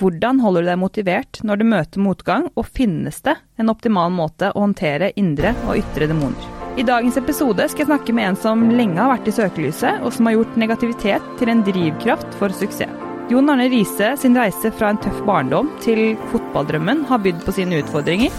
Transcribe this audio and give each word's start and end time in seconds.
Hvordan 0.00 0.38
holder 0.40 0.64
du 0.64 0.68
deg 0.70 0.78
motivert 0.80 1.40
når 1.44 1.60
du 1.60 1.66
møter 1.68 2.00
motgang, 2.00 2.46
og 2.56 2.68
finnes 2.72 3.18
det 3.26 3.34
en 3.60 3.68
optimal 3.68 4.08
måte 4.14 4.48
å 4.54 4.62
håndtere 4.62 5.10
indre 5.20 5.52
og 5.66 5.76
ytre 5.82 6.08
demoner? 6.08 6.46
I 6.80 6.86
dagens 6.86 7.18
episode 7.20 7.66
skal 7.68 7.82
jeg 7.82 7.90
snakke 7.90 8.14
med 8.16 8.30
en 8.30 8.38
som 8.38 8.62
lenge 8.72 8.96
har 8.96 9.10
vært 9.12 9.28
i 9.28 9.34
søkelyset, 9.36 10.00
og 10.00 10.14
som 10.16 10.28
har 10.28 10.38
gjort 10.38 10.56
negativitet 10.62 11.26
til 11.36 11.52
en 11.52 11.60
drivkraft 11.66 12.38
for 12.40 12.54
suksess. 12.56 12.94
Jon 13.30 13.52
Arne 13.52 13.68
Riise 13.70 14.14
sin 14.18 14.34
reise 14.34 14.72
fra 14.74 14.88
en 14.90 14.98
tøff 15.04 15.20
barndom 15.26 15.68
til 15.84 16.16
fotballdrømmen 16.32 17.04
har 17.10 17.20
bydd 17.22 17.44
på 17.44 17.54
sine 17.60 17.82
utfordringer. 17.84 18.32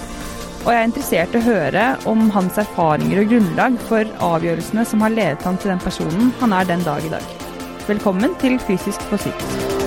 Og 0.66 0.74
jeg 0.74 0.80
er 0.80 0.90
interessert 0.90 1.38
i 1.38 1.40
å 1.40 1.46
høre 1.46 1.86
om 2.10 2.26
hans 2.34 2.58
erfaringer 2.60 3.22
og 3.22 3.32
grunnlag 3.32 3.78
for 3.88 4.18
avgjørelsene 4.34 4.88
som 4.90 5.06
har 5.06 5.14
ledet 5.14 5.46
han 5.48 5.62
til 5.62 5.76
den 5.76 5.86
personen 5.86 6.34
han 6.42 6.58
er 6.58 6.68
den 6.74 6.84
dag 6.88 7.06
i 7.06 7.14
dag. 7.14 7.38
Velkommen 7.88 8.36
til 8.42 8.60
Fysisk 8.66 9.06
for 9.12 9.22
psykisk. 9.22 9.81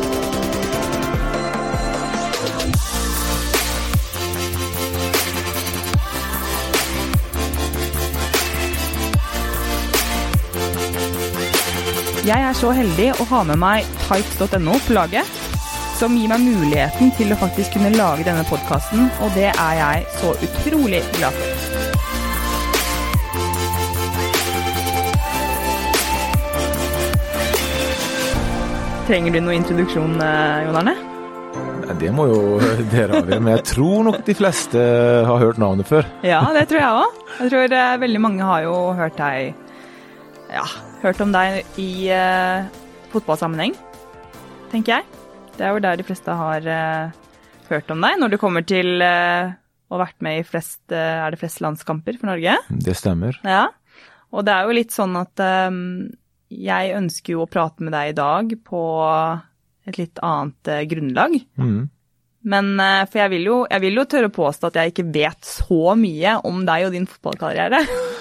Jeg 12.24 12.40
er 12.40 12.54
så 12.56 12.70
heldig 12.72 13.10
å 13.20 13.24
ha 13.28 13.42
med 13.44 13.58
meg 13.60 13.88
Types.no 14.06 14.78
på 14.86 14.94
laget, 14.96 15.28
som 15.98 16.14
gir 16.16 16.30
meg 16.32 16.40
muligheten 16.40 17.10
til 17.18 17.34
å 17.34 17.36
faktisk 17.36 17.74
kunne 17.76 17.90
lage 17.92 18.24
denne 18.24 18.46
podkasten, 18.48 19.10
og 19.20 19.34
det 19.36 19.50
er 19.52 19.74
jeg 19.76 20.06
så 20.22 20.30
utrolig 20.46 21.02
glad 21.18 21.36
for. 21.36 21.50
Trenger 29.04 29.36
du 29.36 29.42
noe 29.44 29.58
introduksjon, 29.58 30.16
eh, 30.24 30.64
Jon 30.64 30.80
Arne? 30.80 30.96
Det 32.00 32.08
må 32.16 32.24
jo 32.30 32.40
dere 32.94 33.20
avgjøre, 33.20 33.42
men 33.44 33.52
jeg 33.58 33.66
tror 33.74 34.08
nok 34.08 34.24
de 34.24 34.38
fleste 34.40 34.86
har 35.28 35.44
hørt 35.44 35.60
navnet 35.60 35.92
før. 35.92 36.08
Ja, 36.24 36.40
det 36.56 36.64
tror 36.72 36.80
jeg 36.80 37.04
òg. 37.04 37.22
Jeg 37.42 37.52
tror 37.52 37.78
eh, 37.82 37.94
veldig 38.08 38.24
mange 38.30 38.48
har 38.48 38.64
jo 38.64 38.80
hørt 38.96 39.20
deg 39.20 39.52
Ja, 40.56 40.64
hørt 41.04 41.20
om 41.20 41.34
deg 41.34 41.66
i 41.80 42.08
uh, 42.16 42.64
fotballsammenheng, 43.12 43.74
tenker 44.72 44.96
jeg. 44.96 45.20
Det 45.58 45.66
er 45.66 45.76
jo 45.76 45.82
der 45.84 46.00
de 46.00 46.06
fleste 46.06 46.32
har 46.32 46.64
uh, 46.64 47.12
hørt 47.68 47.92
om 47.92 48.00
deg, 48.04 48.16
når 48.22 48.32
du 48.32 48.38
kommer 48.40 48.64
til 48.64 49.04
uh, 49.04 49.52
å 49.52 49.98
ha 49.98 50.02
vært 50.06 50.24
med 50.24 50.40
i 50.40 50.46
flest, 50.48 50.80
er 50.88 51.28
det 51.34 51.40
flest 51.42 51.60
landskamper 51.60 52.16
for 52.16 52.32
Norge? 52.32 52.56
Det 52.72 52.96
stemmer. 52.96 53.36
Ja, 53.44 53.66
og 54.32 54.46
det 54.48 54.54
er 54.54 54.64
jo 54.64 54.78
litt 54.80 54.96
sånn 54.96 55.12
at 55.20 55.44
um, 55.68 56.08
jeg 56.48 56.96
ønsker 56.96 57.36
jo 57.36 57.44
å 57.44 57.50
prate 57.52 57.84
med 57.84 57.92
deg 57.94 58.14
i 58.14 58.16
dag 58.16 58.56
på 58.64 58.82
et 59.84 60.00
litt 60.00 60.24
annet 60.24 60.72
grunnlag. 60.88 61.36
Mm. 61.60 61.84
Men 62.48 62.74
for 63.10 63.20
jeg 63.20 63.32
vil, 63.36 63.46
jo, 63.52 63.60
jeg 63.68 63.84
vil 63.84 64.00
jo 64.00 64.08
tørre 64.08 64.32
påstå 64.32 64.72
at 64.72 64.80
jeg 64.80 64.94
ikke 64.94 65.06
vet 65.12 65.46
så 65.48 65.94
mye 66.00 66.38
om 66.48 66.64
deg 66.64 66.88
og 66.88 66.96
din 66.96 67.08
fotballkarriere. 67.08 67.84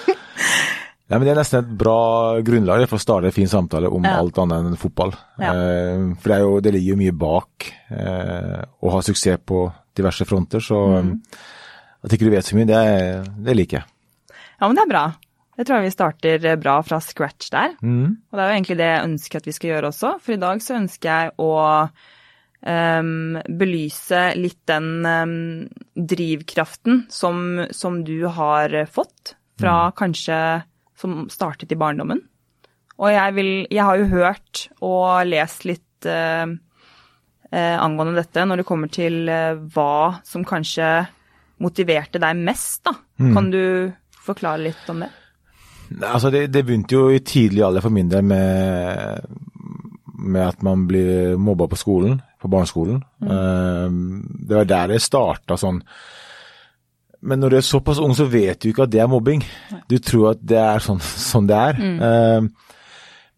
Ja, 1.10 1.18
men 1.18 1.26
Det 1.26 1.32
er 1.34 1.40
nesten 1.42 1.58
et 1.60 1.72
bra 1.78 2.40
grunnlag 2.40 2.86
for 2.88 2.96
å 2.96 3.02
starte 3.02 3.28
en 3.28 3.34
fin 3.36 3.46
samtale 3.50 3.90
om 3.92 4.02
Ja. 4.04 4.14
alt 4.22 4.38
annet 4.40 4.64
enn 4.70 4.76
fotball. 4.80 5.12
Ja. 5.38 5.52
Eh, 5.52 6.14
for 6.16 6.28
det, 6.32 6.38
jo, 6.40 6.60
det 6.60 6.72
ligger 6.72 6.94
jo 6.94 6.96
mye 7.02 7.12
bak 7.12 7.66
eh, 7.90 8.62
å 8.82 8.90
ha 8.90 9.00
suksess 9.04 9.38
på 9.44 9.66
diverse 9.94 10.24
fronter, 10.24 10.60
så 10.64 11.02
Mm. 11.02 11.20
at 12.04 12.10
ikke 12.10 12.24
du 12.24 12.30
vet 12.30 12.44
så 12.44 12.56
mye, 12.56 12.66
det, 12.66 13.44
det 13.44 13.56
liker 13.56 13.78
jeg. 13.78 13.86
Ja, 14.60 14.66
men 14.66 14.76
det 14.76 14.82
er 14.86 14.88
bra. 14.94 15.04
Jeg 15.58 15.66
tror 15.66 15.82
vi 15.82 15.90
starter 15.90 16.56
bra 16.56 16.80
fra 16.82 16.98
scratch 17.00 17.50
der. 17.50 17.76
Mm. 17.82 18.16
Og 18.32 18.32
det 18.32 18.40
er 18.40 18.48
jo 18.48 18.56
egentlig 18.56 18.76
det 18.80 18.88
jeg 18.90 19.04
ønsker 19.04 19.36
at 19.36 19.44
vi 19.46 19.52
skal 19.52 19.70
gjøre 19.70 19.88
også, 19.92 20.20
for 20.20 20.32
i 20.32 20.36
dag 20.40 20.58
så 20.64 20.74
ønsker 20.80 21.08
jeg 21.10 21.32
å 21.38 21.88
Um, 22.66 23.36
belyse 23.44 24.34
litt 24.40 24.62
den 24.64 25.04
um, 25.04 25.68
drivkraften 25.94 27.02
som, 27.12 27.66
som 27.70 27.98
du 28.04 28.24
har 28.26 28.72
fått 28.88 29.34
fra 29.60 29.90
kanskje 29.92 30.38
som 31.04 31.26
startet 31.32 31.72
i 31.72 31.78
barndommen. 31.80 32.22
Og 32.98 33.10
jeg 33.10 33.34
vil 33.36 33.50
Jeg 33.70 33.84
har 33.84 33.98
jo 33.98 34.10
hørt 34.12 34.68
og 34.80 35.26
lest 35.26 35.66
litt 35.68 36.06
eh, 36.08 36.46
eh, 37.50 37.76
angående 37.80 38.20
dette 38.20 38.44
når 38.46 38.62
det 38.62 38.68
kommer 38.68 38.92
til 38.92 39.28
eh, 39.28 39.58
hva 39.74 40.20
som 40.26 40.46
kanskje 40.46 41.06
motiverte 41.64 42.20
deg 42.20 42.40
mest, 42.44 42.82
da. 42.84 42.94
Kan 43.32 43.50
du 43.52 43.92
forklare 44.24 44.64
litt 44.66 44.88
om 44.90 45.04
det? 45.04 45.10
Altså, 46.02 46.30
det, 46.34 46.48
det 46.52 46.64
begynte 46.66 46.96
jo 46.96 47.08
i 47.14 47.22
tidlig 47.22 47.62
alder 47.62 47.84
for 47.84 47.94
min 47.94 48.10
del 48.10 48.24
med, 48.26 49.28
med 50.18 50.42
at 50.48 50.64
man 50.66 50.82
blir 50.88 51.38
mobba 51.38 51.68
på 51.70 51.78
skolen, 51.78 52.18
på 52.42 52.50
barneskolen. 52.50 52.98
Eh, 53.22 53.86
det 54.50 54.58
var 54.58 54.70
der 54.70 54.94
det 54.94 55.00
starta 55.04 55.58
sånn. 55.60 55.80
Men 57.24 57.40
når 57.40 57.54
du 57.54 57.56
er 57.58 57.66
såpass 57.66 58.00
ung, 58.02 58.14
så 58.16 58.26
vet 58.28 58.60
du 58.60 58.68
ikke 58.70 58.84
at 58.84 58.92
det 58.92 59.00
er 59.00 59.10
mobbing. 59.10 59.44
Du 59.90 59.96
tror 59.98 60.34
at 60.34 60.42
det 60.44 60.60
er 60.60 60.84
sånn, 60.84 61.00
sånn 61.30 61.48
det 61.50 61.60
er. 61.70 61.80
Eh, 62.08 62.40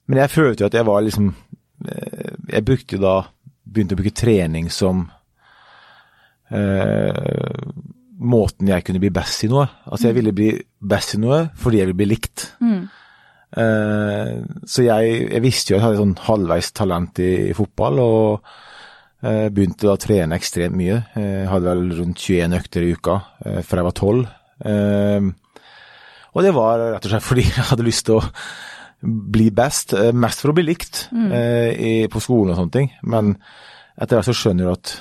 men 0.07 0.23
jeg 0.23 0.33
følte 0.33 0.65
jo 0.65 0.71
at 0.71 0.79
jeg 0.79 0.87
var 0.87 1.03
liksom 1.03 1.33
eh, 1.33 2.35
Jeg 2.53 2.63
brukte 2.63 2.95
jo 2.95 3.03
da 3.03 3.15
Begynte 3.67 3.97
å 3.97 3.99
bruke 3.99 4.15
trening 4.15 4.69
som 4.71 5.01
uh, 6.55 7.65
måten 8.23 8.71
jeg 8.71 8.85
kunne 8.87 9.01
bli 9.03 9.11
best 9.13 9.43
i 9.45 9.51
noe. 9.51 9.67
Altså 9.91 10.07
jeg 10.07 10.17
ville 10.21 10.33
bli 10.33 10.53
best 10.79 11.17
i 11.17 11.21
noe 11.21 11.41
fordi 11.59 11.81
jeg 11.81 11.89
ville 11.91 11.99
bli 11.99 12.09
likt. 12.13 12.45
Eh, 13.57 14.33
så 14.69 14.85
jeg, 14.85 15.19
jeg 15.33 15.43
visste 15.45 15.73
jo 15.73 15.77
at 15.77 15.81
jeg 15.81 15.87
hadde 15.87 16.01
sånn 16.03 16.17
halvveis 16.27 16.73
talent 16.77 17.21
i, 17.25 17.33
i 17.51 17.55
fotball, 17.57 18.01
og 18.03 18.57
begynte 19.25 19.88
da 19.88 19.97
å 19.97 20.00
trene 20.00 20.37
ekstremt 20.37 20.77
mye. 20.77 21.00
Eh, 21.16 21.43
Jeg 21.43 21.50
hadde 21.50 21.72
vel 21.72 21.84
rundt 22.00 22.22
21 22.22 22.56
økter 22.59 22.84
i 22.84 22.93
uka 22.93 23.19
eh, 23.44 23.60
fra 23.65 23.81
jeg 23.81 23.88
var 23.88 23.97
12. 23.97 24.22
Eh, 24.72 25.28
og 26.37 26.44
det 26.44 26.53
var 26.56 26.82
rett 26.93 27.09
og 27.09 27.15
slett 27.15 27.27
fordi 27.27 27.47
jeg 27.49 27.69
hadde 27.71 27.87
lyst 27.87 28.06
til 28.09 28.21
å 28.21 28.25
bli 29.37 29.50
best, 29.54 29.97
eh, 29.97 30.12
mest 30.12 30.43
for 30.43 30.53
å 30.53 30.56
bli 30.56 30.66
likt 30.69 31.06
mm. 31.12 32.09
på 32.12 32.22
skolen 32.22 32.54
og 32.54 32.60
sånne 32.60 32.77
ting. 32.77 32.91
Men 33.09 33.37
etter 33.97 34.19
hvert 34.19 34.28
så 34.28 34.37
skjønner 34.37 34.69
du 34.69 34.75
at 34.75 34.97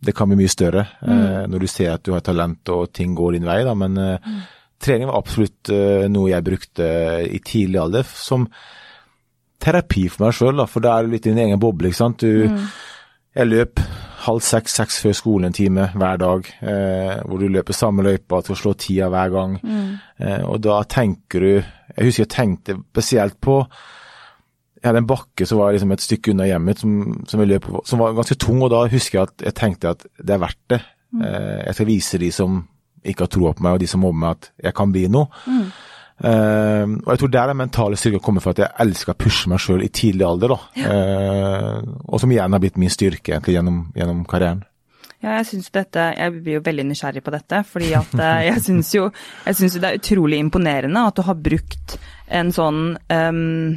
det 0.00 0.14
kan 0.16 0.30
bli 0.30 0.38
mye 0.40 0.50
større 0.50 0.86
mm. 1.04 1.50
når 1.52 1.62
du 1.62 1.68
ser 1.68 1.92
at 1.92 2.04
du 2.06 2.14
har 2.14 2.22
talent 2.24 2.70
og 2.72 2.88
ting 2.96 3.14
går 3.14 3.36
din 3.36 3.48
vei. 3.48 3.60
Da. 3.66 3.76
Men 3.78 3.98
mm. 4.00 4.42
trening 4.80 5.10
var 5.10 5.20
absolutt 5.20 5.70
eh, 5.74 6.06
noe 6.10 6.32
jeg 6.32 6.46
brukte 6.46 6.86
i 7.28 7.42
tidlig 7.44 7.82
alder 7.82 8.06
som 8.08 8.48
terapi 9.60 10.06
for 10.08 10.24
meg 10.24 10.36
sjøl, 10.36 10.62
for 10.72 10.80
det 10.80 10.92
er 10.92 11.10
litt 11.12 11.26
i 11.26 11.34
din 11.34 11.42
egen 11.44 11.60
boble. 11.60 11.90
ikke 11.90 12.00
sant? 12.00 12.24
Du, 12.24 12.48
Jeg 13.36 13.46
løp 13.46 13.80
halv 14.24 14.42
seks, 14.44 14.74
seks 14.80 14.98
før 15.04 15.14
skolen 15.16 15.48
en 15.48 15.54
time 15.56 15.86
hver 15.94 16.18
dag, 16.20 16.48
eh, 16.66 17.20
hvor 17.24 17.40
du 17.40 17.46
løper 17.48 17.76
samme 17.76 18.02
løypa 18.04 18.42
til 18.44 18.56
å 18.56 18.58
slå 18.58 18.74
tida 18.74 19.08
hver 19.12 19.30
gang. 19.32 19.54
Eh, 20.18 20.42
og 20.44 20.60
da 20.66 20.82
tenker 20.84 21.40
du 21.40 21.52
Jeg 21.96 22.06
husker 22.06 22.22
jeg 22.22 22.34
tenkte 22.34 22.76
spesielt 22.92 23.40
på 23.40 23.64
jeg 24.80 24.88
hadde 24.88 25.00
en 25.02 25.10
bakke 25.10 25.44
som 25.44 25.58
var 25.60 25.74
liksom 25.74 25.90
et 25.92 26.00
stykke 26.00 26.32
unna 26.32 26.46
hjemmet 26.48 26.78
som, 26.80 26.92
som, 27.28 27.40
jeg 27.42 27.50
løp 27.50 27.66
på, 27.66 27.82
som 27.84 28.00
var 28.00 28.14
ganske 28.16 28.36
tung, 28.40 28.62
og 28.64 28.70
da 28.72 28.86
husker 28.88 29.18
jeg 29.18 29.28
at 29.28 29.42
jeg 29.44 29.56
tenkte 29.58 29.90
at 29.92 30.06
det 30.16 30.32
er 30.32 30.40
verdt 30.40 30.60
det. 30.72 30.78
Eh, 31.20 31.58
jeg 31.66 31.74
skal 31.76 31.88
vise 31.90 32.20
de 32.22 32.30
som 32.32 32.62
ikke 33.04 33.26
har 33.26 33.32
troa 33.34 33.52
på 33.52 33.64
meg, 33.66 33.76
og 33.76 33.82
de 33.82 33.88
som 33.90 34.00
mobber 34.00 34.22
meg, 34.22 34.38
at 34.38 34.64
jeg 34.64 34.76
kan 34.78 34.94
bli 34.94 35.04
noe. 35.12 35.28
Eh, 36.20 36.84
og 36.84 37.12
jeg 37.14 37.20
tror 37.22 37.30
der 37.32 37.52
den 37.52 37.60
mentale 37.62 37.96
styrken 37.96 38.20
kommer 38.24 38.44
fra 38.44 38.52
at 38.52 38.64
jeg 38.64 38.76
elsker 38.84 39.14
å 39.14 39.20
pushe 39.20 39.52
meg 39.52 39.62
sjøl 39.62 39.84
i 39.84 39.92
tidlig 39.94 40.26
alder, 40.26 40.52
da. 40.52 40.58
Uh, 40.84 41.94
og 42.10 42.20
som 42.20 42.32
igjen 42.32 42.56
har 42.56 42.60
blitt 42.60 42.80
min 42.80 42.92
styrke 42.92 43.34
egentlig 43.34 43.56
gjennom, 43.56 43.86
gjennom 43.96 44.26
karrieren. 44.28 44.66
Ja, 45.20 45.34
jeg 45.36 45.50
synes 45.50 45.68
dette, 45.72 46.04
jeg 46.16 46.32
blir 46.40 46.56
jo 46.56 46.64
veldig 46.64 46.86
nysgjerrig 46.88 47.20
på 47.24 47.32
dette, 47.34 47.58
fordi 47.68 47.90
at 47.92 48.12
eh, 48.16 48.46
jeg 48.48 48.62
syns 48.64 48.92
jo, 48.94 49.02
jeg 49.44 49.58
synes 49.58 49.74
det 49.76 49.88
er 49.88 49.98
utrolig 49.98 50.38
imponerende 50.40 51.02
at 51.04 51.18
du 51.18 51.26
har 51.26 51.36
brukt 51.36 51.96
en 52.40 52.52
sånn 52.56 52.94
um, 52.96 53.74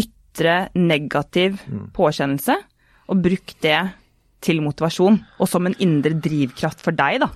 ytre 0.00 0.54
negativ 0.78 1.60
påkjennelse, 1.92 2.56
og 3.12 3.20
brukt 3.20 3.58
det 3.60 3.76
til 4.42 4.64
motivasjon, 4.64 5.20
og 5.36 5.50
som 5.52 5.68
en 5.68 5.76
indre 5.84 6.16
drivkraft 6.16 6.80
for 6.80 6.96
deg, 6.96 7.20
da. 7.26 7.28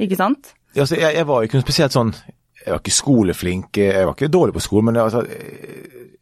Ikke 0.00 0.16
sant? 0.16 0.54
Ja, 0.72 0.86
altså, 0.86 0.96
jeg, 0.96 1.12
jeg 1.18 1.28
var 1.28 1.42
jo 1.42 1.50
ikke 1.50 1.60
noe 1.60 1.68
spesielt 1.68 1.98
sånn 1.98 2.14
Jeg 2.60 2.74
var 2.74 2.82
ikke 2.82 2.92
skoleflink, 2.92 3.78
jeg 3.80 4.06
var 4.06 4.14
ikke 4.14 4.32
dårlig 4.32 4.54
på 4.56 4.62
skolen, 4.64 4.90
men 4.90 5.00
altså, 5.00 5.24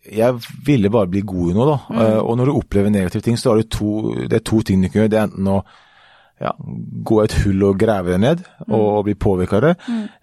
jeg 0.06 0.38
ville 0.66 0.90
bare 0.90 1.10
bli 1.10 1.24
god 1.26 1.50
i 1.50 1.56
noe, 1.56 1.66
da. 1.66 1.78
Mm. 1.90 2.00
Og 2.22 2.38
når 2.38 2.48
du 2.48 2.54
opplever 2.54 2.94
negative 2.94 3.26
ting, 3.26 3.38
så 3.38 3.52
er 3.52 3.62
det 3.62 3.70
to, 3.74 4.14
det 4.22 4.38
er 4.38 4.46
to 4.46 4.62
ting 4.62 4.82
du 4.82 4.88
kan 4.88 5.02
gjøre. 5.02 5.12
Det 5.12 5.18
er 5.18 5.28
enten 5.28 5.50
å 5.50 5.58
ja, 6.38 6.52
gå 7.10 7.18
et 7.24 7.34
hull 7.42 7.64
og 7.66 7.80
grave 7.80 8.14
det 8.14 8.20
ned 8.22 8.44
og 8.68 9.04
bli 9.08 9.16
påvirka 9.18 9.58
av 9.58 9.64
det, 9.64 9.72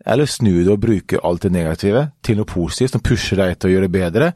eller 0.07 0.29
snu 0.31 0.53
det 0.63 0.71
og 0.71 0.83
bruke 0.85 1.19
alt 1.27 1.43
det 1.43 1.51
negative 1.51 2.05
til 2.23 2.39
noe 2.39 2.47
positivt 2.47 2.95
som 2.95 3.03
pusher 3.03 3.41
deg 3.41 3.57
til 3.59 3.69
å 3.69 3.73
gjøre 3.73 3.89
det 3.89 3.95
bedre, 3.97 4.29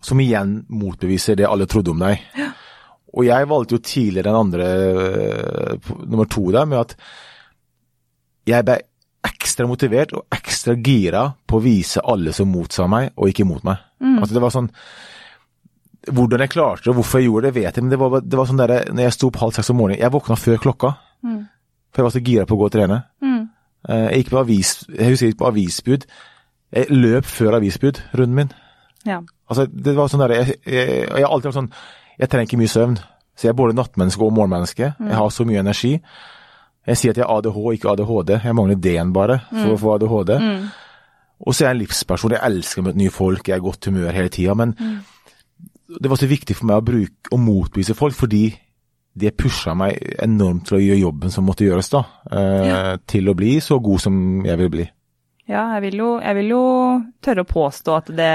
som 0.00 0.20
igjen 0.22 0.62
motbeviser 0.72 1.36
det 1.38 1.48
alle 1.48 1.68
trodde 1.68 1.92
om 1.92 2.00
deg. 2.00 2.22
Og 3.18 3.24
jeg 3.26 3.48
valgte 3.50 3.76
jo 3.76 3.84
tidligere 3.84 4.28
den 4.28 4.40
andre, 4.40 4.66
øh, 4.68 5.92
nummer 6.06 6.28
to 6.28 6.50
der, 6.54 6.68
med 6.68 6.78
at 6.78 6.96
jeg 8.48 8.64
ble 8.64 8.78
ekstra 9.26 9.66
motivert 9.66 10.12
og 10.14 10.26
ekstra 10.34 10.74
gira 10.84 11.24
på 11.46 11.58
å 11.58 11.62
vise 11.64 12.00
alle 12.04 12.32
som 12.32 12.50
motsa 12.52 12.86
meg, 12.90 13.10
og 13.16 13.28
ikke 13.32 13.46
mot 13.48 13.64
meg. 13.66 13.78
Altså 14.00 14.34
det 14.36 14.42
var 14.42 14.50
sånn 14.54 14.68
hvordan 16.14 16.40
jeg 16.44 16.52
klarte 16.54 16.84
det 16.86 16.92
og 16.92 17.00
hvorfor 17.00 17.20
jeg 17.20 17.26
gjorde 17.28 17.48
det, 17.50 17.54
vet 17.58 17.76
jeg, 17.76 17.82
men 17.84 17.90
det 17.92 17.98
var, 18.00 18.20
det 18.22 18.38
var 18.38 18.46
sånn 18.48 18.60
der, 18.60 18.72
når 18.94 19.02
jeg 19.08 19.16
sto 19.16 19.28
opp 19.28 19.40
halv 19.42 19.56
seks 19.56 19.70
om 19.74 19.76
morgenen 19.80 20.00
Jeg 20.00 20.12
våkna 20.14 20.36
før 20.38 20.60
klokka, 20.62 20.94
Mm. 21.18 21.48
for 21.90 21.98
jeg 22.00 22.04
var 22.06 22.12
så 22.14 22.20
gira 22.22 22.44
på 22.46 22.54
å 22.54 22.58
gå 22.60 22.64
og 22.68 22.70
trene. 22.72 22.96
Mm. 23.20 23.48
Eh, 23.88 24.06
Jeg 24.12 24.18
gikk 24.22 24.30
på 24.30 24.38
avis, 24.38 24.84
jeg 24.88 25.08
husker 25.10 25.26
jeg 25.26 25.32
gikk 25.34 25.38
på 25.40 25.48
avisbud. 25.48 26.04
Jeg 26.72 26.86
løp 26.90 27.24
før 27.24 27.56
avisbud, 27.58 28.00
runden 28.14 28.34
min. 28.36 28.52
Ja. 29.04 29.18
Altså, 29.50 29.66
det 29.66 29.96
var 29.96 30.06
sånn 30.08 30.20
der, 30.22 30.34
jeg, 30.36 30.60
jeg, 30.64 31.08
jeg 31.10 31.24
har 31.24 31.32
alltid 31.32 31.48
vært 31.50 31.58
sånn 31.58 31.72
Jeg 32.20 32.28
trenger 32.28 32.46
ikke 32.46 32.58
mye 32.62 32.68
søvn. 32.70 32.96
Så 33.34 33.42
jeg 33.46 33.50
er 33.50 33.58
både 33.58 33.74
nattmenneske 33.74 34.22
og 34.22 34.32
morgenmenneske. 34.32 34.94
Jeg 34.98 35.14
har 35.18 35.28
så 35.30 35.44
mye 35.46 35.58
energi. 35.60 36.00
Jeg 36.88 36.96
sier 36.96 37.12
at 37.12 37.18
jeg 37.20 37.26
har 37.28 37.38
ADH, 37.42 37.58
ikke 37.76 37.90
ADHD. 37.92 38.30
Jeg 38.44 38.56
mangler 38.56 38.78
D-en 38.80 39.10
bare 39.12 39.40
for 39.52 39.74
å 39.74 39.78
få 39.82 39.94
ADHD. 39.98 40.30
Og 41.38 41.54
så 41.54 41.64
er 41.64 41.68
jeg 41.68 41.76
en 41.76 41.82
livsperson. 41.84 42.32
Jeg 42.34 42.40
elsker 42.48 42.80
å 42.82 42.86
møte 42.88 42.98
nye 42.98 43.12
folk, 43.14 43.46
jeg 43.46 43.54
er 43.58 43.60
i 43.62 43.66
godt 43.68 43.86
humør 43.90 44.16
hele 44.16 44.32
tida. 44.32 44.54
Men 44.58 44.72
det 45.88 46.10
var 46.10 46.16
så 46.20 46.26
viktig 46.30 46.56
for 46.56 46.66
meg 46.70 46.80
å 46.80 46.86
bruke 46.88 47.32
og 47.32 47.40
motbevise 47.44 47.94
folk, 47.96 48.16
fordi 48.16 48.46
det 49.18 49.32
pusha 49.36 49.72
meg 49.74 49.98
enormt 50.22 50.66
til 50.68 50.76
å 50.78 50.80
gjøre 50.82 51.00
jobben 51.00 51.30
som 51.34 51.44
måtte 51.48 51.64
gjøres, 51.66 51.88
da. 51.90 52.02
Eh, 52.30 52.96
Til 53.06 53.28
å 53.28 53.34
bli 53.34 53.56
så 53.64 53.78
god 53.82 54.00
som 54.00 54.44
jeg 54.46 54.58
vil 54.58 54.68
bli. 54.70 54.88
Ja, 55.48 55.62
jeg 55.78 55.86
vil, 55.86 55.94
jo, 56.02 56.08
jeg 56.20 56.36
vil 56.36 56.50
jo 56.52 56.64
tørre 57.24 57.40
å 57.40 57.48
påstå 57.48 57.92
at 57.96 58.10
det 58.12 58.32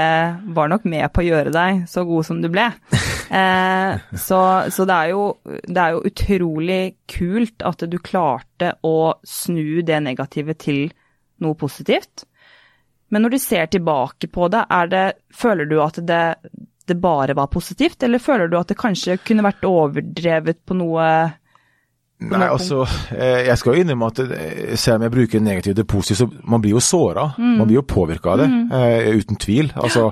var 0.56 0.70
nok 0.72 0.86
med 0.90 1.06
på 1.14 1.22
å 1.22 1.26
gjøre 1.28 1.52
deg 1.54 1.84
så 1.90 2.02
god 2.08 2.26
som 2.26 2.42
du 2.42 2.50
ble. 2.52 2.70
Eh, 3.34 4.02
så 4.20 4.38
så 4.70 4.84
det, 4.86 4.94
er 4.94 5.08
jo, 5.10 5.22
det 5.42 5.80
er 5.80 5.94
jo 5.94 6.02
utrolig 6.06 6.76
kult 7.10 7.64
at 7.66 7.80
du 7.90 7.96
klarte 7.98 8.68
å 8.84 9.16
snu 9.26 9.80
det 9.82 9.96
negative 10.04 10.54
til 10.60 10.92
noe 11.42 11.56
positivt. 11.58 12.26
Men 13.10 13.24
når 13.24 13.34
du 13.34 13.38
ser 13.42 13.72
tilbake 13.72 14.28
på 14.30 14.46
det, 14.52 14.62
det 14.92 15.02
føler 15.34 15.66
du 15.66 15.78
at 15.82 15.98
det, 16.04 16.20
det 16.86 16.98
bare 17.00 17.34
var 17.34 17.50
positivt, 17.50 18.04
eller 18.04 18.22
føler 18.22 18.52
du 18.52 18.58
at 18.60 18.70
det 18.70 18.78
kanskje 18.78 19.18
kunne 19.24 19.48
vært 19.48 19.66
overdrevet 19.66 20.60
på 20.68 20.76
noe 20.78 21.08
Nei, 22.22 22.46
altså, 22.46 22.84
eh, 23.12 23.44
jeg 23.48 23.58
skal 23.58 23.74
jo 23.74 23.82
innrømme 23.82 24.08
at 24.12 24.20
eh, 24.24 24.74
selv 24.78 25.00
om 25.00 25.06
jeg 25.06 25.14
bruker 25.16 25.42
negativt 25.42 25.76
til 25.80 25.86
positivt, 25.88 26.18
så 26.22 26.48
man 26.50 26.62
blir 26.62 26.76
jo 26.76 26.82
såra. 26.82 27.28
Man 27.38 27.66
blir 27.66 27.80
jo 27.80 27.86
påvirka 27.88 28.34
av 28.34 28.44
det, 28.44 28.50
mm. 28.50 28.74
uten 29.18 29.40
tvil. 29.40 29.72
Altså, 29.76 30.08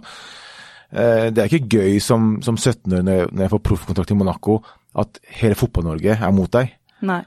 eh, 0.90 1.30
det 1.30 1.38
er 1.44 1.50
ikke 1.50 1.78
gøy 1.78 2.00
som, 2.02 2.34
som 2.42 2.58
17-åring 2.58 3.06
når, 3.06 3.44
jeg- 3.44 3.52
får 3.54 3.66
proffkontrakt 3.70 4.10
i 4.10 4.18
Monaco, 4.18 4.62
at 4.98 5.22
hele 5.40 5.54
Fotball-Norge 5.56 6.18
er 6.18 6.34
mot 6.34 6.50
deg. 6.52 6.74
Nei, 7.06 7.22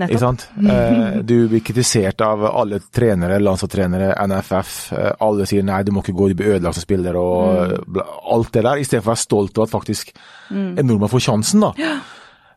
nettopp. 0.00 0.48
Eh, 0.74 1.20
du 1.22 1.36
blir 1.48 1.62
kritisert 1.62 2.24
av 2.24 2.42
alle 2.48 2.80
trenere, 2.80 3.38
landslagstrenere, 3.44 4.16
NFF. 4.26 4.74
Eh, 4.96 5.12
alle 5.20 5.46
sier 5.46 5.62
nei, 5.62 5.82
du 5.84 5.92
må 5.92 6.02
ikke 6.02 6.16
gå, 6.16 6.32
du 6.32 6.40
blir 6.40 6.56
ødelagt 6.56 6.80
som 6.80 6.88
spiller 6.88 7.20
og 7.20 7.76
mm. 7.86 8.02
alt 8.34 8.52
det 8.56 8.64
der. 8.66 8.82
Istedenfor 8.82 9.12
å 9.12 9.14
være 9.14 9.26
stolt 9.28 9.58
over 9.60 9.68
at 9.68 9.76
faktisk 9.76 10.14
en 10.50 10.86
nordmann 10.88 11.12
får 11.12 11.28
sjansen, 11.28 11.68
da. 11.68 11.92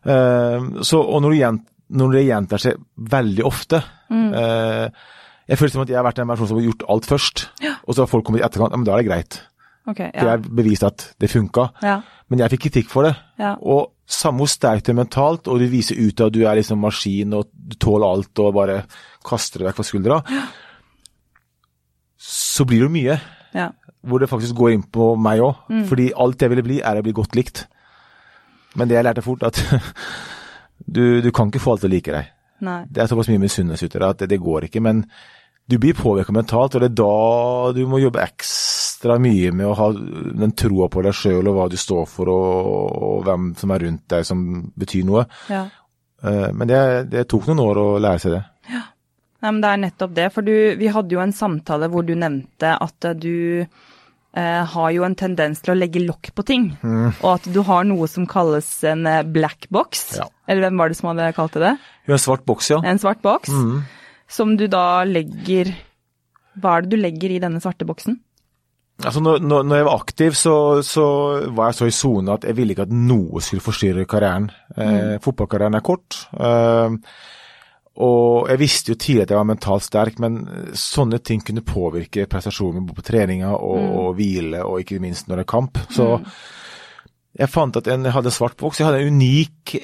Eh, 0.04 0.66
så, 0.86 1.00
og 1.00 1.22
når, 1.24 1.34
det, 1.34 1.38
gjent, 1.42 1.64
når 1.98 2.16
det 2.16 2.24
gjentar 2.28 2.62
seg 2.62 2.82
veldig 3.10 3.44
ofte 3.48 3.80
eh, 4.14 4.86
Jeg 5.48 5.58
føler 5.58 5.72
som 5.74 5.82
at 5.82 5.90
jeg 5.90 5.98
har 5.98 6.06
vært 6.06 6.20
en 6.22 6.30
person 6.30 6.50
som 6.50 6.60
har 6.60 6.68
gjort 6.68 6.84
alt 6.94 7.08
først, 7.08 7.44
og 7.82 7.94
så 7.94 8.04
har 8.04 8.10
folk 8.10 8.26
kommet 8.28 8.42
i 8.42 8.46
etterkant. 8.46 8.74
Ja, 8.74 8.80
men 8.80 8.86
da 8.86 8.94
er 8.94 9.02
det 9.02 9.08
greit. 9.08 9.40
Ok, 9.88 9.96
For 9.96 10.04
ja. 10.04 10.24
jeg 10.26 10.30
har 10.34 10.48
bevist 10.60 10.84
at 10.84 11.06
det 11.18 11.30
funka. 11.32 11.70
ja. 11.82 12.00
Men 12.28 12.42
jeg 12.42 12.52
fikk 12.52 12.66
kritikk 12.66 12.90
for 12.92 13.08
det. 13.08 13.14
Ja. 13.40 13.54
Og 13.64 13.94
samme 14.08 14.42
hvor 14.44 14.50
sterkt 14.52 14.88
du 14.88 14.92
er 14.92 14.98
mentalt, 15.00 15.48
og 15.48 15.60
du 15.60 15.68
viser 15.72 15.96
ut 15.96 16.20
at 16.20 16.34
du 16.34 16.42
er 16.44 16.58
liksom 16.58 16.80
maskin 16.84 17.32
og 17.36 17.48
du 17.52 17.76
tåler 17.80 18.04
alt 18.08 18.42
og 18.44 18.54
bare 18.56 18.82
kaster 19.24 19.62
det 19.62 19.68
vekk 19.68 19.78
fra 19.78 19.86
skuldra, 19.88 20.18
så 22.18 22.66
blir 22.68 22.84
det 22.84 22.92
mye 22.92 23.16
ja. 23.56 23.70
hvor 24.04 24.20
det 24.20 24.28
faktisk 24.30 24.56
går 24.58 24.74
inn 24.76 24.84
på 24.92 25.12
meg 25.20 25.42
òg. 25.44 25.64
Mm. 25.72 25.82
Fordi 25.88 26.08
alt 26.16 26.44
jeg 26.44 26.52
ville 26.52 26.66
bli, 26.66 26.80
er 26.84 27.00
å 27.00 27.04
bli 27.06 27.16
godt 27.16 27.38
likt. 27.38 27.64
Men 28.76 28.88
det 28.88 28.98
jeg 28.98 29.06
lærte 29.06 29.24
fort, 29.24 29.42
at 29.48 29.60
du, 30.96 31.20
du 31.24 31.30
kan 31.32 31.48
ikke 31.48 31.62
få 31.62 31.72
alt 31.76 31.84
til 31.84 31.90
å 31.90 31.94
like 31.94 32.12
deg. 32.14 32.30
Nei. 32.66 32.80
Det 32.90 33.02
er 33.02 33.10
såpass 33.10 33.30
mye 33.30 33.42
misunnelse 33.42 33.86
ute 33.86 34.02
at 34.02 34.24
det, 34.24 34.28
det 34.34 34.40
går 34.42 34.66
ikke. 34.68 34.82
Men 34.84 35.04
du 35.68 35.76
blir 35.78 35.96
påvirka 35.96 36.32
mentalt, 36.32 36.74
og 36.74 36.82
det 36.82 36.90
er 36.90 36.98
da 36.98 37.72
du 37.76 37.82
må 37.90 38.00
jobbe 38.00 38.22
ekstra 38.24 39.18
mye 39.20 39.52
med 39.52 39.68
å 39.68 39.74
ha 39.78 39.88
den 39.92 40.54
troa 40.56 40.88
på 40.90 41.02
deg 41.04 41.14
sjøl 41.16 41.50
og 41.50 41.58
hva 41.58 41.66
du 41.70 41.76
står 41.78 42.06
for, 42.08 42.30
og, 42.32 42.94
og 43.08 43.26
hvem 43.26 43.50
som 43.58 43.74
er 43.74 43.84
rundt 43.84 44.06
deg 44.10 44.24
som 44.26 44.46
betyr 44.80 45.04
noe. 45.08 45.26
Ja. 45.52 45.66
Eh, 46.24 46.48
Men 46.56 46.70
det, 46.70 46.80
det 47.12 47.26
tok 47.30 47.50
noen 47.50 47.62
år 47.66 47.82
å 47.82 47.88
lære 48.02 48.24
seg 48.24 48.36
det. 48.38 48.42
Nei, 49.38 49.52
men 49.52 49.60
det 49.62 49.68
er 49.70 49.82
nettopp 49.84 50.14
det. 50.16 50.26
For 50.34 50.42
du, 50.48 50.54
vi 50.80 50.88
hadde 50.90 51.14
jo 51.14 51.20
en 51.22 51.36
samtale 51.36 51.86
hvor 51.92 52.02
du 52.02 52.16
nevnte 52.18 52.72
at 52.74 53.10
du 53.22 53.62
har 54.36 54.90
jo 54.94 55.04
en 55.06 55.16
tendens 55.18 55.62
til 55.64 55.72
å 55.72 55.78
legge 55.78 56.02
lokk 56.04 56.30
på 56.36 56.44
ting. 56.46 56.66
Og 56.84 57.28
at 57.32 57.48
du 57.50 57.62
har 57.66 57.86
noe 57.88 58.06
som 58.10 58.26
kalles 58.28 58.68
en 58.86 59.06
eh, 59.08 59.24
black 59.24 59.66
box. 59.74 60.04
Ja. 60.18 60.28
Eller 60.46 60.68
hvem 60.68 60.82
var 60.82 60.92
det 60.92 60.98
som 60.98 61.10
hadde 61.10 61.32
kalt 61.36 61.56
det 61.56 61.64
det? 61.64 61.74
En 62.08 62.22
svart 62.22 62.44
boks, 62.48 62.70
ja. 62.70 62.78
En 62.86 63.00
svart 63.00 63.22
boks. 63.24 63.50
Som 64.28 64.56
du 64.60 64.66
da 64.68 65.04
legger 65.08 65.72
Hva 66.60 66.76
er 66.76 66.84
det 66.84 66.92
du 66.92 67.00
legger 67.00 67.32
i 67.32 67.40
denne 67.40 67.62
svarte 67.64 67.86
boksen? 67.88 68.18
Altså 68.98 69.20
når, 69.22 69.44
når, 69.46 69.76
jeg 69.76 69.86
var 69.86 69.94
aktiv, 69.94 70.34
så, 70.34 70.54
så 70.82 71.06
var 71.54 71.70
jeg 71.70 71.76
så 71.78 71.86
i 71.86 71.94
sone 71.94 72.34
at 72.34 72.46
jeg 72.48 72.56
ville 72.58 72.74
ikke 72.74 72.88
at 72.88 72.94
noe 72.94 73.42
skulle 73.44 73.62
forstyrre 73.62 74.06
karrieren. 74.10 74.48
Eh, 74.74 75.20
Fotballkarrieren 75.22 75.78
er 75.78 75.84
kort. 75.86 76.18
Eh, 76.34 76.96
og 77.98 78.46
jeg 78.52 78.60
visste 78.60 78.92
jo 78.92 78.98
tidlig 79.00 79.24
at 79.26 79.32
jeg 79.34 79.40
var 79.40 79.48
mentalt 79.48 79.82
sterk, 79.82 80.20
men 80.22 80.36
sånne 80.78 81.18
ting 81.24 81.40
kunne 81.42 81.64
påvirke 81.66 82.28
prestasjonen 82.30 82.84
min 82.86 82.94
på 82.94 83.02
treninga 83.02 83.50
og, 83.56 83.78
og 84.04 84.08
hvile, 84.18 84.60
og 84.62 84.80
ikke 84.84 85.00
minst 85.02 85.26
når 85.26 85.40
det 85.40 85.44
er 85.46 85.50
kamp. 85.50 85.80
Så 85.90 86.06
jeg 87.38 87.50
fant 87.50 87.76
at 87.80 87.90
en, 87.90 88.06
jeg 88.06 88.14
hadde 88.14 88.30
en 88.30 88.36
svart 88.38 88.56
boks. 88.60 88.78
Jeg 88.80 88.86
hadde 88.88 89.02
en 89.02 89.18
unik 89.18 89.74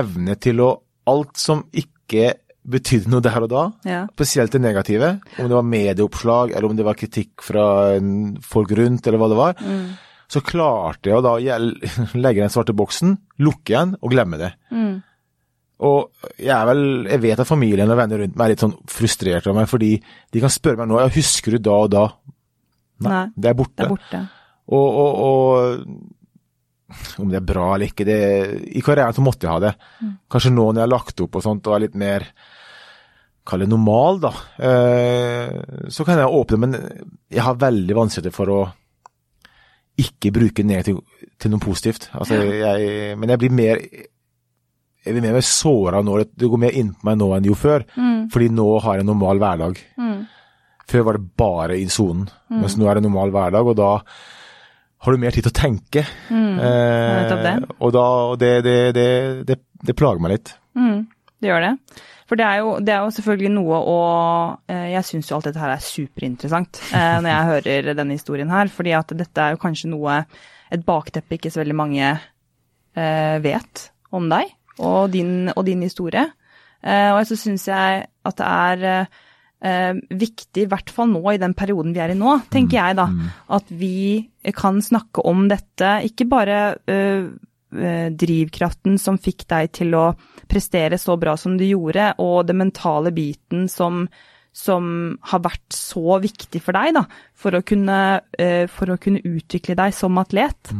evne 0.00 0.36
til 0.42 0.62
å 0.66 0.70
Alt 1.10 1.40
som 1.40 1.62
ikke 1.74 2.34
betydde 2.70 3.08
noe 3.10 3.22
der 3.24 3.40
og 3.42 3.48
da, 3.50 3.62
Ja. 3.88 4.00
spesielt 4.12 4.52
det 4.52 4.60
negative, 4.60 5.08
om 5.40 5.48
det 5.48 5.56
var 5.56 5.64
medieoppslag, 5.66 6.52
eller 6.52 6.68
om 6.68 6.76
det 6.76 6.84
var 6.86 6.94
kritikk 7.00 7.40
fra 7.42 7.64
folk 8.44 8.70
rundt, 8.76 9.06
eller 9.08 9.18
hva 9.18 9.28
det 9.32 9.38
var, 9.40 9.54
så 10.30 10.42
klarte 10.44 11.10
jeg 11.10 11.16
å 11.18 11.24
da 11.24 11.32
legge 12.26 12.44
den 12.44 12.52
svarte 12.52 12.76
boksen, 12.76 13.16
lukke 13.42 13.72
igjen 13.72 13.96
og 13.98 14.12
glemme 14.12 14.38
det. 14.38 14.52
Og 15.80 16.10
jeg 16.36 16.52
er 16.52 16.66
vel, 16.68 16.82
jeg 17.08 17.22
vet 17.22 17.40
at 17.40 17.48
familien 17.48 17.88
og 17.88 17.96
venner 17.96 18.20
rundt 18.20 18.34
meg 18.36 18.44
er 18.46 18.52
litt 18.52 18.64
sånn 18.66 18.76
frustrert 18.90 19.46
av 19.48 19.56
meg, 19.56 19.68
fordi 19.70 19.94
de 20.32 20.42
kan 20.42 20.52
spørre 20.52 20.82
meg 20.82 20.90
nå, 20.90 20.98
ja, 21.00 21.08
husker 21.14 21.56
du 21.56 21.62
da 21.70 21.76
og 21.86 21.90
da? 21.94 22.02
Nei, 23.06 23.22
Det 23.32 23.48
er 23.48 23.56
borte. 23.56 23.76
det 23.80 23.86
er 23.86 23.94
borte. 23.94 24.20
Og, 24.76 24.98
og, 25.02 25.12
og 25.24 27.22
om 27.22 27.30
det 27.30 27.38
er 27.38 27.46
bra 27.46 27.68
eller 27.74 27.88
ikke, 27.88 28.04
det, 28.04 28.18
i 28.76 28.82
karrieren 28.84 29.14
så 29.16 29.22
måtte 29.24 29.46
jeg 29.46 29.54
ha 29.54 29.62
det. 29.62 29.72
Kanskje 30.30 30.52
nå 30.52 30.66
når 30.68 30.82
jeg 30.82 30.84
har 30.84 30.92
lagt 30.92 31.22
opp 31.24 31.38
og 31.38 31.44
sånt 31.46 31.70
og 31.70 31.76
er 31.78 31.86
litt 31.86 31.96
mer 31.98 32.28
Kall 33.50 33.62
det 33.64 33.70
normal, 33.70 34.18
da. 34.20 34.30
Eh, 34.62 35.86
så 35.90 36.04
kan 36.04 36.18
jeg 36.20 36.28
åpne, 36.28 36.58
men 36.60 36.74
jeg 37.32 37.40
har 37.42 37.56
veldig 37.58 37.94
vanskelig 37.96 38.30
for 38.36 38.52
å 38.52 38.58
ikke 39.98 40.30
bruke 40.36 40.62
negativ 40.62 41.00
til 41.40 41.50
noe 41.54 41.62
positivt. 41.64 42.10
Altså, 42.20 42.36
jeg, 42.36 43.16
men 43.18 43.32
jeg 43.32 43.40
blir 43.40 43.54
mer 43.56 43.80
blir 45.04 45.24
mer 45.24 45.40
såra 45.46 46.02
nå. 46.04 46.18
Det 46.28 46.50
går 46.50 46.60
mer 46.66 46.76
inn 46.76 46.92
på 46.92 47.08
meg 47.08 47.16
nå 47.20 47.30
enn 47.36 47.48
jo 47.48 47.56
før. 47.58 47.86
Fordi 48.30 48.50
nå 48.52 48.68
har 48.84 48.98
jeg 48.98 49.06
en 49.06 49.10
normal 49.14 49.40
hverdag. 49.40 49.80
Før 50.90 51.06
var 51.06 51.16
det 51.16 51.30
bare 51.38 51.78
i 51.78 51.86
sonen, 51.92 52.26
mens 52.50 52.74
nå 52.76 52.88
er 52.90 52.98
det 52.98 53.06
normal 53.06 53.30
hverdag, 53.30 53.68
og 53.70 53.76
da 53.78 53.90
har 55.00 55.14
du 55.14 55.20
mer 55.22 55.32
tid 55.32 55.46
til 55.46 55.52
å 55.52 55.56
tenke. 55.56 56.02
Mm. 56.28 56.58
Eh, 56.60 57.52
og 57.78 57.92
da, 57.94 58.06
og 58.32 58.38
det, 58.40 58.50
det, 58.66 58.76
det, 58.96 59.08
det, 59.48 59.56
det 59.86 59.96
plager 59.96 60.20
meg 60.20 60.34
litt. 60.34 60.52
Mm, 60.76 61.06
det 61.40 61.52
gjør 61.52 61.64
det. 61.64 61.72
For 62.30 62.38
det 62.38 62.46
er 62.46 62.60
jo, 62.60 62.74
det 62.84 62.92
er 62.94 63.02
jo 63.02 63.14
selvfølgelig 63.16 63.52
noe 63.56 63.78
å 63.90 64.00
eh, 64.70 64.90
Jeg 64.92 65.06
syns 65.08 65.30
jo 65.30 65.38
alt 65.38 65.48
dette 65.48 65.58
her 65.58 65.72
er 65.74 65.82
superinteressant 65.82 66.78
eh, 66.94 67.16
når 67.24 67.30
jeg 67.30 67.48
hører 67.48 67.88
denne 67.98 68.14
historien 68.14 68.52
her. 68.54 68.70
fordi 68.70 68.92
at 68.94 69.14
dette 69.18 69.42
er 69.42 69.56
jo 69.56 69.62
kanskje 69.64 69.90
noe 69.90 70.20
Et 70.70 70.84
bakteppe 70.86 71.34
ikke 71.34 71.50
så 71.50 71.64
veldig 71.64 71.74
mange 71.74 72.04
eh, 72.06 73.36
vet 73.42 73.88
om 74.14 74.30
deg 74.30 74.52
og 74.80 75.10
din, 75.12 75.50
og 75.54 75.64
din 75.68 75.84
historie. 75.86 76.26
Eh, 76.80 77.10
og 77.12 77.24
så 77.28 77.36
syns 77.38 77.68
jeg 77.68 78.06
at 78.08 78.40
det 78.40 78.48
er 78.48 78.86
eh, 79.60 80.00
viktig, 80.08 80.64
i 80.64 80.70
hvert 80.70 80.90
fall 80.92 81.10
nå 81.12 81.22
i 81.32 81.40
den 81.40 81.54
perioden 81.58 81.92
vi 81.96 82.02
er 82.02 82.14
i 82.14 82.18
nå, 82.18 82.38
tenker 82.52 82.80
jeg 82.80 82.98
da, 83.00 83.06
at 83.56 83.70
vi 83.70 84.30
kan 84.56 84.80
snakke 84.84 85.24
om 85.28 85.46
dette. 85.50 85.98
Ikke 86.08 86.26
bare 86.30 86.60
eh, 86.88 87.28
eh, 87.76 88.08
drivkraften 88.24 88.98
som 89.00 89.20
fikk 89.20 89.46
deg 89.50 89.72
til 89.76 89.96
å 89.98 90.06
prestere 90.50 90.98
så 90.98 91.16
bra 91.20 91.36
som 91.40 91.58
du 91.60 91.66
gjorde, 91.68 92.14
og 92.22 92.46
den 92.48 92.62
mentale 92.62 93.12
biten 93.14 93.68
som, 93.70 94.06
som 94.56 95.18
har 95.32 95.44
vært 95.44 95.76
så 95.76 96.18
viktig 96.22 96.62
for 96.64 96.76
deg 96.76 96.96
da, 96.96 97.04
for 97.36 97.58
å 97.58 97.64
kunne, 97.66 98.00
eh, 98.38 98.64
for 98.72 98.94
å 98.94 98.98
kunne 99.00 99.22
utvikle 99.22 99.76
deg 99.78 99.94
som 99.96 100.18
atlet. 100.22 100.72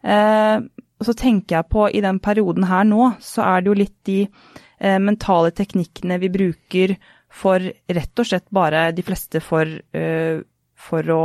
Eh, 0.00 0.56
og 1.00 1.06
så 1.08 1.14
tenker 1.16 1.56
jeg 1.56 1.68
på 1.72 1.86
i 1.96 2.02
den 2.04 2.18
perioden 2.20 2.66
her 2.68 2.84
nå, 2.84 3.14
så 3.24 3.42
er 3.46 3.62
det 3.64 3.70
jo 3.72 3.78
litt 3.78 3.96
de 4.04 4.18
eh, 4.26 4.98
mentale 5.00 5.50
teknikkene 5.56 6.18
vi 6.20 6.28
bruker 6.32 6.92
for 7.30 7.62
rett 7.62 8.20
og 8.20 8.26
slett 8.26 8.46
bare 8.52 8.90
de 8.92 9.04
fleste 9.06 9.40
for, 9.40 9.64
eh, 9.96 10.42
for 10.76 11.12
å 11.14 11.24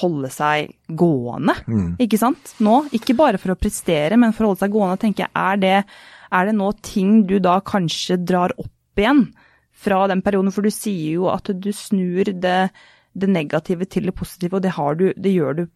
holde 0.00 0.28
seg 0.34 0.72
gående, 0.98 1.54
Mm. 1.64 1.96
ikke 2.02 2.18
sant? 2.18 2.54
Nå, 2.60 2.90
ikke 2.92 3.14
bare 3.16 3.38
for 3.38 3.54
å 3.54 3.58
prestere, 3.58 4.18
men 4.18 4.32
for 4.34 4.44
å 4.44 4.48
holde 4.50 4.64
seg 4.64 4.74
gående, 4.74 4.98
tenker 5.00 5.24
jeg, 5.24 5.32
er 5.34 5.56
det, 5.62 5.84
er 6.32 6.44
det 6.50 6.54
nå 6.58 6.72
ting 6.82 7.22
du 7.26 7.38
da 7.40 7.60
kanskje 7.60 8.18
drar 8.26 8.52
opp 8.58 8.98
igjen 9.00 9.32
fra 9.72 10.06
den 10.10 10.20
perioden? 10.26 10.52
For 10.52 10.66
du 10.66 10.70
sier 10.74 11.14
jo 11.14 11.30
at 11.32 11.48
du 11.48 11.70
snur 11.72 12.24
det, 12.34 12.70
det 13.16 13.28
negative 13.30 13.86
til 13.88 14.10
det 14.10 14.14
positive, 14.18 14.58
og 14.58 14.62
det, 14.66 14.74
har 14.76 14.94
du, 14.98 15.12
det 15.16 15.32
gjør 15.32 15.56
du 15.62 15.66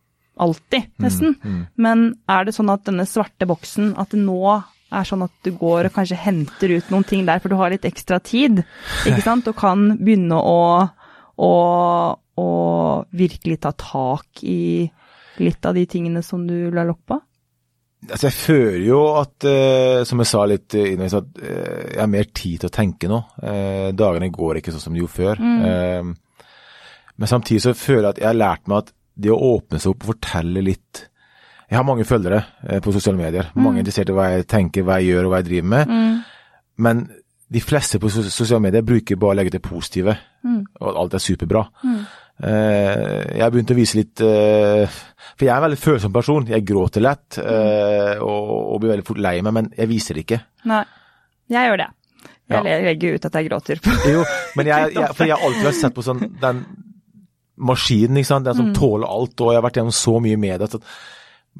alltid, 0.40 0.90
nesten. 1.02 1.36
Men 1.80 2.10
er 2.30 2.46
det 2.46 2.56
sånn 2.56 2.72
at 2.72 2.86
denne 2.88 3.06
svarte 3.08 3.48
boksen, 3.48 3.94
at 4.00 4.14
det 4.14 4.22
nå 4.22 4.40
er 4.90 5.06
sånn 5.06 5.24
at 5.26 5.34
du 5.46 5.52
går 5.54 5.88
og 5.88 5.94
kanskje 5.94 6.18
henter 6.18 6.74
ut 6.74 6.90
noen 6.90 7.06
ting 7.06 7.26
der, 7.28 7.42
for 7.42 7.52
du 7.52 7.58
har 7.60 7.72
litt 7.72 7.86
ekstra 7.86 8.18
tid, 8.24 8.64
ikke 9.06 9.22
sant, 9.24 9.48
og 9.50 9.58
kan 9.58 9.92
begynne 10.00 10.38
å, 10.38 10.62
å, 11.38 11.52
å 12.42 12.48
virkelig 13.14 13.60
ta 13.62 13.74
tak 13.78 14.42
i 14.42 14.88
litt 15.40 15.66
av 15.66 15.76
de 15.78 15.86
tingene 15.88 16.24
som 16.26 16.42
du 16.46 16.72
la 16.74 16.84
lokk 16.88 17.04
på? 17.12 17.20
Altså, 18.08 18.30
jeg 18.30 18.36
føler 18.38 18.84
jo 18.86 19.00
at, 19.20 19.44
eh, 19.44 20.02
som 20.08 20.22
jeg 20.22 20.28
sa 20.30 20.44
litt 20.48 20.72
innledningsvis, 20.72 21.18
at 21.20 21.42
eh, 21.44 21.82
jeg 21.92 22.00
har 22.00 22.10
mer 22.10 22.30
tid 22.32 22.62
til 22.62 22.70
å 22.70 22.72
tenke 22.72 23.10
nå. 23.12 23.18
Eh, 23.44 23.88
dagene 23.92 24.30
går 24.32 24.60
ikke 24.60 24.72
sånn 24.72 24.86
som 24.86 24.96
de 24.96 25.02
gjorde 25.02 25.18
før. 25.18 25.42
Eh, 25.68 26.46
men 27.20 27.28
samtidig 27.28 27.60
så 27.66 27.76
føler 27.76 28.06
jeg 28.08 28.14
at 28.14 28.22
jeg 28.22 28.30
har 28.30 28.40
lært 28.40 28.72
meg 28.72 28.86
at 28.86 28.94
det 29.22 29.32
å 29.34 29.40
åpne 29.54 29.80
seg 29.80 29.94
opp 29.94 30.04
og 30.04 30.12
fortelle 30.14 30.62
litt 30.64 31.06
Jeg 31.70 31.78
har 31.78 31.86
mange 31.86 32.06
følgere 32.08 32.40
eh, 32.66 32.80
på 32.82 32.92
sosiale 32.94 33.20
medier. 33.20 33.52
Mange 33.54 33.78
mm. 33.78 33.82
interessert 33.84 34.10
i 34.10 34.16
hva 34.16 34.30
jeg 34.32 34.48
tenker, 34.50 34.82
hva 34.86 34.98
jeg 34.98 35.12
gjør 35.12 35.28
og 35.28 35.34
hva 35.34 35.42
jeg 35.42 35.50
driver 35.50 35.68
med. 35.76 35.92
Men 36.80 37.04
de 37.50 37.60
fleste 37.62 37.98
på 38.02 38.10
sosiale 38.10 38.62
medier 38.62 38.82
bruker 38.86 39.18
bare 39.18 39.34
å 39.34 39.38
legge 39.38 39.52
til 39.54 39.62
positive, 39.62 40.16
og 40.80 40.98
alt 41.02 41.14
er 41.18 41.22
superbra. 41.22 41.64
Eh, 42.40 43.36
jeg 43.36 43.42
har 43.42 43.52
begynt 43.52 43.72
å 43.74 43.76
vise 43.76 43.98
litt 43.98 44.20
eh, 44.24 44.88
For 44.88 45.44
jeg 45.44 45.50
er 45.52 45.58
en 45.58 45.64
veldig 45.66 45.76
følsom 45.76 46.12
person. 46.14 46.46
Jeg 46.48 46.64
gråter 46.64 47.04
lett 47.04 47.36
eh, 47.36 48.16
og, 48.24 48.78
blir 48.80 48.94
veldig 48.94 49.04
fort 49.04 49.20
lei 49.20 49.34
meg, 49.44 49.52
men 49.58 49.68
jeg 49.76 49.90
viser 49.90 50.16
det 50.16 50.24
ikke. 50.24 50.38
Nei, 50.70 50.84
jeg 51.52 51.68
gjør 51.68 51.82
det. 51.82 51.90
Jeg 52.50 52.64
Ja. 52.66 52.78
legger 52.86 53.14
ut 53.14 53.26
at 53.28 53.36
jeg 53.38 53.48
gråter. 53.50 53.82
på 53.84 53.96
Jo, 54.10 54.22
men 54.56 54.70
jeg, 54.72 54.92
jeg, 54.96 55.10
for 55.14 55.28
jeg 55.28 55.36
har 55.36 55.44
alltid 55.50 55.76
sett 55.82 55.94
på 55.94 56.06
sånn 56.06 56.24
den 56.40 56.64
maskinen, 57.60 58.20
ikke 58.20 58.30
sant? 58.30 58.46
den 58.48 58.56
som 58.58 58.70
tåler 58.76 59.08
alt, 59.08 59.36
og 59.40 59.52
jeg 59.52 59.60
har 59.60 59.66
vært 59.66 59.80
gjennom 59.80 59.96
så 59.96 60.16
mye 60.24 60.38
med 60.40 60.64
det. 60.64 60.80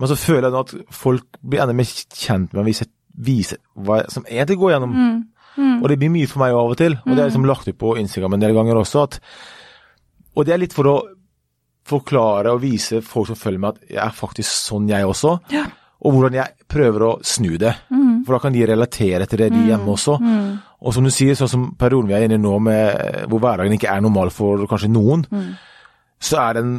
Men 0.00 0.10
så 0.10 0.16
føler 0.16 0.48
jeg 0.48 0.54
nå 0.54 0.64
at 0.64 0.74
folk 0.94 1.40
blir 1.42 1.62
enda 1.64 1.76
mer 1.76 1.90
kjent 1.90 2.52
med 2.54 2.62
meg, 2.62 2.70
vise, 2.72 2.88
vise 3.30 3.60
hva 3.74 4.02
som 4.12 4.26
egentlig 4.28 4.58
går 4.62 4.74
gjennom. 4.76 4.98
Og 5.82 5.88
det 5.90 5.98
blir 6.00 6.12
mye 6.14 6.28
for 6.30 6.40
meg 6.44 6.54
av 6.56 6.72
og 6.72 6.78
til, 6.78 6.94
og 7.04 7.10
det 7.16 7.22
er 7.24 7.30
liksom 7.32 7.48
lagt 7.48 7.68
ut 7.68 7.78
på 7.80 7.96
Instagram 8.00 8.36
en 8.38 8.44
del 8.44 8.54
ganger 8.56 8.78
også. 8.80 9.02
at 9.02 9.18
Og 10.38 10.46
det 10.46 10.54
er 10.54 10.62
litt 10.62 10.76
for 10.76 10.86
å 10.88 10.96
forklare 11.90 12.52
og 12.54 12.60
vise 12.62 13.00
folk 13.02 13.26
som 13.32 13.36
følger 13.38 13.58
meg 13.58 13.74
at 13.74 13.90
jeg 13.90 14.02
er 14.04 14.14
faktisk 14.14 14.50
sånn 14.70 14.88
jeg 14.88 15.04
også. 15.08 15.36
Og 16.00 16.14
hvordan 16.14 16.36
jeg 16.38 16.54
prøver 16.70 17.02
å 17.02 17.10
snu 17.26 17.58
det. 17.60 17.74
For 18.24 18.36
da 18.36 18.38
kan 18.40 18.52
de 18.54 18.62
relatere 18.68 19.26
til 19.26 19.38
det, 19.42 19.50
de 19.52 19.66
hjemme 19.72 19.90
også. 19.90 20.14
Og 20.80 20.94
som 20.94 21.04
du 21.04 21.10
sier, 21.12 21.34
sånn 21.36 21.48
som 21.50 21.66
perioden 21.76 22.08
vi 22.08 22.14
er 22.16 22.24
inne 22.24 22.38
i 22.38 22.40
nå, 22.40 22.54
med, 22.62 23.26
hvor 23.28 23.42
hverdagen 23.42 23.74
ikke 23.76 23.90
er 23.90 24.00
normal 24.00 24.30
for 24.32 24.64
kanskje 24.70 24.88
noen, 24.94 25.26
så 26.20 26.36
er 26.42 26.54
det, 26.58 26.62
en, 26.64 26.74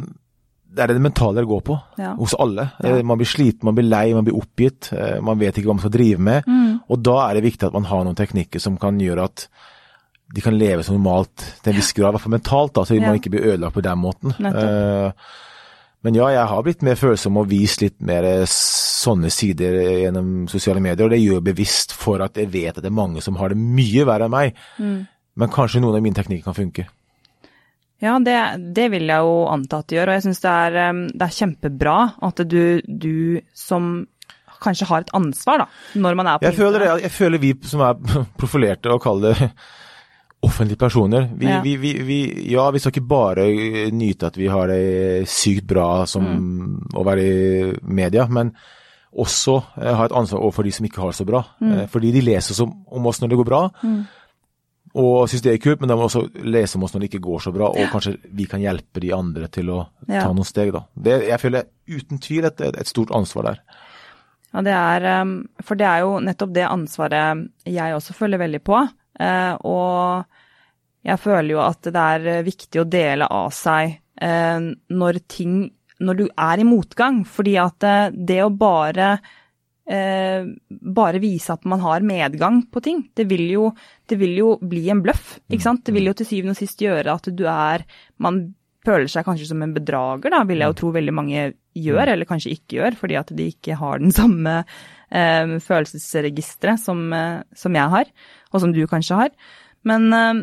det 0.72 0.84
er 0.84 0.92
det 0.92 1.02
mentale 1.02 1.42
det 1.42 1.48
går 1.50 1.62
på 1.66 1.76
Ja. 1.98 2.14
hos 2.16 2.34
alle. 2.38 2.68
Ja. 2.84 3.02
Man 3.02 3.18
blir 3.20 3.26
sliten, 3.28 3.64
man 3.68 3.74
blir 3.76 3.88
lei, 3.90 4.12
man 4.14 4.24
blir 4.24 4.38
oppgitt. 4.38 4.92
eh, 4.94 5.20
Man 5.20 5.38
vet 5.40 5.56
ikke 5.58 5.66
hva 5.68 5.74
man 5.76 5.82
skal 5.84 5.94
drive 5.98 6.18
med. 6.22 6.48
Og 6.88 7.02
da 7.02 7.16
er 7.28 7.34
det 7.40 7.44
viktig 7.50 7.66
at 7.66 7.72
man 7.76 7.84
har 7.90 8.04
noen 8.04 8.16
teknikker 8.18 8.60
som 8.62 8.76
kan 8.78 8.98
gjøre 9.02 9.24
at 9.24 9.48
de 10.34 10.40
kan 10.40 10.54
leve 10.56 10.82
som 10.82 10.96
normalt 10.96 11.36
til 11.62 11.72
en 11.72 11.76
viss 11.76 11.92
grad, 11.92 12.08
i 12.08 12.12
hvert 12.16 12.22
fall 12.24 12.32
mentalt, 12.38 12.72
da, 12.72 12.84
så 12.88 12.96
man 13.00 13.18
ikke 13.18 13.30
blir 13.34 13.44
ødelagt 13.52 13.74
på 13.76 13.82
den 13.84 13.98
måten. 14.00 14.32
Nettopp. 14.38 14.62
Eh, 14.64 15.12
Men 16.04 16.14
ja, 16.14 16.26
jeg 16.34 16.46
har 16.50 16.62
blitt 16.66 16.80
mer 16.82 16.96
følsom 16.98 17.36
og 17.38 17.46
vist 17.50 17.80
litt 17.84 18.00
mer 18.02 18.24
eh, 18.26 18.44
sånne 18.50 19.28
sider 19.30 19.76
gjennom 20.02 20.48
sosiale 20.50 20.80
medier, 20.82 21.04
og 21.04 21.10
det 21.12 21.20
gjør 21.20 21.36
jeg 21.38 21.44
bevisst 21.54 21.92
for 21.94 22.22
at 22.24 22.34
jeg 22.40 22.48
vet 22.50 22.76
at 22.78 22.82
det 22.82 22.90
er 22.90 22.96
mange 22.96 23.20
som 23.22 23.36
har 23.38 23.50
det 23.52 23.58
mye 23.58 24.02
verre 24.08 24.24
enn 24.26 24.32
meg. 24.34 24.56
Mm. 24.82 25.06
Men 25.36 25.48
kanskje 25.54 25.80
noen 25.80 25.94
av 26.00 26.02
mine 26.02 26.14
teknikker 26.18 26.44
kan 26.48 26.54
funke. 26.58 26.88
Ja, 28.02 28.16
det, 28.18 28.36
det 28.74 28.88
vil 28.90 29.06
jeg 29.06 29.22
jo 29.22 29.36
anta 29.52 29.78
at 29.82 29.86
det 29.92 29.96
gjør, 30.00 30.10
og 30.10 30.16
jeg 30.18 30.24
syns 30.26 30.40
det, 30.42 30.54
det 31.14 31.26
er 31.28 31.36
kjempebra 31.36 31.96
at 32.28 32.42
du, 32.50 32.80
du 32.86 33.14
som 33.54 33.92
kanskje 34.62 34.86
har 34.90 35.02
et 35.04 35.14
ansvar, 35.18 35.62
da, 35.64 35.66
når 35.98 36.14
man 36.18 36.28
er 36.32 36.38
på 36.42 36.46
Jeg 36.50 36.54
føler, 36.58 36.84
jeg, 36.86 37.02
jeg 37.08 37.14
føler 37.14 37.40
vi 37.42 37.54
som 37.66 37.80
er 37.86 37.96
profilerte 38.42 38.90
og 38.94 39.00
kaller 39.02 39.34
det 39.38 39.48
offentlige 40.46 40.78
personer, 40.82 41.28
vi, 41.38 41.46
Ja. 41.46 41.60
vi, 41.62 41.76
vi, 41.78 41.92
vi, 42.02 42.18
ja, 42.50 42.68
vi 42.74 42.78
skal 42.82 42.90
ikke 42.96 43.06
bare 43.10 43.44
nyte 43.94 44.26
at 44.32 44.38
vi 44.38 44.48
har 44.50 44.66
det 44.70 45.28
sykt 45.30 45.66
bra 45.70 46.04
som 46.10 46.24
Mm. 46.26 46.78
å 46.98 47.04
være 47.06 47.22
i 47.22 47.72
media, 47.86 48.26
men 48.26 48.50
også 49.12 49.54
eh, 49.78 49.92
ha 49.94 50.06
et 50.08 50.14
ansvar 50.16 50.40
overfor 50.42 50.64
de 50.66 50.72
som 50.72 50.86
ikke 50.88 50.98
har 51.02 51.10
det 51.12 51.18
så 51.20 51.26
bra. 51.28 51.44
Mm. 51.60 51.72
Eh, 51.82 51.86
fordi 51.92 52.10
de 52.14 52.22
leser 52.26 52.54
som, 52.58 52.70
om 52.90 53.06
oss 53.06 53.20
når 53.22 53.28
det 53.34 53.38
går 53.42 53.48
bra, 53.50 53.62
og 54.94 55.28
synes 55.30 55.42
det 55.46 55.52
er 55.54 55.60
kult, 55.62 55.80
men 55.80 55.88
de 55.88 55.96
må 55.96 56.04
også 56.08 56.26
lese 56.44 56.76
om 56.76 56.82
oss 56.84 56.92
når 56.92 57.00
det 57.04 57.08
ikke 57.12 57.22
går 57.24 57.40
så 57.46 57.52
bra, 57.54 57.70
og 57.72 57.88
kanskje 57.92 58.16
vi 58.36 58.44
kan 58.50 58.60
hjelpe 58.60 59.00
de 59.00 59.12
andre 59.16 59.48
til 59.48 59.70
å 59.72 59.78
Ja. 60.08 60.24
ta 60.26 60.32
noen 60.32 60.44
steg, 60.44 60.72
da. 60.74 60.82
Det, 60.94 61.14
jeg 61.28 61.40
føler 61.40 61.64
uten 61.88 62.18
tvil 62.20 62.44
et, 62.44 62.60
et 62.60 62.86
stort 62.90 63.10
ansvar 63.16 63.42
der. 63.50 63.60
Ja, 64.52 64.60
det 64.60 64.72
er 64.76 65.22
um, 65.22 65.48
For 65.64 65.74
det 65.80 65.86
er 65.88 66.02
jo 66.04 66.18
nettopp 66.20 66.52
det 66.52 66.66
ansvaret 66.68 67.46
jeg 67.64 67.94
også 67.96 68.12
føler 68.12 68.38
veldig 68.42 68.60
på. 68.62 68.82
eh, 69.18 69.54
Og 69.64 70.24
jeg 71.08 71.18
føler 71.18 71.50
jo 71.54 71.60
at 71.64 71.80
det 71.88 71.96
er 71.96 72.26
eh, 72.36 72.42
viktig 72.44 72.82
å 72.82 72.84
dele 72.88 73.26
av 73.32 73.48
seg 73.56 73.94
eh, 74.20 74.60
når 74.92 75.22
ting 75.26 75.70
Når 76.02 76.16
du 76.18 76.26
er 76.36 76.58
i 76.60 76.64
motgang. 76.68 77.24
Fordi 77.24 77.56
at 77.56 77.82
eh, 77.82 78.10
det 78.12 78.42
å 78.44 78.50
bare 78.50 79.14
eh, 79.92 80.48
bare 80.68 81.20
vise 81.22 81.52
at 81.54 81.66
man 81.68 81.82
har 81.84 82.04
medgang 82.06 82.62
på 82.72 82.82
ting, 82.84 83.04
det 83.16 83.28
vil 83.30 83.44
jo, 83.50 83.68
det 84.08 84.18
vil 84.20 84.34
jo 84.38 84.56
bli 84.58 84.86
en 84.92 85.02
bløff, 85.04 85.36
ikke 85.48 85.66
sant. 85.66 85.84
Det 85.86 85.94
vil 85.96 86.10
jo 86.10 86.16
til 86.18 86.28
syvende 86.28 86.56
og 86.56 86.60
sist 86.60 86.82
gjøre 86.82 87.14
at 87.14 87.30
du 87.32 87.46
er 87.50 87.86
Man 88.22 88.44
føler 88.82 89.06
seg 89.10 89.26
kanskje 89.26 89.50
som 89.52 89.62
en 89.62 89.74
bedrager, 89.74 90.32
da, 90.32 90.42
vil 90.46 90.62
jeg 90.62 90.72
jo 90.72 90.78
tro 90.80 90.90
veldig 90.94 91.14
mange 91.14 91.44
gjør, 91.78 92.14
eller 92.14 92.28
kanskje 92.28 92.56
ikke 92.56 92.80
gjør, 92.80 92.96
fordi 92.98 93.18
at 93.20 93.30
de 93.38 93.46
ikke 93.52 93.76
har 93.78 94.02
den 94.02 94.14
samme 94.20 94.56
eh, 94.62 95.54
følelsesregisteret 95.62 96.82
som, 96.82 97.04
eh, 97.14 97.44
som 97.56 97.78
jeg 97.78 97.94
har, 97.94 98.10
og 98.50 98.64
som 98.64 98.74
du 98.74 98.82
kanskje 98.90 99.20
har. 99.20 99.30
Men 99.88 100.10
eh, 100.16 100.42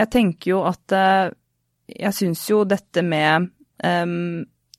jeg 0.00 0.12
tenker 0.12 0.52
jo 0.52 0.62
at 0.68 0.94
eh, 0.94 1.34
Jeg 1.90 2.14
syns 2.14 2.44
jo 2.46 2.62
dette 2.68 3.02
med 3.02 3.48
eh, 3.82 4.16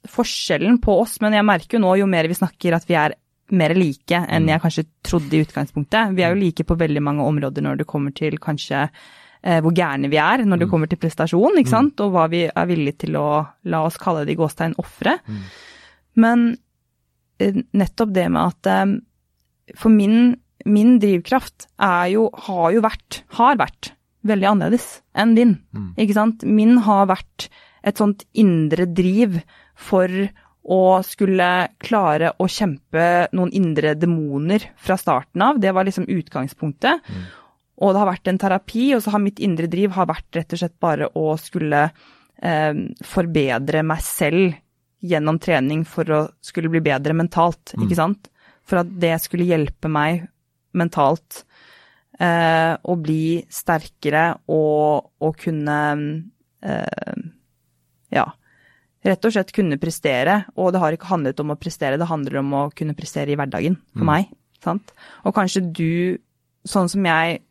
forskjellen 0.07 0.79
på 0.81 0.95
oss, 1.03 1.19
men 1.21 1.35
jeg 1.35 1.47
merker 1.47 1.77
jo 1.77 1.83
nå 1.83 1.97
jo 1.99 2.07
mer 2.09 2.29
vi 2.31 2.37
snakker 2.37 2.77
at 2.77 2.87
vi 2.89 2.95
er 2.97 3.17
mer 3.51 3.74
like 3.75 4.22
enn 4.22 4.50
jeg 4.50 4.62
kanskje 4.63 4.86
trodde 5.05 5.36
i 5.36 5.41
utgangspunktet. 5.46 6.15
Vi 6.17 6.24
er 6.25 6.34
jo 6.34 6.41
like 6.41 6.65
på 6.67 6.77
veldig 6.79 7.03
mange 7.03 7.25
områder 7.27 7.65
når 7.65 7.81
det 7.81 7.89
kommer 7.89 8.13
til 8.15 8.38
kanskje 8.41 8.86
eh, 8.88 9.60
hvor 9.63 9.74
gærne 9.75 10.12
vi 10.12 10.20
er 10.22 10.46
når 10.46 10.63
det 10.63 10.70
kommer 10.72 10.91
til 10.91 11.01
prestasjon, 11.01 11.60
ikke 11.60 11.74
sant, 11.74 12.01
og 12.03 12.15
hva 12.15 12.27
vi 12.31 12.46
er 12.48 12.70
villige 12.70 13.05
til 13.05 13.17
å 13.20 13.27
la 13.72 13.84
oss 13.88 14.00
kalle 14.01 14.25
det 14.27 14.36
i 14.36 14.39
gåstegn 14.39 14.77
ofre. 14.81 15.17
Men 16.20 16.51
eh, 17.39 17.63
nettopp 17.77 18.13
det 18.15 18.27
med 18.31 18.41
at 18.43 18.72
eh, 18.72 19.75
for 19.79 19.93
min, 19.93 20.36
min 20.65 20.98
drivkraft 21.01 21.70
er 21.79 22.13
jo, 22.15 22.29
har 22.48 22.72
jo 22.75 22.86
vært, 22.86 23.24
har 23.39 23.60
vært 23.62 23.93
veldig 24.27 24.48
annerledes 24.51 25.01
enn 25.17 25.36
din, 25.38 25.55
ikke 25.98 26.13
sant. 26.13 26.43
Min 26.46 26.77
har 26.86 27.08
vært 27.10 27.48
et 27.81 27.98
sånt 27.98 28.27
indre 28.38 28.86
driv 28.86 29.39
for 29.74 30.12
å 30.62 31.01
skulle 31.06 31.50
klare 31.82 32.36
å 32.38 32.48
kjempe 32.50 33.27
noen 33.34 33.51
indre 33.58 33.96
demoner 33.98 34.68
fra 34.77 34.98
starten 35.00 35.41
av. 35.41 35.60
Det 35.62 35.74
var 35.74 35.88
liksom 35.88 36.06
utgangspunktet. 36.12 37.08
Og 37.82 37.94
det 37.94 38.01
har 38.01 38.12
vært 38.12 38.30
en 38.30 38.41
terapi, 38.41 38.91
og 38.94 39.01
så 39.01 39.15
har 39.15 39.24
mitt 39.24 39.41
indre 39.41 39.70
driv 39.72 39.96
har 39.96 40.10
vært 40.12 40.38
rett 40.38 40.53
og 40.53 40.62
slett 40.62 40.77
bare 40.84 41.08
å 41.18 41.32
skulle 41.41 41.88
eh, 41.88 42.84
forbedre 43.01 43.82
meg 43.82 44.03
selv 44.06 44.60
gjennom 45.01 45.39
trening 45.41 45.82
for 45.89 46.13
å 46.13 46.22
skulle 46.46 46.70
bli 46.70 46.84
bedre 46.86 47.15
mentalt, 47.18 47.74
ikke 47.82 47.98
sant? 47.98 48.30
For 48.70 48.84
at 48.84 48.91
det 49.01 49.15
skulle 49.24 49.50
hjelpe 49.50 49.89
meg 49.89 50.27
mentalt 50.77 51.41
eh, 52.22 52.77
å 52.77 52.96
bli 53.01 53.41
sterkere 53.50 54.27
og, 54.53 55.10
og 55.18 55.41
kunne 55.41 55.80
eh, 56.62 57.25
ja, 58.13 58.27
rett 59.05 59.25
og 59.25 59.34
slett 59.34 59.53
kunne 59.55 59.79
prestere. 59.81 60.43
Og 60.55 60.72
det 60.74 60.81
har 60.84 60.96
ikke 60.96 61.12
handlet 61.12 61.39
om 61.43 61.53
å 61.53 61.60
prestere, 61.60 62.00
det 62.00 62.10
handler 62.10 62.41
om 62.41 62.53
å 62.58 62.65
kunne 62.75 62.98
prestere 62.98 63.34
i 63.34 63.39
hverdagen 63.39 63.79
for 63.93 64.08
meg. 64.08 64.29
Sant? 64.62 64.93
Og 65.25 65.34
kanskje 65.36 65.63
du, 65.74 66.17
sånn 66.67 66.89
som 66.91 67.05
jeg 67.08 67.41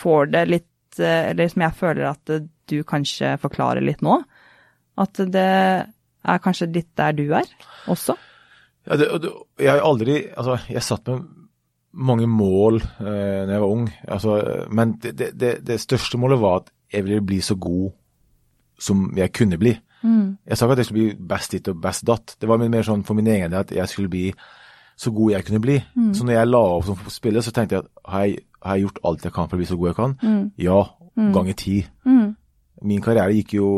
får 0.00 0.32
det 0.34 0.44
litt, 0.50 0.98
eh, 0.98 1.30
eller 1.32 1.50
som 1.52 1.64
jeg 1.66 1.78
føler 1.78 2.08
at 2.10 2.34
du 2.68 2.78
kanskje 2.86 3.36
forklarer 3.42 3.84
litt 3.84 4.02
nå, 4.04 4.18
at 4.98 5.20
det 5.30 5.48
er 5.48 6.42
kanskje 6.42 6.70
litt 6.74 6.90
der 6.98 7.14
du 7.14 7.28
er 7.38 7.46
også? 7.90 8.16
Ja, 8.88 8.96
det, 8.98 9.08
det, 9.22 9.30
jeg 9.60 9.70
har 9.70 9.84
aldri 9.84 10.14
Altså, 10.32 10.56
jeg 10.72 10.82
satt 10.86 11.10
med 11.10 11.26
mange 11.98 12.28
mål 12.30 12.80
eh, 12.80 13.44
da 13.46 13.54
jeg 13.54 13.62
var 13.62 13.74
ung, 13.74 13.86
altså, 14.06 14.34
men 14.70 14.96
det, 15.02 15.14
det, 15.18 15.30
det, 15.40 15.52
det 15.66 15.78
største 15.82 16.20
målet 16.20 16.40
var 16.42 16.62
at 16.62 16.72
jeg 16.92 17.04
ville 17.06 17.24
bli 17.24 17.40
så 17.44 17.56
god 17.60 17.90
som 18.80 19.08
jeg 19.16 19.32
kunne 19.34 19.58
bli. 19.60 19.72
Jeg 20.02 20.56
sa 20.56 20.66
ikke 20.66 20.72
at 20.72 20.78
jeg 20.78 20.86
skulle 20.86 21.04
bli 21.14 21.28
best 21.34 21.52
ditt 21.52 21.68
og 21.68 21.80
best 21.82 22.04
datt. 22.06 22.36
Det 22.40 22.48
var 22.48 22.58
mer 22.62 22.82
sånn 22.86 23.04
for 23.04 23.14
min 23.18 23.26
egen 23.26 23.50
del 23.50 23.60
at 23.60 23.70
jeg 23.74 23.88
skulle 23.88 24.08
bli 24.12 24.32
så 24.98 25.10
god 25.14 25.30
jeg 25.32 25.44
kunne 25.46 25.60
bli. 25.62 25.76
Så 26.14 26.24
når 26.26 26.32
jeg 26.34 26.48
la 26.48 26.58
opp 26.58 26.84
som 26.88 26.96
spiller, 27.08 27.40
så 27.40 27.52
tenkte 27.54 27.76
jeg 27.76 27.84
at 27.84 27.90
har 28.12 28.24
jeg, 28.26 28.38
har 28.62 28.74
jeg 28.76 28.82
gjort 28.88 28.98
alt 29.04 29.24
jeg 29.24 29.32
kan 29.32 29.48
for 29.48 29.56
å 29.56 29.58
bli 29.60 29.66
så 29.70 29.76
god 29.78 29.88
jeg 29.92 29.96
kan? 29.98 30.16
Ja, 30.58 30.80
ganger 31.34 31.54
ti. 31.54 31.76
Min 32.82 33.00
karriere 33.02 33.34
gikk 33.34 33.54
jo 33.58 33.68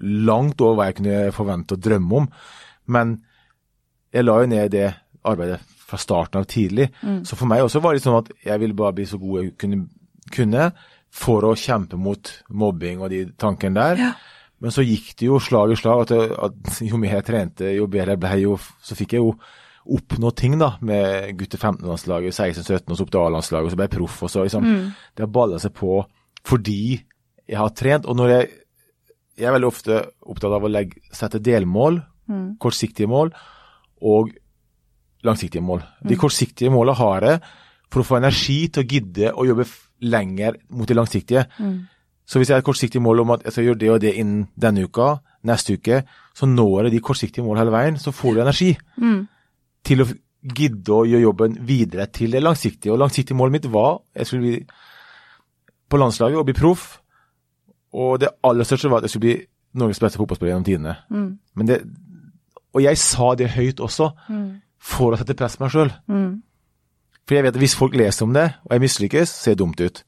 langt 0.00 0.60
over 0.60 0.76
hva 0.78 0.86
jeg 0.88 0.96
kunne 1.00 1.32
forvente 1.36 1.76
og 1.76 1.82
drømme 1.84 2.16
om. 2.22 2.28
Men 2.88 3.18
jeg 4.12 4.24
la 4.24 4.38
jo 4.40 4.46
ned 4.48 4.70
det 4.72 4.88
arbeidet 5.24 5.60
fra 5.90 5.98
starten 5.98 6.40
av 6.40 6.46
tidlig. 6.48 6.88
Så 7.24 7.36
for 7.36 7.46
meg 7.50 7.62
også 7.64 7.80
var 7.84 7.92
det 7.94 8.02
sånn 8.04 8.20
at 8.22 8.30
jeg 8.44 8.60
ville 8.60 8.74
bare 8.78 8.96
bli 8.96 9.04
så 9.06 9.18
god 9.20 9.42
jeg 9.42 9.56
kunne, 9.60 9.86
kunne 10.32 10.70
for 11.10 11.44
å 11.44 11.56
kjempe 11.58 11.98
mot 11.98 12.30
mobbing 12.48 13.00
og 13.02 13.10
de 13.10 13.24
tankene 13.36 13.74
der. 13.80 13.96
Ja. 13.98 14.12
Men 14.60 14.74
så 14.74 14.84
gikk 14.84 15.14
det 15.18 15.28
jo 15.30 15.40
slag 15.40 15.72
i 15.72 15.78
slag. 15.78 16.04
At, 16.04 16.14
jeg, 16.14 16.30
at 16.36 16.80
jo 16.90 17.00
mer 17.00 17.18
jeg 17.18 17.26
trente, 17.30 17.72
jo 17.76 17.88
bedre 17.90 18.16
jeg 18.16 18.22
ble, 18.22 18.32
jo, 18.44 18.56
så 18.84 18.96
fikk 18.98 19.16
jeg 19.16 19.24
jo 19.24 19.34
oppnå 19.90 20.30
ting 20.36 20.58
da, 20.60 20.74
med 20.84 21.32
gutter 21.40 21.58
15-landslaget, 21.58 22.36
16-17, 22.36 22.84
og 22.84 22.98
så 22.98 23.04
opp 23.06 23.12
til 23.14 23.22
A-landslaget, 23.22 23.66
og 23.66 23.72
så 23.72 23.78
ble 23.80 23.86
jeg 23.88 23.94
proff. 23.96 24.18
og 24.26 24.30
så 24.30 24.44
liksom, 24.44 24.66
Det 25.16 25.24
har 25.24 25.32
balla 25.32 25.60
seg 25.62 25.74
på 25.76 26.02
fordi 26.46 26.82
jeg 27.50 27.58
har 27.58 27.72
trent. 27.76 28.06
Og 28.08 28.16
når 28.16 28.30
jeg, 28.32 28.50
jeg 29.40 29.48
er 29.48 29.56
veldig 29.56 29.68
ofte 29.68 29.98
opptatt 30.22 30.54
av 30.56 30.64
å 30.64 30.70
legge, 30.70 31.02
sette 31.12 31.40
delmål, 31.42 31.98
kortsiktige 32.62 33.10
mål, 33.10 33.32
og 34.06 34.30
langsiktige 35.26 35.64
mål. 35.64 35.82
De 36.08 36.16
kortsiktige 36.16 36.70
målene 36.72 36.96
har 36.96 37.26
jeg 37.26 37.40
for 37.90 38.00
å 38.00 38.06
få 38.06 38.20
energi 38.20 38.68
til 38.72 38.84
å 38.84 38.88
gidde 38.88 39.32
å 39.34 39.44
jobbe 39.48 39.66
lenger 40.00 40.56
mot 40.70 40.88
de 40.88 40.96
langsiktige. 40.96 41.42
Så 42.30 42.38
hvis 42.38 42.50
jeg 42.50 42.54
har 42.54 42.62
et 42.62 42.66
kortsiktig 42.66 43.02
mål 43.02 43.24
om 43.24 43.32
at 43.34 43.42
jeg 43.44 43.52
skal 43.52 43.64
gjøre 43.64 43.78
det 43.80 43.90
og 43.90 44.00
det 44.04 44.12
innen 44.22 44.44
denne 44.54 44.84
uka, 44.86 45.16
neste 45.50 45.74
uke, 45.74 46.02
så 46.36 46.46
når 46.46 46.84
jeg 46.84 46.92
de 46.92 47.00
kortsiktige 47.02 47.42
målene 47.44 47.64
hele 47.64 47.74
veien, 47.74 47.96
så 47.98 48.12
får 48.14 48.36
du 48.36 48.40
energi 48.44 48.68
til 49.84 50.04
å 50.04 50.06
gidde 50.40 50.92
å 50.94 51.04
gjøre 51.08 51.24
jobben 51.24 51.56
videre 51.66 52.06
til 52.06 52.30
det 52.30 52.42
langsiktige. 52.42 52.92
Og 52.92 53.00
langsiktige 53.02 53.36
målet 53.36 53.52
mitt 53.58 53.66
var 53.72 53.98
jeg 54.14 54.26
skulle 54.26 54.42
bli 54.42 54.66
på 55.90 55.98
landslaget 55.98 56.38
og 56.38 56.46
bli 56.46 56.54
proff. 56.54 57.00
Og 57.92 58.20
det 58.22 58.30
aller 58.46 58.64
største 58.64 58.90
var 58.90 59.02
at 59.02 59.08
jeg 59.08 59.10
skulle 59.10 59.26
bli 59.26 59.46
Norges 59.80 60.00
beste 60.02 60.18
fotballspiller 60.18 60.52
gjennom 60.52 60.64
tidene. 60.64 60.94
Men 61.54 61.66
det, 61.66 61.80
og 62.72 62.82
jeg 62.82 62.98
sa 62.98 63.34
det 63.34 63.50
høyt 63.56 63.80
også, 63.82 64.12
for 64.78 65.12
å 65.12 65.18
sette 65.18 65.34
press 65.34 65.56
på 65.58 65.64
meg 65.66 65.74
sjøl. 65.74 65.90
For 67.26 67.34
jeg 67.34 67.44
vet 67.44 67.54
at 67.54 67.60
hvis 67.60 67.74
folk 67.78 67.94
leser 67.94 68.24
om 68.26 68.32
det, 68.34 68.46
og 68.64 68.72
jeg 68.72 68.80
mislykkes, 68.86 69.28
ser 69.28 69.54
det 69.54 69.58
dumt 69.64 69.80
ut. 69.80 70.04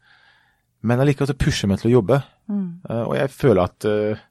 Men 0.83 1.03
allikevel 1.03 1.31
så 1.31 1.39
pusher 1.39 1.71
meg 1.71 1.81
til 1.81 1.93
å 1.93 1.97
jobbe. 1.99 2.21
Eh, 2.53 3.03
og 3.03 3.17
jeg 3.19 3.33
føler 3.35 3.63
at 3.65 3.89
eh, 3.89 4.23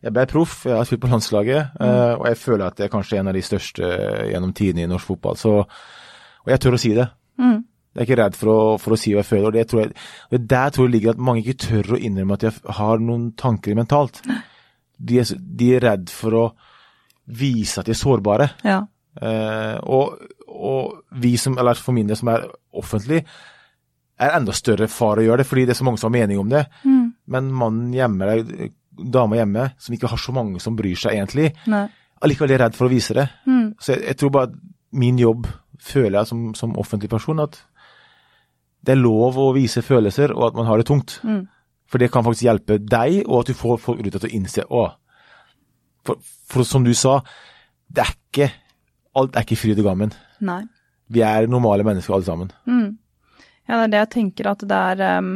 jeg 0.00 0.14
ble 0.16 0.26
proff, 0.30 0.62
jeg 0.64 0.78
har 0.78 0.86
spilt 0.88 1.02
på 1.02 1.10
landslaget, 1.12 1.74
mm. 1.76 2.20
og 2.22 2.22
jeg 2.30 2.36
føler 2.40 2.62
at 2.64 2.78
jeg 2.80 2.88
er 2.88 2.92
kanskje 2.94 3.18
en 3.20 3.28
av 3.28 3.34
de 3.36 3.42
største 3.44 3.88
gjennom 4.30 4.54
tidene 4.56 4.86
i 4.86 4.88
norsk 4.88 5.10
fotball. 5.10 5.36
Så, 5.36 5.52
og 6.40 6.48
jeg 6.48 6.62
tør 6.64 6.76
å 6.78 6.80
si 6.80 6.94
det. 6.96 7.04
Jeg 7.90 8.04
er 8.04 8.06
ikke 8.06 8.18
redd 8.20 8.38
for 8.38 8.52
å, 8.52 8.60
for 8.78 8.94
å 8.94 8.98
si 9.00 9.12
hva 9.12 9.24
jeg 9.24 9.28
føler. 9.28 9.48
og 9.50 9.56
det 9.58 9.66
tror 9.68 9.80
jeg, 9.82 9.92
det 10.30 10.40
Der 10.48 10.72
tror 10.72 10.86
jeg 10.86 10.94
ligger 10.94 11.12
at 11.12 11.20
mange 11.26 11.42
ikke 11.42 11.66
tør 11.66 11.96
å 11.96 12.00
innrømme 12.00 12.36
at 12.38 12.46
de 12.46 12.74
har 12.78 13.02
noen 13.02 13.26
tanker 13.36 13.76
mentalt. 13.76 14.22
De 14.96 15.18
er, 15.20 15.32
de 15.36 15.70
er 15.74 15.84
redd 15.84 16.12
for 16.14 16.38
å 16.38 16.44
vise 17.26 17.80
at 17.80 17.90
de 17.90 17.94
er 17.96 17.98
sårbare. 17.98 18.48
Ja. 18.64 18.84
Eh, 19.20 19.76
og, 19.82 20.22
og 20.46 21.18
vi 21.18 21.34
som, 21.40 21.58
eller 21.58 21.78
for 21.82 21.96
min 21.96 22.06
del 22.08 22.18
som 22.20 22.30
er 22.30 22.46
offentlig, 22.78 23.24
er 24.20 24.34
enda 24.36 24.52
større 24.56 24.88
far 24.92 25.20
å 25.20 25.24
gjøre 25.24 25.42
det, 25.42 25.48
fordi 25.48 25.64
det 25.68 25.74
er 25.74 25.80
så 25.80 25.86
mange 25.88 26.00
som 26.02 26.10
har 26.10 26.18
mening 26.20 26.40
om 26.42 26.50
det. 26.52 26.64
Men 27.30 27.50
mannen 27.56 27.92
hjemme, 27.96 28.26
eller 28.26 28.70
dama 29.14 29.38
hjemme, 29.38 29.70
som 29.80 29.94
ikke 29.96 30.10
har 30.12 30.20
så 30.20 30.34
mange 30.36 30.60
som 30.60 30.76
bryr 30.76 30.98
seg 30.98 31.16
egentlig, 31.16 31.50
Nei. 31.72 31.86
allikevel 32.20 32.52
er 32.52 32.62
redd 32.66 32.76
for 32.76 32.88
å 32.88 32.92
vise 32.92 33.16
det. 33.16 33.26
Så 33.80 33.94
jeg, 33.94 34.02
jeg 34.10 34.18
tror 34.20 34.32
bare 34.36 34.50
at 34.50 34.58
min 34.92 35.18
jobb, 35.20 35.46
føler 35.80 36.18
jeg 36.18 36.28
som, 36.28 36.40
som 36.58 36.74
offentlig 36.76 37.08
person, 37.08 37.40
at 37.40 37.56
det 38.84 38.92
er 38.92 39.00
lov 39.00 39.38
å 39.40 39.50
vise 39.56 39.80
følelser, 39.84 40.34
og 40.36 40.50
at 40.50 40.58
man 40.58 40.68
har 40.68 40.80
det 40.80 40.86
tungt. 40.90 41.20
For 41.90 41.98
det 41.98 42.10
kan 42.12 42.22
faktisk 42.26 42.44
hjelpe 42.46 42.76
deg, 42.78 43.22
og 43.26 43.40
at 43.42 43.48
du 43.50 43.56
får 43.56 43.80
folk 43.80 43.98
rundt 44.02 44.12
deg 44.12 44.20
til 44.20 44.30
å 44.30 44.36
innse 44.36 44.64
å, 44.68 44.82
for, 46.06 46.20
for 46.48 46.64
som 46.68 46.84
du 46.84 46.92
sa, 46.96 47.20
det 47.88 48.04
er 48.04 48.12
ikke 48.16 48.50
Alt 49.18 49.34
er 49.34 49.42
ikke 49.42 49.56
fryd 49.58 49.80
og 49.82 49.88
gammen. 49.88 50.12
Nei. 50.46 50.60
Vi 51.10 51.18
er 51.26 51.48
normale 51.50 51.82
mennesker 51.82 52.14
alle 52.14 52.22
sammen. 52.28 52.52
Ja, 53.68 53.78
det 53.78 53.84
er 53.84 53.92
det 53.92 54.04
jeg 54.04 54.12
tenker 54.16 54.52
at 54.52 54.64
det 54.66 54.78
er 54.92 55.02
em, 55.18 55.34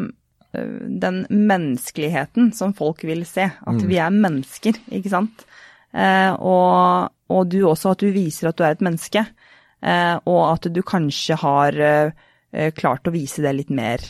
øh, 0.57 0.79
den 1.03 1.25
menneskeligheten 1.31 2.53
som 2.57 2.75
folk 2.77 3.05
vil 3.07 3.25
se. 3.29 3.51
At 3.67 3.87
vi 3.87 4.01
er 4.03 4.15
mennesker, 4.15 4.79
ikke 4.95 5.13
sant. 5.13 5.47
Uh, 5.95 6.35
og, 6.43 7.13
og 7.31 7.51
du 7.53 7.61
også, 7.69 7.93
at 7.95 8.03
du 8.03 8.09
viser 8.11 8.51
at 8.51 8.59
du 8.59 8.65
er 8.67 8.75
et 8.75 8.83
menneske. 8.83 9.23
Uh, 9.79 10.19
og 10.27 10.41
at 10.49 10.67
du 10.75 10.81
kanskje 10.83 11.37
har 11.39 11.77
eh, 11.77 12.71
klart 12.75 13.07
å 13.07 13.13
vise 13.13 13.43
det 13.45 13.53
litt 13.53 13.73
mer 13.75 14.03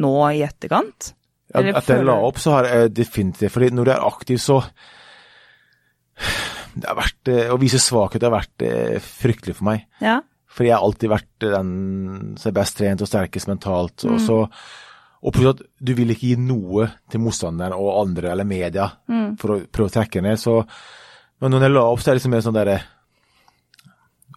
nå 0.00 0.12
i 0.30 0.44
etterkant. 0.46 1.10
At, 1.50 1.66
at 1.66 1.90
jeg 1.90 2.06
la 2.06 2.14
opp, 2.22 2.38
så 2.38 2.54
har 2.54 2.68
jeg 2.70 2.92
definitivt 2.94 3.56
fordi 3.56 3.72
når 3.74 3.88
du 3.88 3.92
er 3.96 4.06
aktiv, 4.06 4.38
så 4.38 4.60
det 6.78 6.86
har 6.86 7.00
vært, 7.00 7.32
Å 7.50 7.58
vise 7.60 7.82
svakhet 7.82 8.22
har 8.22 8.36
vært 8.36 8.64
fryktelig 9.02 9.56
for 9.58 9.72
meg. 9.72 9.88
Ja. 9.98 10.20
For 10.50 10.66
jeg 10.66 10.74
har 10.74 10.82
alltid 10.82 11.12
vært 11.12 11.44
den 11.44 11.72
som 12.40 12.50
er 12.50 12.56
best 12.56 12.76
trent 12.80 13.02
og 13.04 13.08
sterkest 13.10 13.46
mentalt. 13.50 14.04
Og 14.10 14.18
så 14.20 14.38
og 15.20 15.34
plutselig 15.36 15.52
at 15.52 15.66
du 15.84 15.90
vil 15.98 16.10
ikke 16.14 16.30
gi 16.30 16.36
noe 16.40 16.86
til 17.12 17.20
motstanderen 17.20 17.74
og 17.76 17.90
andre 18.06 18.30
eller 18.32 18.46
media 18.48 18.86
for 19.38 19.52
å 19.52 19.58
prøve 19.68 19.90
å 19.90 19.92
trekke 19.98 20.22
ned. 20.24 20.40
Så, 20.40 20.54
men 21.44 21.52
når 21.52 21.66
jeg 21.66 21.74
la 21.74 21.82
opp, 21.90 22.00
så 22.00 22.08
er 22.08 22.14
det 22.14 22.20
liksom 22.22 22.32
mer 22.34 22.44
sånn 22.46 22.56
derre 22.56 22.78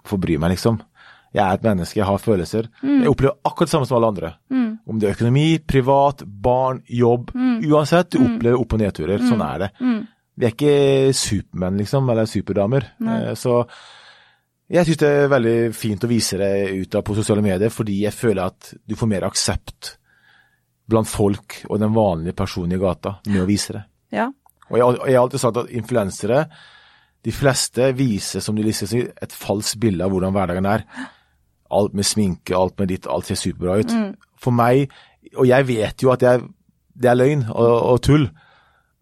Hvorfor 0.03 0.19
bry 0.19 0.35
meg, 0.41 0.51
liksom? 0.57 0.81
Jeg 1.33 1.41
er 1.47 1.55
et 1.55 1.63
menneske, 1.65 1.97
jeg 2.01 2.05
har 2.05 2.19
følelser. 2.21 2.67
Jeg 2.83 3.07
opplever 3.09 3.37
akkurat 3.47 3.69
det 3.69 3.73
samme 3.73 3.87
som 3.87 3.95
alle 3.97 4.09
andre. 4.11 4.33
Om 4.85 4.99
det 4.99 5.07
er 5.07 5.15
økonomi, 5.15 5.45
privat, 5.65 6.21
barn, 6.27 6.81
jobb. 6.91 7.31
Uansett, 7.63 8.11
du 8.11 8.19
opplever 8.19 8.59
opp- 8.59 8.75
og 8.75 8.83
nedturer. 8.83 9.23
Sånn 9.23 9.41
er 9.41 9.63
det. 9.63 9.69
Vi 10.35 10.45
er 10.45 10.51
ikke 10.53 11.13
supermenn, 11.15 11.79
liksom, 11.79 12.09
eller 12.11 12.25
superdamer. 12.29 12.89
Nei. 12.99 13.19
Så 13.39 13.63
jeg 14.71 14.87
syns 14.87 15.01
det 15.01 15.09
er 15.09 15.31
veldig 15.31 15.57
fint 15.75 16.05
å 16.05 16.09
vise 16.09 16.37
det 16.39 16.51
ut 16.79 16.95
på 17.05 17.17
sosiale 17.17 17.43
medier, 17.43 17.73
fordi 17.73 17.99
jeg 18.05 18.15
føler 18.15 18.45
at 18.45 18.71
du 18.87 18.95
får 18.97 19.09
mer 19.11 19.27
aksept 19.27 19.97
blant 20.89 21.07
folk 21.07 21.61
og 21.69 21.79
den 21.81 21.93
vanlige 21.95 22.35
personen 22.37 22.75
i 22.75 22.79
gata 22.81 23.17
med 23.27 23.43
å 23.43 23.49
vise 23.49 23.75
det. 23.75 23.83
Ja. 24.15 24.29
Og 24.69 24.79
jeg, 24.79 25.01
jeg 25.07 25.17
har 25.17 25.25
alltid 25.25 25.43
sagt 25.43 25.59
at 25.61 25.73
influensere, 25.75 26.45
de 27.23 27.31
fleste 27.31 27.91
viser, 27.95 28.43
som 28.43 28.55
de 28.55 28.65
lister 28.65 28.89
seg, 28.89 29.11
et 29.23 29.35
falskt 29.35 29.79
bilde 29.83 30.03
av 30.03 30.11
hvordan 30.11 30.33
hverdagen 30.35 30.67
er. 30.67 30.83
Alt 31.73 31.95
med 31.95 32.07
sminke, 32.07 32.55
alt 32.57 32.75
med 32.81 32.91
ditt, 32.91 33.07
alt 33.07 33.29
ser 33.29 33.39
superbra 33.39 33.79
ut. 33.79 33.93
For 34.39 34.55
meg, 34.55 34.91
og 35.37 35.47
jeg 35.47 35.67
vet 35.69 36.03
jo 36.03 36.11
at 36.13 36.23
jeg, 36.25 36.43
det 36.99 37.11
er 37.11 37.19
løgn 37.19 37.45
og, 37.51 37.75
og 37.93 38.01
tull, 38.05 38.27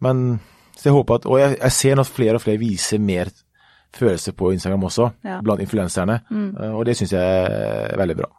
men 0.02 0.40
så 0.78 0.90
jeg 0.90 0.98
håper 0.98 1.20
at, 1.20 1.26
og 1.30 1.40
jeg, 1.42 1.56
jeg 1.60 1.78
ser 1.78 2.02
at 2.02 2.10
flere 2.10 2.38
og 2.38 2.44
flere 2.44 2.62
viser 2.62 3.02
mer 3.02 3.30
følelser 3.94 4.32
på 4.38 4.54
Instagram 4.54 4.84
også, 4.88 5.12
Ja. 5.26 5.42
blant 5.42 5.62
influenserne, 5.62 6.22
eh, 6.32 6.72
og 6.72 6.86
det 6.86 6.96
syns 6.98 7.12
jeg 7.12 7.22
er 7.22 7.98
veldig 7.98 8.18
bra. 8.18 8.30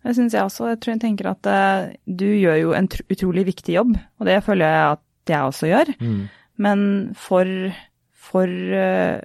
Det 0.00 0.14
syns 0.16 0.32
jeg 0.32 0.42
også. 0.42 0.68
Jeg 0.70 0.80
tror 0.80 0.94
jeg 0.94 1.00
tenker 1.02 1.26
at 1.28 1.46
uh, 1.46 1.92
du 2.08 2.24
gjør 2.24 2.56
jo 2.56 2.70
en 2.72 2.88
tr 2.88 3.02
utrolig 3.12 3.44
viktig 3.50 3.74
jobb, 3.74 3.98
og 4.18 4.26
det 4.26 4.38
føler 4.46 4.64
jeg 4.64 4.92
at 4.94 5.32
jeg 5.34 5.40
også 5.50 5.68
gjør. 5.68 5.90
Men 6.56 7.14
for, 7.14 7.44
for, 8.16 8.48
uh, 8.48 9.20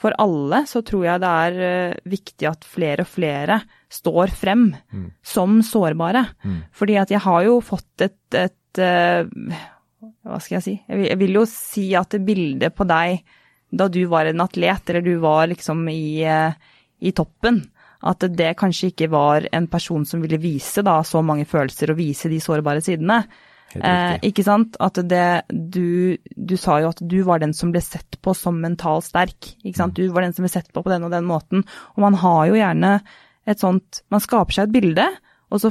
for 0.00 0.16
alle 0.18 0.62
så 0.66 0.80
tror 0.80 1.04
jeg 1.04 1.20
det 1.20 1.28
er 1.44 1.58
uh, 1.92 2.08
viktig 2.08 2.48
at 2.48 2.64
flere 2.64 3.04
og 3.04 3.10
flere 3.12 3.60
står 3.92 4.32
frem 4.32 4.70
som 5.22 5.60
sårbare. 5.62 6.24
Fordi 6.72 6.96
at 6.96 7.10
jeg 7.10 7.20
har 7.20 7.42
jo 7.44 7.60
fått 7.60 8.00
et, 8.08 8.18
et 8.34 8.78
Hva 8.78 10.40
skal 10.40 10.56
jeg 10.58 10.62
si? 10.64 10.74
Jeg 10.88 10.96
vil, 10.96 11.06
jeg 11.08 11.18
vil 11.18 11.34
jo 11.42 11.44
si 11.44 11.94
at 11.94 12.16
bildet 12.24 12.74
på 12.74 12.84
deg 12.88 13.20
da 13.70 13.88
du 13.92 14.02
var 14.08 14.28
en 14.28 14.40
atlet, 14.44 14.90
eller 14.90 15.04
du 15.04 15.16
var 15.22 15.48
liksom 15.50 15.88
i, 15.92 16.22
eh, 16.24 16.52
i 17.00 17.12
toppen, 17.12 17.60
at 18.08 18.24
det 18.38 18.54
kanskje 18.58 18.92
ikke 18.92 19.10
var 19.10 19.48
en 19.52 19.66
person 19.70 20.04
som 20.06 20.22
ville 20.22 20.38
vise 20.40 20.84
da 20.86 21.00
så 21.04 21.22
mange 21.22 21.48
følelser 21.50 21.92
og 21.92 21.98
vise 21.98 22.30
de 22.30 22.38
sårbare 22.40 22.82
sidene. 22.84 23.24
Eh, 23.76 24.14
ikke 24.30 24.44
sant? 24.46 24.78
At 24.80 25.00
det 25.10 25.44
du, 25.50 26.16
du 26.16 26.56
sa 26.56 26.78
jo 26.80 26.92
at 26.92 27.02
du 27.04 27.18
var 27.26 27.42
den 27.42 27.52
som 27.56 27.72
ble 27.74 27.82
sett 27.84 28.18
på 28.24 28.32
som 28.36 28.60
mentalt 28.62 29.08
sterk. 29.10 29.50
Ikke 29.62 29.76
sant? 29.82 29.98
Du 29.98 30.08
var 30.14 30.24
den 30.24 30.36
som 30.36 30.46
ble 30.46 30.52
sett 30.52 30.70
på 30.72 30.82
på 30.84 30.92
den 30.92 31.04
og 31.04 31.12
den 31.12 31.28
måten. 31.28 31.66
Og 31.96 32.04
man 32.06 32.16
har 32.22 32.46
jo 32.48 32.58
gjerne 32.58 32.98
et 33.48 33.62
sånt 33.62 34.02
Man 34.12 34.20
skaper 34.20 34.52
seg 34.52 34.68
et 34.68 34.74
bilde, 34.74 35.04
og 35.48 35.62
så 35.62 35.70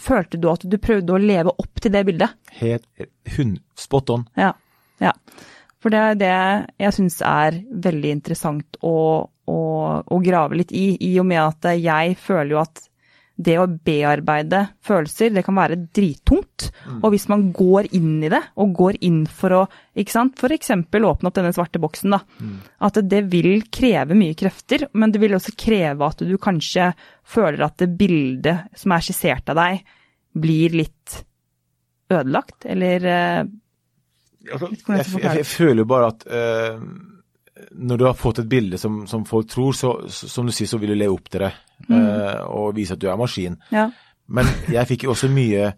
følte 0.00 0.38
du 0.40 0.48
at 0.48 0.62
du 0.64 0.78
prøvde 0.80 1.12
å 1.12 1.20
leve 1.20 1.52
opp 1.52 1.82
til 1.82 1.92
det 1.92 2.04
bildet. 2.08 2.36
Helt 2.56 2.86
hun, 3.36 3.58
spot 3.76 4.12
on. 4.14 4.24
Ja. 4.40 4.54
ja. 5.04 5.12
For 5.88 5.94
det 5.96 6.00
er 6.04 6.16
det 6.20 6.32
jeg 6.84 6.94
syns 6.98 7.14
er 7.24 7.54
veldig 7.72 8.10
interessant 8.12 8.76
å, 8.84 9.24
å, 9.24 9.60
å 10.04 10.16
grave 10.20 10.58
litt 10.60 10.72
i, 10.76 10.98
i 11.00 11.14
og 11.16 11.24
med 11.30 11.40
at 11.40 11.68
jeg 11.80 12.18
føler 12.20 12.50
jo 12.52 12.58
at 12.60 12.82
det 13.40 13.54
å 13.56 13.64
bearbeide 13.64 14.60
følelser, 14.84 15.30
det 15.32 15.46
kan 15.46 15.56
være 15.56 15.78
drittungt. 15.96 16.66
Mm. 16.84 16.98
Og 16.98 17.14
hvis 17.14 17.24
man 17.32 17.46
går 17.56 17.88
inn 17.96 18.18
i 18.20 18.28
det, 18.34 18.42
og 18.60 18.74
går 18.76 18.98
inn 19.08 19.22
for 19.32 19.54
å 19.56 19.62
ikke 19.96 20.12
sant, 20.12 20.36
f.eks. 20.36 20.74
åpne 20.76 21.30
opp 21.30 21.38
denne 21.38 21.54
svarte 21.56 21.80
boksen, 21.80 22.12
da. 22.12 22.20
Mm. 22.36 22.58
At 22.84 23.00
det 23.08 23.22
vil 23.32 23.64
kreve 23.72 24.18
mye 24.18 24.36
krefter, 24.36 24.90
men 24.92 25.14
det 25.14 25.22
vil 25.22 25.38
også 25.38 25.54
kreve 25.56 26.10
at 26.10 26.20
du 26.20 26.34
kanskje 26.36 26.90
føler 27.24 27.64
at 27.64 27.78
det 27.80 27.88
bildet 27.96 28.76
som 28.76 28.92
er 28.92 29.08
skissert 29.08 29.54
av 29.54 29.62
deg, 29.62 29.80
blir 30.36 30.76
litt 30.82 31.22
ødelagt, 32.12 32.68
eller 32.68 33.08
eh, 33.08 33.40
Altså, 34.52 34.68
jeg 34.72 35.22
jeg, 35.22 35.36
jeg, 35.38 35.46
føler 35.46 35.84
bare 35.84 36.06
at 36.12 36.26
uh, 36.26 36.80
når 37.74 37.98
du 37.98 38.04
har 38.06 38.14
fått 38.14 38.38
et 38.44 38.48
bilde 38.48 38.78
som, 38.78 39.00
som 39.10 39.24
folk 39.26 39.48
tror, 39.50 39.72
så, 39.74 39.92
som 40.08 40.46
du 40.46 40.52
sier, 40.54 40.68
så 40.70 40.78
vil 40.78 40.92
du 40.94 40.98
le 41.00 41.08
opp 41.10 41.26
til 41.30 41.42
det 41.42 41.52
eh, 41.90 42.42
og 42.46 42.74
vise 42.76 42.94
at 42.94 43.00
du 43.02 43.08
er 43.10 43.16
maskin. 43.18 43.56
Ja. 43.74 43.88
Men 44.30 44.46
jeg 44.70 44.86
fikk 44.86 45.04
jo 45.08 45.10
også 45.10 45.26
mye 45.32 45.72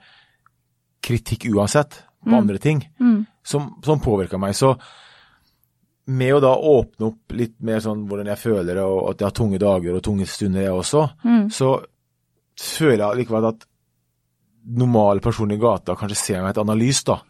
kritikk 1.00 1.46
uansett 1.54 2.02
på 2.20 2.37
andre 2.37 2.59
ting 2.61 2.83
Mm. 3.00 3.24
som, 3.42 3.70
som 3.85 4.00
påvirka 4.04 4.37
meg. 4.38 4.52
Så 4.54 4.74
med 6.12 6.35
å 6.35 6.40
da 6.44 6.52
åpne 6.52 7.06
opp 7.09 7.33
litt 7.33 7.56
mer 7.64 7.80
sånn 7.80 8.04
hvordan 8.11 8.28
jeg 8.28 8.42
føler 8.42 8.74
det, 8.74 8.85
og 8.85 9.11
at 9.14 9.20
jeg 9.22 9.28
har 9.30 9.37
tunge 9.40 9.59
dager 9.62 9.96
og 9.96 10.02
tunge 10.04 10.26
stunder 10.28 10.66
jeg 10.66 10.76
også, 10.76 11.06
Mm. 11.24 11.48
så 11.50 11.72
føler 12.61 13.06
jeg 13.06 13.22
likevel 13.22 13.48
at 13.54 13.64
normale 14.76 15.20
personer 15.24 15.56
i 15.56 15.59
gata 15.62 15.94
kanskje 15.96 16.16
ser 16.20 16.42
meg 16.42 16.50
et 16.52 16.61
analys, 16.61 17.00
da. 17.09 17.20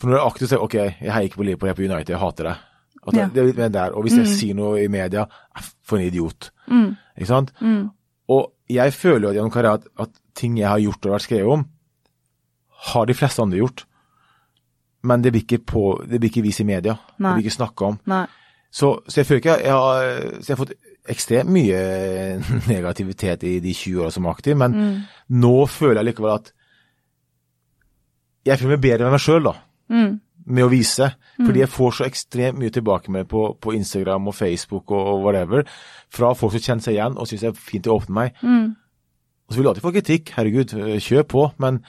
For 0.00 0.08
når 0.08 0.16
jeg 0.18 0.26
aktivt 0.32 0.48
sier 0.54 0.62
ok, 0.64 0.74
jeg 0.80 1.12
heier 1.12 1.28
ikke 1.28 1.36
på 1.42 1.44
Liverpool, 1.44 1.68
jeg 1.68 1.74
er 1.76 1.80
på 1.80 1.86
United, 1.92 2.12
jeg 2.14 2.20
hater 2.22 2.48
det. 2.48 2.56
At 3.00 3.12
det, 3.14 3.20
Ja. 3.20 3.26
det 3.34 3.40
er 3.42 3.46
litt 3.50 3.56
mer 3.60 3.68
der. 3.74 3.92
Og 3.96 4.02
hvis 4.04 4.16
jeg 4.16 4.26
sier 4.32 4.54
noe 4.56 4.80
i 4.82 4.88
media, 4.88 5.26
eh, 5.56 5.68
for 5.84 5.96
en 5.98 6.06
idiot. 6.08 6.50
Mm. 6.68 6.96
Ikke 7.18 7.26
sant? 7.28 7.52
Mm. 7.60 7.90
Og 8.28 8.52
jeg 8.70 8.92
føler 8.96 9.28
jo 9.28 9.34
gjennom 9.36 9.52
karrieren 9.52 9.80
at, 9.82 9.86
at 10.00 10.10
ting 10.34 10.56
jeg 10.58 10.68
har 10.68 10.78
gjort 10.80 11.06
og 11.06 11.12
vært 11.16 11.26
skrevet 11.28 11.52
om, 11.52 11.64
har 12.92 13.06
de 13.06 13.14
fleste 13.14 13.42
andre 13.42 13.58
gjort. 13.60 13.84
Men 15.02 15.22
det 15.22 15.32
blir 15.32 15.42
ikke, 15.44 15.58
på, 15.64 15.82
det 16.08 16.20
blir 16.20 16.30
ikke 16.30 16.42
vist 16.44 16.60
i 16.60 16.64
media. 16.68 16.94
Nei. 17.18 17.30
Det 17.30 17.42
blir 17.42 17.48
ikke 17.50 17.56
snakka 17.58 17.84
om. 17.92 17.98
Så, 18.70 18.90
så 19.08 19.20
jeg 19.20 19.26
føler 19.26 19.40
ikke 19.40 19.56
jeg 19.64 19.72
har, 19.72 20.20
så 20.40 20.46
jeg 20.46 20.56
har 20.56 20.64
fått 20.64 20.74
ekstremt 21.10 21.50
mye 21.50 21.78
negativitet 22.74 23.42
i 23.48 23.58
de 23.64 23.72
20 23.74 24.04
åra 24.04 24.10
som 24.14 24.26
aktiv, 24.30 24.56
men 24.56 24.72
Mm. 24.76 25.00
nå 25.40 25.66
føler 25.68 26.00
jeg 26.04 26.10
likevel 26.14 26.34
at 26.36 26.52
jeg 28.46 28.58
føler 28.60 28.76
meg 28.76 28.84
bedre 28.84 29.04
med 29.08 29.16
meg 29.16 29.20
sjøl, 29.24 29.42
da. 29.44 29.54
Mm. 29.90 30.18
Med 30.50 30.64
å 30.66 30.70
vise. 30.72 31.10
Fordi 31.36 31.60
jeg 31.62 31.70
får 31.70 31.96
så 31.96 32.06
ekstremt 32.06 32.58
mye 32.58 32.72
tilbake 32.74 33.12
med 33.12 33.28
på, 33.30 33.42
på 33.60 33.74
Instagram 33.76 34.30
og 34.30 34.34
Facebook 34.34 34.90
og, 34.90 35.02
og 35.12 35.24
whatever, 35.26 35.66
fra 36.12 36.32
folk 36.34 36.54
som 36.56 36.64
kjenner 36.64 36.86
seg 36.86 36.96
igjen 36.96 37.18
og 37.20 37.28
syns 37.28 37.44
det 37.44 37.50
er 37.52 37.58
fint 37.58 37.90
å 37.90 37.98
åpne 38.00 38.16
meg. 38.16 38.40
Mm. 38.42 38.70
Og 39.46 39.52
så 39.52 39.58
vil 39.58 39.66
jeg 39.66 39.72
alltid 39.74 39.86
få 39.86 39.92
kritikk, 39.98 40.32
herregud, 40.36 40.74
øh, 40.78 40.94
kjør 41.02 41.26
på. 41.34 41.44
Men 41.62 41.82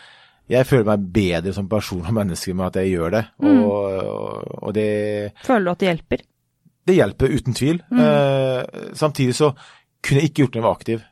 jeg 0.52 0.68
føler 0.68 0.90
meg 0.92 1.08
bedre 1.16 1.56
som 1.56 1.70
person 1.72 2.04
og 2.04 2.18
menneske 2.18 2.54
med 2.58 2.68
at 2.72 2.82
jeg 2.82 2.98
gjør 2.98 3.16
det. 3.16 3.24
Og, 3.46 3.72
og, 3.72 4.52
og 4.68 4.76
det, 4.76 4.90
Føler 5.48 5.70
du 5.70 5.74
at 5.74 5.84
det 5.84 5.92
hjelper? 5.92 6.28
det 6.88 6.98
hjelper 6.98 7.36
uten 7.38 7.56
tvil. 7.56 7.80
Eh, 7.94 8.62
samtidig 8.98 9.36
så 9.38 9.52
kunne 10.02 10.22
jeg 10.22 10.32
ikke 10.32 10.44
gjort 10.44 10.54
det 10.54 10.60
når 10.60 10.66
jeg 10.66 10.70
var 10.70 10.80
aktiv. 10.80 11.08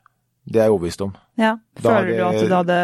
Det 0.49 0.59
er 0.59 0.65
jeg 0.65 0.73
overbevist 0.73 1.01
om. 1.05 1.15
Ja. 1.37 1.55
Føler 1.79 2.13
er 2.13 2.17
du 2.17 2.25
at 2.25 2.49
du 2.49 2.55
hadde 2.55 2.79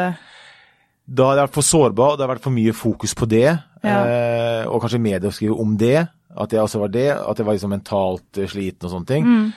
Da 1.05 1.27
hadde 1.29 1.41
jeg 1.41 1.47
vært 1.47 1.57
for 1.59 1.67
sårbar, 1.67 2.11
og 2.13 2.17
det 2.17 2.25
har 2.25 2.31
vært 2.33 2.45
for 2.47 2.55
mye 2.55 2.73
fokus 2.73 3.13
på 3.17 3.27
det. 3.29 3.45
Ja. 3.85 3.97
Eh, 4.01 4.63
og 4.65 4.81
kanskje 4.81 5.01
media 5.03 5.29
skriver 5.31 5.59
om 5.61 5.75
det, 5.77 5.99
at 6.35 6.51
jeg 6.55 6.63
også 6.63 6.79
var 6.81 6.91
det. 6.95 7.07
At 7.13 7.37
jeg 7.37 7.45
var 7.45 7.53
liksom 7.57 7.73
mentalt 7.75 8.39
eh, 8.41 8.49
sliten 8.49 8.87
og 8.87 8.93
sånne 8.95 9.09
ting. 9.11 9.27
Mm. 9.29 9.51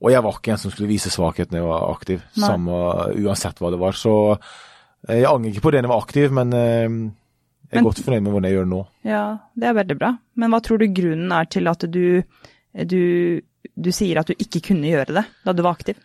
Og 0.00 0.10
jeg 0.14 0.24
var 0.24 0.36
ikke 0.40 0.52
en 0.54 0.60
som 0.62 0.72
skulle 0.72 0.88
vise 0.90 1.12
svakhet 1.12 1.52
når 1.52 1.60
jeg 1.60 1.68
var 1.68 1.86
aktiv, 1.92 2.20
samme, 2.40 2.80
uansett 3.20 3.58
hva 3.60 3.70
det 3.70 3.78
var. 3.82 3.94
Så 4.00 4.14
eh, 4.34 5.20
jeg 5.20 5.28
angrer 5.30 5.52
ikke 5.54 5.66
på 5.68 5.72
det 5.74 5.82
når 5.84 5.90
jeg 5.90 5.94
var 5.94 6.04
aktiv, 6.06 6.34
men 6.40 6.54
eh, 6.56 6.82
jeg 7.70 7.78
er 7.78 7.78
Men- 7.78 7.86
godt 7.86 8.02
fornøyd 8.02 8.24
med 8.26 8.32
hvordan 8.34 8.48
jeg 8.50 8.56
gjør 8.58 8.66
det 8.66 8.74
nå. 8.74 8.82
Ja, 9.06 9.24
det 9.54 9.68
er 9.70 9.78
veldig 9.78 9.98
bra. 10.00 10.12
Men 10.42 10.50
hva 10.50 10.60
tror 10.66 10.80
du 10.82 10.88
grunnen 10.96 11.32
er 11.36 11.46
til 11.54 11.70
at 11.70 11.86
du, 11.86 12.02
du, 12.90 13.02
du 13.78 13.90
sier 13.94 14.18
at 14.18 14.26
du 14.26 14.34
ikke 14.42 14.64
kunne 14.72 14.90
gjøre 14.90 15.14
det 15.20 15.26
da 15.46 15.54
du 15.54 15.62
var 15.62 15.78
aktiv? 15.78 16.00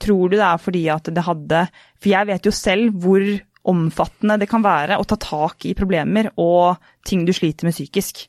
Tror 0.00 0.30
du 0.30 0.36
det 0.38 0.46
er 0.46 0.60
fordi 0.62 0.84
at 0.88 1.10
det 1.12 1.22
hadde 1.26 1.58
For 2.00 2.08
jeg 2.08 2.28
vet 2.30 2.46
jo 2.48 2.52
selv 2.56 2.94
hvor 3.02 3.20
omfattende 3.68 4.38
det 4.40 4.48
kan 4.50 4.64
være 4.64 4.98
å 5.00 5.06
ta 5.08 5.18
tak 5.20 5.66
i 5.68 5.76
problemer 5.76 6.30
og 6.40 6.80
ting 7.06 7.26
du 7.28 7.32
sliter 7.36 7.68
med 7.68 7.76
psykisk. 7.76 8.24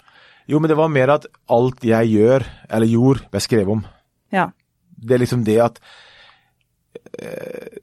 Jo, 0.51 0.59
men 0.59 0.71
det 0.71 0.77
var 0.79 0.91
mer 0.91 1.13
at 1.13 1.27
alt 1.53 1.85
jeg 1.85 2.15
gjør, 2.15 2.45
eller 2.69 2.89
gjorde, 2.89 3.27
ble 3.31 3.43
skrevet 3.43 3.75
om. 3.77 3.85
Ja. 4.33 4.49
Det 4.91 5.15
er 5.15 5.23
liksom 5.23 5.45
det 5.47 5.57
at 5.63 5.79
eh, 7.17 7.79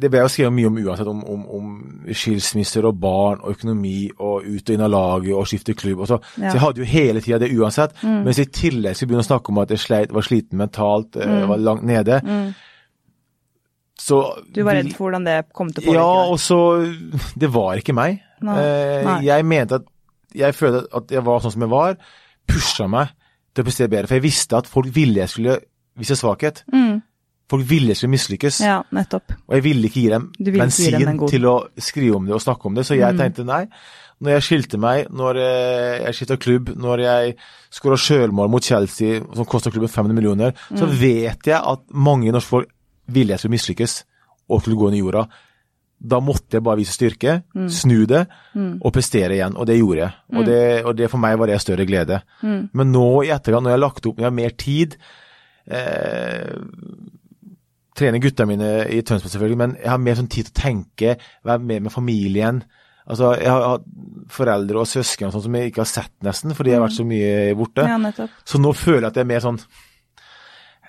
Det 0.00 0.08
ble 0.10 0.22
jo 0.22 0.30
skrevet 0.32 0.54
mye 0.56 0.70
om 0.70 0.78
uansett, 0.80 1.10
om, 1.10 1.20
om, 1.28 1.42
om 1.58 2.14
skilsmisser 2.16 2.86
og 2.88 2.96
barn 3.02 3.42
og 3.42 3.52
økonomi 3.52 4.08
og 4.16 4.46
ut 4.46 4.70
og 4.70 4.72
inn 4.72 4.84
av 4.86 4.92
laget 4.94 5.34
og 5.36 5.44
skifte 5.50 5.76
klubb. 5.76 6.00
Og 6.00 6.08
så. 6.08 6.16
Ja. 6.38 6.48
så 6.48 6.56
jeg 6.56 6.62
hadde 6.64 6.80
jo 6.80 6.88
hele 6.88 7.20
tida 7.20 7.40
det 7.42 7.52
uansett. 7.52 7.98
Mens 8.00 8.40
i 8.40 8.48
tillegg 8.48 8.96
skulle 8.96 9.04
jeg 9.04 9.10
begynne 9.10 9.26
å 9.26 9.28
snakke 9.28 9.52
om 9.52 9.60
at 9.60 9.74
jeg 9.74 9.84
sleit, 9.84 10.14
var 10.16 10.24
sliten 10.24 10.62
mentalt, 10.62 11.20
mm. 11.20 11.44
var 11.52 11.64
langt 11.66 11.84
nede. 11.90 12.22
Så 14.00 14.20
Du 14.48 14.62
var 14.64 14.78
redd 14.78 14.92
for 14.96 15.08
hvordan 15.08 15.26
det 15.28 15.36
kom 15.56 15.70
til 15.72 15.84
å 15.84 15.86
påvirke 15.86 16.00
Ja, 16.00 16.26
og 16.32 16.38
så 16.40 16.58
Det 17.36 17.50
var 17.52 17.80
ikke 17.80 17.96
meg. 17.96 18.22
Nei. 18.40 18.56
Eh, 18.62 19.04
Nei. 19.04 19.18
Jeg 19.28 19.44
mente 19.48 19.80
at 19.82 19.88
Jeg 20.32 20.56
følte 20.56 20.86
at 20.96 21.12
jeg 21.12 21.24
var 21.26 21.42
sånn 21.44 21.52
som 21.56 21.66
jeg 21.66 21.72
var. 21.72 21.96
Pusha 22.48 22.86
meg 22.88 23.12
til 23.54 23.64
å 23.64 23.66
prestere 23.66 23.90
bedre. 23.92 24.08
For 24.08 24.20
jeg 24.20 24.26
visste 24.28 24.58
at 24.60 24.68
folk 24.70 24.90
ville 24.94 25.24
jeg 25.24 25.32
skulle 25.32 25.56
vise 25.98 26.16
svakhet. 26.16 26.62
Mm. 26.72 27.00
Folk 27.50 27.66
ville 27.66 27.90
jeg 27.90 27.98
skulle 27.98 28.14
mislykkes. 28.14 28.60
Ja, 28.62 28.76
nettopp. 28.94 29.34
Og 29.48 29.56
jeg 29.58 29.64
ville 29.66 29.88
ikke 29.90 30.04
gi 30.04 30.12
dem 30.12 30.28
bensin 30.54 30.94
gi 30.94 31.02
dem 31.02 31.18
til 31.26 31.48
å 31.50 31.56
skrive 31.82 32.20
om 32.20 32.28
det 32.28 32.36
og 32.36 32.44
snakke 32.44 32.70
om 32.70 32.78
det. 32.78 32.86
Så 32.86 32.98
jeg 32.98 33.18
tenkte 33.18 33.46
nei. 33.48 33.64
Når 34.20 34.34
jeg 34.36 34.44
skilte 34.44 34.78
meg, 34.78 35.06
når 35.16 35.38
eh, 35.40 35.94
jeg 36.04 36.16
skifta 36.18 36.36
klubb, 36.36 36.74
når 36.76 37.02
jeg 37.06 37.36
skåra 37.72 37.96
sjølmål 37.96 38.50
mot 38.52 38.62
Chelsea 38.62 39.22
som 39.24 39.48
kosta 39.48 39.72
klubben 39.72 39.88
500 39.88 40.14
millioner, 40.18 40.52
så 40.76 40.84
vet 40.86 41.48
jeg 41.48 41.56
at 41.56 41.86
mange 41.90 42.30
norske 42.34 42.52
folk 42.52 42.68
ville 43.12 43.34
jeg 43.34 43.42
skulle 43.42 43.56
mislykkes 43.58 43.94
og 44.50 44.60
skulle 44.62 44.78
gå 44.80 44.88
under 44.90 45.00
jorda. 45.02 45.24
Da 46.00 46.16
måtte 46.24 46.56
jeg 46.56 46.64
bare 46.64 46.80
vise 46.80 46.94
styrke, 46.96 47.34
snu 47.68 48.06
det 48.08 48.22
og 48.56 48.92
prestere 48.94 49.34
igjen, 49.36 49.52
og 49.60 49.66
det 49.68 49.76
gjorde 49.76 50.00
jeg. 50.00 50.12
Og, 50.32 50.44
det, 50.48 50.60
og 50.88 50.94
det 50.96 51.10
for 51.12 51.20
meg 51.20 51.36
var 51.38 51.50
det 51.52 51.58
større 51.60 51.84
glede. 51.84 52.22
Men 52.72 52.92
nå 52.94 53.22
i 53.26 53.32
etterkant, 53.34 53.66
når 53.66 53.74
jeg 53.74 53.78
har 53.78 53.84
lagt 53.84 54.06
opp, 54.08 54.16
når 54.16 54.24
jeg 54.24 54.30
har 54.30 54.38
mer 54.38 54.56
tid 54.56 54.96
eh, 55.70 56.54
Trener 58.00 58.22
gutta 58.22 58.46
mine 58.48 58.68
i 58.88 59.00
Tønsberg 59.04 59.32
selvfølgelig, 59.34 59.58
men 59.60 59.72
jeg 59.76 59.90
har 59.90 59.98
mer 60.00 60.16
sånn 60.16 60.30
tid 60.30 60.46
til 60.48 60.54
å 60.54 60.60
tenke, 60.62 61.16
være 61.44 61.60
med 61.68 61.82
med 61.84 61.92
familien. 61.92 62.62
Altså, 63.10 63.34
Jeg 63.40 63.50
har 63.50 63.64
hatt 63.66 63.86
foreldre 64.30 64.80
og 64.80 64.88
søsken 64.88 65.28
og 65.28 65.34
sånn 65.34 65.44
som 65.48 65.56
jeg 65.58 65.72
ikke 65.72 65.82
har 65.82 65.90
sett 65.90 66.12
nesten, 66.24 66.54
fordi 66.56 66.70
jeg 66.72 66.78
har 66.78 66.86
vært 66.86 66.96
så 66.96 67.04
mye 67.04 67.54
borte. 67.58 67.84
Ja. 67.84 68.26
Så 68.46 68.60
nå 68.62 68.72
føler 68.78 69.08
jeg 69.08 69.10
at 69.10 69.18
jeg 69.20 69.26
er 69.26 69.32
mer 69.34 69.44
sånn 69.44 69.58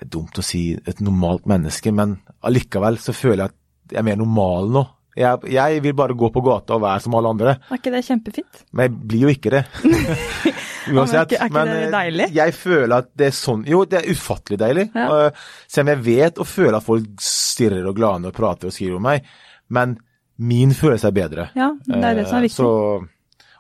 Det 0.02 0.08
er 0.08 0.14
dumt 0.18 0.40
å 0.42 0.44
si 0.44 0.64
et 0.90 1.00
normalt 1.06 1.46
menneske, 1.46 1.92
men 1.94 2.16
allikevel 2.42 2.98
så 2.98 3.14
føler 3.14 3.44
jeg 3.46 3.52
at 3.54 3.94
jeg 3.94 4.00
er 4.02 4.08
mer 4.08 4.18
normal 4.18 4.72
nå. 4.74 4.82
Jeg, 5.20 5.42
jeg 5.52 5.82
vil 5.84 5.94
bare 5.94 6.16
gå 6.16 6.30
på 6.32 6.42
gata 6.42 6.74
og 6.78 6.82
være 6.86 7.02
som 7.04 7.14
alle 7.20 7.30
andre, 7.36 7.54
Er 7.70 7.78
ikke 7.78 7.92
det 7.92 8.00
kjempefint? 8.08 8.62
men 8.72 8.86
jeg 8.88 8.94
blir 9.12 9.26
jo 9.28 9.32
ikke 9.36 9.52
det. 9.52 9.62
Uansett. 10.96 11.16
er 11.20 11.26
ikke- 11.28 11.42
er 11.42 11.50
ikke 11.50 11.54
men 11.58 11.68
det 11.68 11.82
eh, 11.84 11.92
deilig? 11.94 12.28
jeg 12.34 12.54
føler 12.58 12.96
at 12.98 13.10
det 13.20 13.28
er 13.28 13.36
sånn 13.36 13.66
Jo, 13.68 13.84
det 13.86 14.00
er 14.02 14.10
ufattelig 14.16 14.58
deilig. 14.64 14.88
Ja. 14.96 15.08
Eh, 15.28 15.32
Selv 15.68 15.86
om 15.90 15.94
jeg 15.94 16.04
vet 16.08 16.40
og 16.42 16.48
føler 16.48 16.78
at 16.80 16.88
folk 16.88 17.08
stirrer 17.22 17.86
og 17.92 17.96
glaner 18.00 18.32
og 18.32 18.38
prater 18.40 18.72
og 18.72 18.74
skriver 18.76 18.98
om 18.98 19.06
meg, 19.10 19.28
men 19.70 19.98
min 20.42 20.72
følelse 20.74 21.12
er 21.12 21.18
bedre. 21.20 21.50
Ja, 21.60 21.70
det 21.86 22.00
er 22.02 22.16
det 22.18 22.28
som 22.28 22.40
er 22.40 22.46
Eh, 22.46 22.48
viktig. 22.48 22.58
Så, 22.58 22.70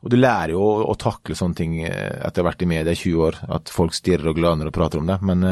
og 0.01 0.09
du 0.09 0.15
lærer 0.17 0.55
jo 0.55 0.61
å, 0.65 0.87
å 0.89 0.95
takle 0.97 1.35
sånne 1.37 1.55
ting 1.59 1.75
etter 1.85 2.41
å 2.41 2.45
ha 2.45 2.49
vært 2.49 2.63
i 2.65 2.69
media 2.71 2.95
i 2.95 2.97
20 2.97 3.19
år, 3.27 3.35
at 3.59 3.69
folk 3.69 3.93
stirrer 3.93 4.31
og 4.31 4.39
glaner 4.39 4.71
og 4.71 4.73
prater 4.73 4.97
om 5.03 5.05
det. 5.11 5.19
Men 5.21 5.43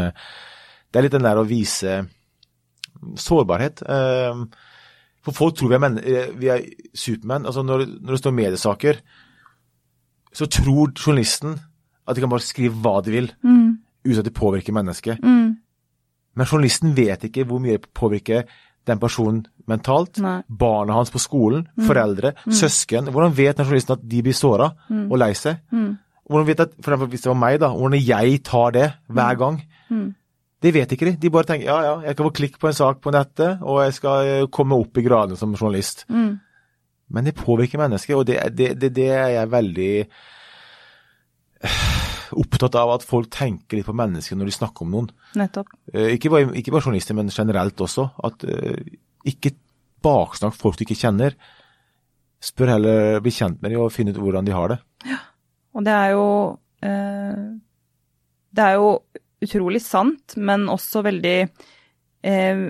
det 0.92 1.00
er 1.00 1.06
litt 1.06 1.12
den 1.18 1.24
der 1.28 1.38
å 1.38 1.46
vise 1.48 2.00
sårbarhet. 3.16 3.82
Eh, 3.88 4.44
For 5.22 5.36
folk 5.36 5.58
tror 5.60 5.70
vi 5.70 5.76
er, 5.76 5.80
men, 5.84 5.98
eh, 6.00 6.30
vi 6.40 6.48
er 6.48 6.62
supermenn. 6.96 7.46
Altså 7.46 7.62
når, 7.66 7.84
når 8.02 8.16
det 8.16 8.20
står 8.22 8.32
mediesaker, 8.38 9.02
så 10.34 10.48
tror 10.48 10.94
journalisten 10.96 11.58
at 12.08 12.16
de 12.16 12.22
kan 12.24 12.30
bare 12.32 12.46
skrive 12.46 12.74
hva 12.82 13.02
de 13.04 13.12
vil, 13.12 13.28
Mm. 13.44 13.78
uten 14.06 14.20
at 14.20 14.26
det 14.26 14.34
påvirker 14.34 14.74
mennesket. 14.74 15.20
Mm. 15.22 15.58
Men 16.36 16.46
journalisten 16.48 16.96
vet 16.96 17.20
ikke 17.28 17.46
hvor 17.46 17.60
mye 17.60 17.78
det 17.78 17.92
påvirker 17.94 18.46
den 18.88 18.98
personen 18.98 19.46
mentalt. 19.68 20.18
Nei. 20.20 20.42
Barna 20.50 20.94
hans 20.94 21.12
på 21.12 21.20
skolen, 21.20 21.68
foreldre, 21.78 22.34
søsken. 22.48 23.12
Hvordan 23.12 23.36
vet 23.36 23.58
den 23.58 23.66
journalisten 23.68 23.98
at 24.00 24.08
de 24.10 24.22
blir 24.24 24.34
såra 24.34 24.72
og 24.90 25.18
lei 25.20 25.34
seg? 25.34 25.60
Hvordan 26.30 26.48
vet 26.48 26.60
at, 26.62 26.72
for 26.82 26.94
eksempel 26.94 27.10
hvis 27.10 27.22
det 27.22 27.30
var 27.30 27.36
meg, 27.44 27.60
da, 27.60 27.68
hvordan 27.76 28.00
jeg 28.02 28.44
tar 28.44 28.72
det 28.72 28.94
hver 29.10 29.38
gang? 29.38 29.62
Det 30.60 30.74
vet 30.76 30.92
ikke 30.92 31.08
de. 31.08 31.14
De 31.24 31.30
bare 31.32 31.48
tenker 31.48 31.70
ja, 31.70 31.78
ja, 31.86 31.94
jeg 32.10 32.18
kan 32.20 32.28
få 32.28 32.34
klikk 32.36 32.58
på 32.60 32.68
en 32.68 32.76
sak 32.76 32.98
på 33.04 33.14
nettet, 33.16 33.62
og 33.64 33.78
jeg 33.86 33.94
skal 33.96 34.28
eh, 34.28 34.48
komme 34.52 34.76
opp 34.76 34.98
i 35.00 35.04
gradene 35.06 35.40
som 35.40 35.54
journalist. 35.56 36.04
Men 36.10 37.26
det 37.26 37.34
påvirker 37.40 37.80
mennesket, 37.82 38.16
og 38.20 38.26
det, 38.28 38.36
det, 38.58 38.74
det, 38.82 38.92
det 38.98 39.08
er 39.16 39.30
jeg 39.38 39.50
veldig 39.54 39.92
opptatt 42.40 42.76
av 42.78 42.92
at 42.94 43.06
folk 43.08 43.30
tenker 43.34 43.80
litt 43.80 43.88
på 43.88 43.96
mennesker 43.98 44.38
når 44.38 44.50
de 44.52 44.54
snakker 44.56 44.86
om 44.86 44.92
noen. 44.94 45.08
Nettopp. 45.40 45.72
Eh, 45.94 46.12
Ikke 46.16 46.30
bare, 46.34 46.52
ikke 46.60 46.74
bare 46.76 46.86
journalister, 46.86 47.18
men 47.18 47.32
generelt 47.34 47.82
også. 47.82 48.06
At 48.28 48.46
eh, 48.46 48.78
ikke 49.32 49.56
baksnakk 50.06 50.56
folk 50.60 50.78
du 50.80 50.86
ikke 50.86 51.00
kjenner. 51.00 51.36
Spør 52.44 52.76
heller, 52.76 53.18
bli 53.24 53.34
kjent 53.36 53.60
med 53.64 53.74
dem 53.74 53.82
og 53.84 53.92
finne 53.92 54.14
ut 54.14 54.22
hvordan 54.22 54.48
de 54.48 54.54
har 54.56 54.76
det. 54.76 54.80
Og 55.76 55.84
det 55.86 55.92
er 55.96 56.14
jo 56.16 56.28
eh, 56.86 57.42
Det 58.56 58.64
er 58.64 58.78
jo 58.80 58.88
utrolig 59.44 59.82
sant, 59.82 60.36
men 60.38 60.68
også 60.72 61.04
veldig 61.06 61.38
eh, 62.24 62.70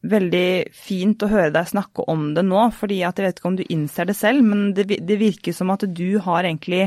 Veldig 0.00 0.72
fint 0.72 1.20
å 1.20 1.28
høre 1.28 1.50
deg 1.52 1.66
snakke 1.68 2.06
om 2.08 2.30
det 2.32 2.40
nå, 2.48 2.60
fordi 2.72 3.02
at 3.04 3.18
jeg 3.20 3.26
vet 3.26 3.40
ikke 3.40 3.48
om 3.50 3.56
du 3.58 3.66
innser 3.68 4.06
det 4.08 4.14
selv, 4.16 4.40
men 4.48 4.70
det, 4.72 4.86
det 4.88 5.18
virker 5.20 5.52
som 5.52 5.68
at 5.74 5.84
du 5.84 6.16
har 6.24 6.46
egentlig 6.48 6.86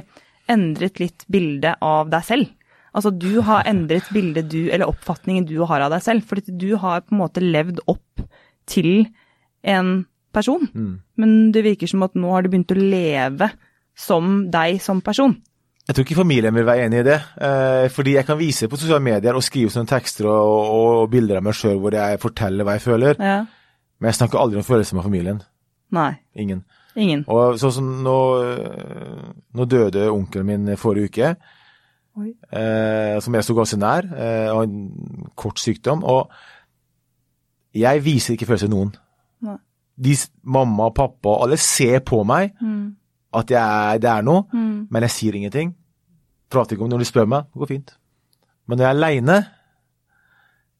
endret 0.50 0.98
litt 0.98 1.22
bildet 1.30 1.78
av 1.86 2.10
deg 2.10 2.26
selv. 2.26 2.50
Altså 2.90 3.12
du 3.14 3.44
har 3.46 3.70
endret 3.70 4.10
bildet 4.14 4.50
du, 4.50 4.64
eller 4.66 4.90
oppfatningen 4.90 5.46
du 5.46 5.60
har 5.62 5.86
av 5.86 5.94
deg 5.94 6.02
selv, 6.08 6.26
fordi 6.26 6.58
du 6.58 6.74
har 6.82 7.06
på 7.06 7.14
en 7.14 7.22
måte 7.22 7.46
levd 7.46 7.84
opp 7.86 8.26
til 8.66 9.06
en 9.62 10.08
person, 10.34 10.66
Mm. 10.74 11.00
men 11.16 11.52
det 11.54 11.64
virker 11.70 11.88
som 11.88 12.02
at 12.02 12.18
nå 12.18 12.34
har 12.34 12.42
du 12.42 12.50
begynt 12.50 12.74
å 12.74 12.82
leve 12.82 13.52
som 13.94 14.50
deg 14.50 14.82
som 14.82 15.06
person. 15.06 15.38
Jeg 15.88 15.96
tror 15.96 16.06
ikke 16.06 16.16
familien 16.16 16.56
vil 16.56 16.66
være 16.66 16.86
enig 16.86 17.00
i 17.02 17.08
det. 17.10 17.18
Eh, 17.44 17.90
fordi 17.92 18.14
jeg 18.16 18.26
kan 18.26 18.38
vise 18.40 18.70
på 18.72 18.78
sosiale 18.80 19.04
medier 19.04 19.36
og 19.36 19.44
skrive 19.44 19.70
sånne 19.74 19.90
tekster 19.92 20.30
og, 20.32 20.70
og, 20.78 21.10
bilder 21.12 21.42
av 21.42 21.44
meg 21.44 21.58
sjøl 21.60 21.82
hvor 21.84 21.92
jeg 21.98 22.22
forteller 22.24 22.64
hva 22.64 22.78
jeg 22.78 22.86
føler, 22.86 23.20
Ja. 23.20 23.42
men 24.00 24.08
jeg 24.08 24.16
snakker 24.22 24.40
aldri 24.40 24.62
om 24.62 24.64
følelser 24.68 24.96
med 24.96 25.04
familien. 25.04 25.42
Nei. 25.92 26.14
Ingen. 26.40 26.64
Ingen. 26.96 27.26
Og 27.28 27.58
sånn 27.60 27.74
som 27.76 27.92
nå, 28.06 28.16
øh, 28.46 29.28
nå 29.54 29.66
døde 29.66 30.08
onkelen 30.14 30.46
min 30.46 30.78
forrige 30.78 31.10
uke, 31.12 31.36
eh, 32.54 33.20
som 33.20 33.36
jeg 33.36 33.44
sto 33.44 33.56
ganske 33.58 33.78
nær, 33.82 34.08
eh, 34.16 34.50
og 34.54 34.64
en 34.64 35.30
kort 35.36 35.60
sykdom. 35.60 36.04
Og 36.04 36.32
jeg 37.74 38.04
viser 38.06 38.34
ikke 38.38 38.46
følelser 38.46 38.70
til 38.70 38.78
noen. 38.78 38.94
De, 39.94 40.16
mamma 40.44 40.88
og 40.90 40.96
pappa, 40.98 41.36
alle 41.44 41.58
ser 41.62 42.00
på 42.00 42.24
meg 42.26 42.56
Mm. 42.62 42.96
At 43.34 43.50
jeg 43.50 44.02
det 44.02 44.10
er 44.10 44.22
noe, 44.24 44.46
Mm. 44.54 44.88
men 44.92 45.02
jeg 45.08 45.12
sier 45.12 45.34
ingenting. 45.36 45.74
Prater 46.50 46.76
ikke 46.76 46.84
om 46.86 46.90
det 46.90 46.98
når 47.00 47.04
de 47.06 47.12
spør 47.12 47.28
meg. 47.28 47.44
Det 47.54 47.60
går 47.60 47.68
fint. 47.72 47.94
Men 48.68 48.78
når 48.78 48.86
jeg 48.86 48.94
er 48.94 48.98
aleine, 49.00 49.38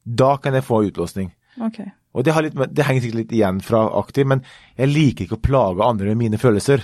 da 0.06 0.38
kan 0.38 0.54
jeg 0.54 0.64
få 0.64 0.84
utlåsning. 0.88 1.32
Okay. 1.62 1.86
Og 2.14 2.24
det, 2.24 2.34
har 2.34 2.44
litt, 2.46 2.54
det 2.74 2.86
henger 2.86 3.02
sikkert 3.02 3.22
litt 3.24 3.32
igjen 3.34 3.62
fra 3.66 3.84
aktiv, 4.00 4.28
men 4.28 4.44
jeg 4.78 4.88
liker 4.92 5.26
ikke 5.26 5.38
å 5.40 5.42
plage 5.48 5.82
andre 5.86 6.06
med 6.14 6.18
mine 6.18 6.38
følelser. 6.38 6.84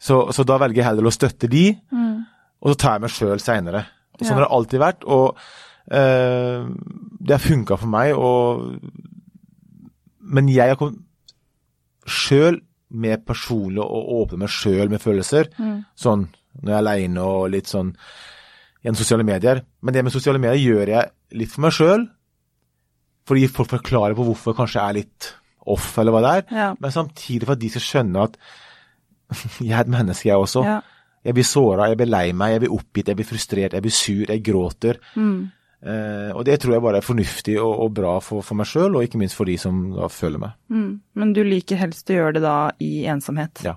Så, 0.00 0.16
så 0.32 0.44
da 0.44 0.56
velger 0.58 0.80
jeg 0.82 0.84
heller 0.88 1.08
å 1.08 1.12
støtte 1.14 1.48
de, 1.48 1.76
Mm. 1.92 2.24
og 2.62 2.70
så 2.72 2.76
tar 2.80 2.92
jeg 2.96 3.00
meg 3.04 3.10
sjøl 3.10 3.40
seinere. 3.40 3.84
Sånn 4.20 4.28
Ja. 4.28 4.34
har 4.34 4.44
det 4.46 4.54
alltid 4.56 4.80
vært, 4.80 5.04
og 5.04 5.36
øh, 5.90 6.74
det 7.20 7.30
har 7.36 7.38
funka 7.44 7.76
for 7.78 7.86
meg. 7.88 8.14
Og, 8.16 8.80
men 10.20 10.48
jeg 10.48 10.68
har 10.68 10.76
kommet 10.76 11.00
sjøl 12.06 12.60
mer 12.94 13.20
personlig 13.26 13.82
og 13.82 14.12
åpne 14.20 14.44
meg 14.44 14.52
sjøl 14.52 14.90
med 14.92 15.02
følelser. 15.02 15.50
Mm. 15.58 15.78
Sånn 15.98 16.28
når 16.60 16.70
jeg 16.70 16.76
er 16.76 16.82
aleine 16.82 17.24
og 17.26 17.48
litt 17.50 17.70
sånn 17.70 17.90
gjennom 18.84 19.00
sosiale 19.00 19.26
medier. 19.26 19.62
Men 19.82 19.96
det 19.96 20.04
med 20.04 20.14
sosiale 20.14 20.40
medier 20.42 20.60
gjør 20.60 20.92
jeg 20.92 21.40
litt 21.40 21.52
for 21.52 21.64
meg 21.64 21.74
sjøl, 21.74 22.04
fordi 23.24 23.48
folk 23.50 23.72
forklarer 23.72 24.16
på 24.16 24.26
hvorfor 24.28 24.52
jeg 24.52 24.60
kanskje 24.60 24.84
er 24.84 24.96
litt 25.00 25.30
off, 25.74 25.88
eller 25.98 26.14
hva 26.14 26.22
det 26.24 26.32
er. 26.38 26.46
Ja. 26.52 26.70
Men 26.78 26.92
samtidig 26.92 27.48
for 27.48 27.56
at 27.56 27.62
de 27.62 27.70
skal 27.72 27.86
skjønne 27.86 28.26
at 28.28 28.38
jeg 29.64 29.72
er 29.72 29.86
et 29.86 29.94
menneske, 29.94 30.28
jeg 30.28 30.40
også. 30.40 30.64
Ja. 30.66 30.80
Jeg 31.24 31.38
blir 31.38 31.46
såra, 31.48 31.88
jeg 31.88 31.98
blir 32.02 32.10
lei 32.12 32.26
meg, 32.36 32.52
jeg 32.52 32.64
blir 32.66 32.74
oppgitt, 32.76 33.08
jeg 33.08 33.16
blir 33.16 33.28
frustrert, 33.28 33.72
jeg 33.72 33.84
blir 33.84 33.94
sur, 33.96 34.26
jeg 34.28 34.42
gråter. 34.44 35.00
Mm. 35.16 35.38
Eh, 35.84 36.30
og 36.32 36.44
det 36.48 36.58
tror 36.62 36.72
jeg 36.78 36.82
bare 36.82 36.96
er 37.02 37.04
fornuftig 37.04 37.58
og, 37.60 37.74
og 37.84 37.90
bra 37.94 38.14
for, 38.24 38.40
for 38.46 38.56
meg 38.56 38.66
sjøl, 38.70 38.94
og 38.96 39.04
ikke 39.04 39.18
minst 39.20 39.36
for 39.36 39.44
de 39.44 39.56
som 39.60 39.82
da 39.92 40.08
følger 40.08 40.40
meg. 40.40 40.54
Mm. 40.72 41.00
Men 41.20 41.32
du 41.36 41.42
liker 41.44 41.76
helst 41.76 42.08
å 42.08 42.16
gjøre 42.16 42.38
det 42.38 42.42
da 42.46 42.54
i 42.80 43.04
ensomhet? 43.12 43.60
Ja. 43.66 43.74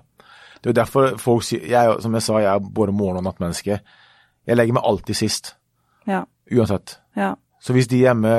Det 0.58 0.66
er 0.66 0.72
jo 0.72 0.78
derfor 0.80 1.18
folk 1.22 1.44
sier 1.46 1.66
jeg, 1.70 1.98
Som 2.02 2.14
jeg 2.16 2.22
sa, 2.24 2.38
jeg 2.42 2.48
er 2.50 2.58
både 2.80 2.92
morgen- 2.96 3.20
og 3.20 3.26
nattmenneske. 3.28 3.76
Jeg 4.48 4.56
legger 4.56 4.74
meg 4.78 4.88
alltid 4.88 5.14
sist. 5.20 5.52
Ja. 6.08 6.24
Uansett. 6.50 6.96
Ja. 7.16 7.34
Så 7.60 7.74
hvis 7.76 7.86
de 7.90 8.00
hjemme 8.00 8.32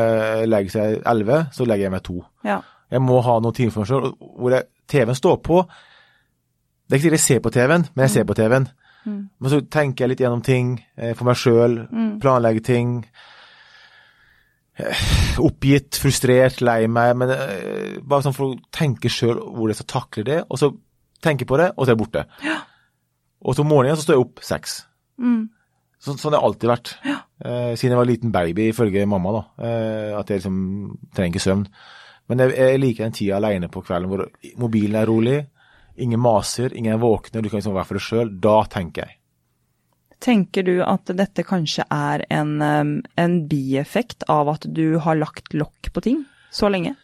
legger 0.49 0.73
seg 0.73 1.01
elleve, 1.07 1.43
så 1.53 1.65
legger 1.67 1.85
jeg 1.85 1.91
meg 1.93 2.03
to. 2.03 2.23
Ja. 2.43 2.61
Jeg 2.89 3.01
må 3.05 3.21
ha 3.21 3.37
noen 3.39 3.53
timer 3.53 3.71
for 3.75 3.83
meg 3.85 3.91
sjøl 3.91 4.11
hvor 4.17 4.51
jeg- 4.55 4.65
TV-en 4.89 5.15
står 5.15 5.37
på. 5.45 5.61
Det 6.89 6.95
er 6.95 6.97
ikke 6.97 7.03
sikkert 7.05 7.19
jeg 7.19 7.27
ser 7.27 7.39
på 7.45 7.51
TV-en, 7.53 7.83
men 7.93 8.03
jeg 8.07 8.09
ser 8.15 8.23
på 8.25 8.33
TV-en. 8.39 8.67
Mm. 9.05 9.19
Men 9.39 9.51
så 9.53 9.59
tenker 9.69 10.03
jeg 10.03 10.09
litt 10.09 10.19
gjennom 10.25 10.41
ting 10.43 10.71
eh, 10.97 11.13
for 11.13 11.25
meg 11.29 11.35
sjøl, 11.37 11.75
Mm. 11.91 12.19
planlegger 12.19 12.63
ting. 12.65 13.05
Eh, 14.79 15.05
Oppgitt, 15.43 15.99
frustrert, 15.99 16.61
lei 16.65 16.83
meg, 16.91 17.13
men 17.19 17.33
eh, 17.35 17.99
bare 17.99 18.25
sånn 18.25 18.35
for 18.35 18.53
å 18.53 18.59
tenke 18.75 19.11
sjøl 19.11 19.39
hvor 19.39 19.71
jeg 19.71 19.79
skal 19.79 19.91
takle 19.93 20.25
det, 20.27 20.41
og 20.47 20.59
så 20.61 20.71
tenke 21.23 21.47
på 21.47 21.59
det, 21.59 21.71
og 21.75 21.83
så 21.83 21.91
er 21.91 21.95
jeg 21.95 22.01
borte. 22.01 22.25
Og 23.39 23.55
så 23.55 23.63
om 23.63 23.71
morgenen 23.71 23.99
så 23.99 24.05
står 24.05 24.17
jeg 24.17 24.25
opp 24.25 24.43
seks. 24.43 24.81
Mm. 25.19 25.47
Så, 25.99 26.15
sånn 26.15 26.31
har 26.31 26.39
det 26.39 26.47
alltid 26.47 26.71
vært. 26.71 26.91
Eh, 27.03 27.71
siden 27.79 27.93
jeg 27.93 27.99
var 27.99 28.07
liten 28.07 28.33
baby, 28.35 28.69
ifølge 28.71 29.05
mamma, 29.07 29.35
da. 29.35 29.43
Eh, 29.67 30.11
at 30.19 30.31
jeg 30.31 30.41
liksom 30.41 30.59
trenger 31.15 31.35
ikke 31.35 31.43
søvn. 31.43 31.65
Men 32.29 32.43
jeg, 32.43 32.55
jeg 32.59 32.81
liker 32.83 33.07
den 33.07 33.15
tida 33.15 33.39
aleine 33.39 33.71
på 33.71 33.83
kvelden 33.83 34.11
hvor 34.11 34.25
mobilen 34.61 34.99
er 34.99 35.07
rolig, 35.09 35.37
ingen 35.99 36.21
maser, 36.23 36.75
ingen 36.77 36.95
er 36.95 37.01
våkne, 37.01 37.41
du 37.41 37.49
kan 37.49 37.59
liksom 37.59 37.75
være 37.75 37.89
for 37.89 37.99
deg 37.99 38.05
sjøl. 38.05 38.33
Da 38.43 38.57
tenker 38.71 39.07
jeg. 39.07 39.18
Tenker 40.19 40.65
du 40.67 40.73
at 40.83 41.07
dette 41.15 41.45
kanskje 41.47 41.85
er 41.95 42.25
en, 42.35 42.57
en 43.17 43.35
bieffekt 43.47 44.25
av 44.27 44.49
at 44.51 44.65
du 44.67 44.97
har 44.99 45.15
lagt 45.15 45.53
lokk 45.55 45.93
på 45.95 46.03
ting 46.03 46.25
så 46.51 46.67
lenge? 46.71 46.95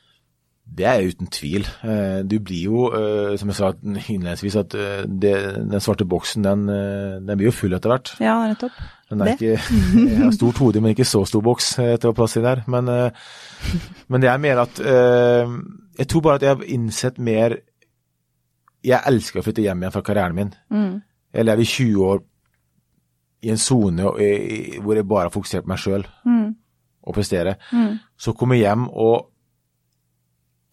Det 0.66 0.84
er 0.90 1.04
uten 1.06 1.28
tvil. 1.30 1.68
Eh, 1.86 2.24
Du 2.26 2.40
blir 2.42 2.64
jo, 2.66 2.88
eh, 2.90 3.36
som 3.38 3.52
jeg 3.52 3.56
sa 3.60 3.68
innledningsvis, 3.86 4.56
at 4.58 4.74
eh, 4.74 5.04
det, 5.06 5.34
den 5.70 5.80
svarte 5.84 6.08
boksen 6.10 6.42
den, 6.44 6.64
den 7.28 7.38
blir 7.38 7.52
jo 7.52 7.54
full 7.54 7.76
etter 7.78 7.94
hvert. 7.94 8.16
Ja, 8.20 8.40
nettopp. 8.50 8.74
Den 9.12 9.22
er 9.22 9.30
Det. 9.30 9.36
ikke, 9.38 9.78
jeg 10.10 10.18
har 10.24 10.34
stort 10.34 10.58
hode, 10.58 10.82
men 10.82 10.96
ikke 10.96 11.06
så 11.06 11.22
stor 11.30 11.46
boks 11.46 11.76
til 11.78 12.10
å 12.10 12.12
ha 12.12 12.18
plass 12.18 12.36
i 12.42 12.44
der. 12.44 12.64
Men, 12.68 12.90
men 14.10 14.22
det 14.26 14.32
er 14.32 14.42
mer 14.42 14.64
at 14.66 14.82
Jeg 14.82 16.08
tror 16.10 16.22
bare 16.26 16.36
at 16.42 16.42
jeg 16.48 16.56
har 16.56 16.64
innsett 16.74 17.20
mer 17.22 17.60
Jeg 18.84 19.06
elsker 19.06 19.40
å 19.40 19.46
flytte 19.46 19.62
hjem 19.64 19.86
igjen 19.86 19.94
fra 19.94 20.02
karrieren 20.02 20.36
min. 20.36 20.50
Mm. 20.74 20.96
Jeg 21.38 21.46
lever 21.46 21.62
i 21.62 21.70
20 21.70 22.10
år 22.10 22.26
i 23.46 23.52
en 23.54 23.62
sone 23.62 24.10
hvor 24.10 24.98
jeg 24.98 25.06
bare 25.08 25.28
har 25.30 25.34
fokusert 25.34 25.66
på 25.68 25.72
meg 25.74 25.82
sjøl 25.84 26.06
Mm. 26.26 26.56
og 27.06 27.14
prestere. 27.14 27.56
Mm. 27.72 28.00
Så 28.18 28.34
kommer 28.34 28.58
jeg 28.58 28.66
hjem, 28.66 28.88
og 28.90 29.28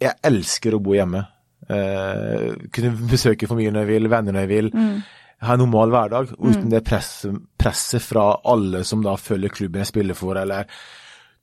jeg 0.02 0.16
elsker 0.26 0.74
å 0.74 0.80
bo 0.82 0.94
hjemme. 0.96 1.20
Eh, 1.68 2.54
kunne 2.74 2.94
besøke 3.10 3.46
familien 3.50 3.76
når 3.76 3.84
jeg 3.86 3.92
vil, 3.92 4.08
venner 4.10 4.34
når 4.34 4.46
jeg 4.46 4.50
vil. 4.54 4.70
Mm. 4.74 4.96
Ha 5.42 5.54
en 5.56 5.62
normal 5.64 5.90
hverdag 5.92 6.32
uten 6.38 6.70
det 6.70 6.80
presset, 6.86 7.36
presse 7.58 7.98
fra 8.02 8.28
alle 8.46 8.84
som 8.86 9.02
da 9.02 9.16
følger 9.18 9.50
klubben 9.50 9.82
jeg 9.82 9.90
spiller 9.90 10.14
for, 10.18 10.38
eller 10.38 10.68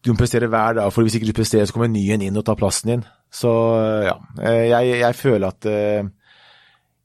du 0.03 0.13
må 0.13 0.19
prestere 0.21 0.47
hver 0.47 0.77
dag, 0.77 0.91
for 0.95 1.03
hvis 1.03 1.17
ikke 1.19 1.27
du 1.27 1.35
presterer, 1.35 1.67
så 1.67 1.75
kommer 1.75 1.89
en 1.89 1.97
ny 1.97 2.05
en 2.15 2.21
inn 2.23 2.37
og 2.39 2.45
tar 2.47 2.55
plassen 2.59 2.93
din. 2.93 3.01
Så 3.31 3.51
ja, 4.07 4.15
eh, 4.41 4.69
jeg, 4.71 4.93
jeg 5.01 5.17
føler 5.19 5.47
at 5.51 5.67
eh, 5.67 6.07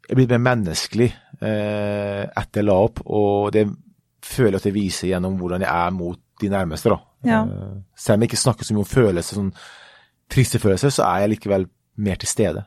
jeg 0.05 0.13
er 0.15 0.19
blitt 0.21 0.31
mer 0.37 0.45
menneskelig 0.55 1.09
eh, 1.41 2.23
etter 2.31 2.61
jeg 2.63 2.69
la 2.69 2.77
opp, 2.87 3.03
og 3.07 3.51
det 3.57 3.67
føler 4.25 4.59
at 4.59 4.67
jeg 4.69 4.75
viser 4.77 5.11
gjennom 5.11 5.37
hvordan 5.41 5.65
jeg 5.65 5.71
er 5.71 5.95
mot 5.95 6.21
de 6.41 6.51
nærmeste. 6.53 6.93
da. 6.93 6.99
Ja. 7.29 7.41
Eh, 7.45 7.77
selv 7.97 8.19
om 8.19 8.25
jeg 8.25 8.33
ikke 8.33 8.43
snakker 8.43 8.67
så 8.69 8.75
mye 8.77 8.85
om 8.85 8.91
følelser, 8.91 9.41
sånn 9.41 9.53
triste 10.33 10.61
følelser, 10.63 10.93
så 10.95 11.07
er 11.09 11.25
jeg 11.25 11.35
likevel 11.37 11.69
mer 12.05 12.21
til 12.21 12.31
stede. 12.31 12.65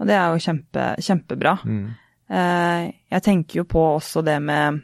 Og 0.00 0.08
det 0.08 0.16
er 0.16 0.32
jo 0.32 0.42
kjempe, 0.42 0.88
kjempebra. 1.02 1.58
Mm. 1.64 1.84
jeg 3.12 3.22
tenker 3.22 3.58
jo 3.60 3.64
på 3.68 3.82
også 3.98 4.22
det 4.24 4.38
med 4.42 4.80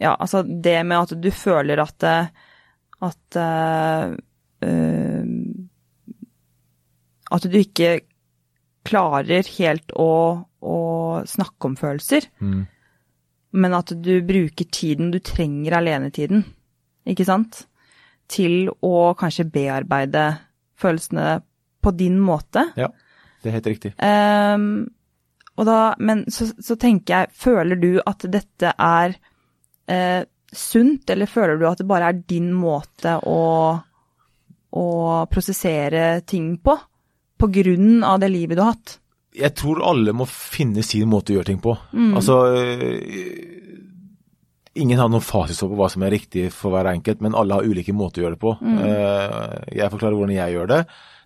Ja, 0.00 0.14
altså 0.14 0.42
det 0.46 0.86
med 0.86 0.96
at 0.96 1.10
du 1.20 1.30
føler 1.34 1.82
at 1.82 2.06
eh, 2.06 2.30
at 3.02 3.36
eh, 3.36 4.14
At 7.30 7.46
du 7.46 7.58
ikke 7.58 8.00
klarer 8.84 9.46
helt 9.58 9.92
å, 9.94 10.12
å 10.60 10.78
snakke 11.28 11.68
om 11.68 11.76
følelser, 11.78 12.26
Mm. 12.40 12.66
Men 13.50 13.74
at 13.74 13.92
du 13.98 14.14
bruker 14.22 14.68
tiden, 14.70 15.10
du 15.10 15.18
trenger 15.24 15.78
alenetiden, 15.80 16.44
ikke 17.08 17.26
sant, 17.26 17.64
til 18.30 18.70
å 18.86 19.10
kanskje 19.18 19.48
bearbeide 19.50 20.24
følelsene 20.80 21.40
på 21.82 21.92
din 21.98 22.20
måte. 22.22 22.68
Ja, 22.78 22.90
det 23.42 23.50
er 23.50 23.56
helt 23.58 23.70
riktig. 23.72 23.92
Um, 23.98 24.90
da, 25.66 25.94
men 25.98 26.24
så, 26.32 26.46
så 26.62 26.76
tenker 26.80 27.14
jeg, 27.14 27.34
føler 27.36 27.80
du 27.80 27.90
at 28.06 28.24
dette 28.32 28.72
er 28.72 29.16
eh, 29.90 30.22
sunt, 30.52 31.10
eller 31.10 31.28
føler 31.28 31.58
du 31.60 31.66
at 31.68 31.82
det 31.82 31.88
bare 31.90 32.12
er 32.12 32.22
din 32.28 32.48
måte 32.56 33.16
å, 33.28 33.40
å 34.70 34.86
prosessere 35.30 36.22
ting 36.28 36.54
på? 36.64 36.76
På 37.40 37.48
grunn 37.52 38.04
av 38.04 38.20
det 38.22 38.30
livet 38.32 38.56
du 38.56 38.64
har 38.64 38.74
hatt? 38.74 38.96
Jeg 39.36 39.54
tror 39.54 39.82
alle 39.86 40.14
må 40.16 40.26
finne 40.26 40.82
sin 40.82 41.08
måte 41.10 41.32
å 41.32 41.38
gjøre 41.38 41.50
ting 41.52 41.60
på. 41.62 41.76
Altså 42.18 42.38
øh, 42.50 42.96
Ingen 44.80 44.98
har 44.98 45.10
noen 45.10 45.22
fasit 45.22 45.58
på 45.60 45.76
hva 45.78 45.88
som 45.90 46.02
er 46.06 46.14
riktig 46.14 46.48
for 46.54 46.74
hver 46.74 46.88
enkelt, 46.92 47.22
men 47.22 47.34
alle 47.38 47.58
har 47.58 47.66
ulike 47.66 47.94
måter 47.94 48.22
å 48.22 48.24
gjøre 48.24 48.36
det 48.36 48.42
på. 48.42 48.52
Mm. 48.62 48.76
Jeg 49.74 49.90
forklarer 49.90 50.14
hvordan 50.14 50.36
jeg 50.36 50.54
gjør 50.54 50.68
det. 50.70 50.78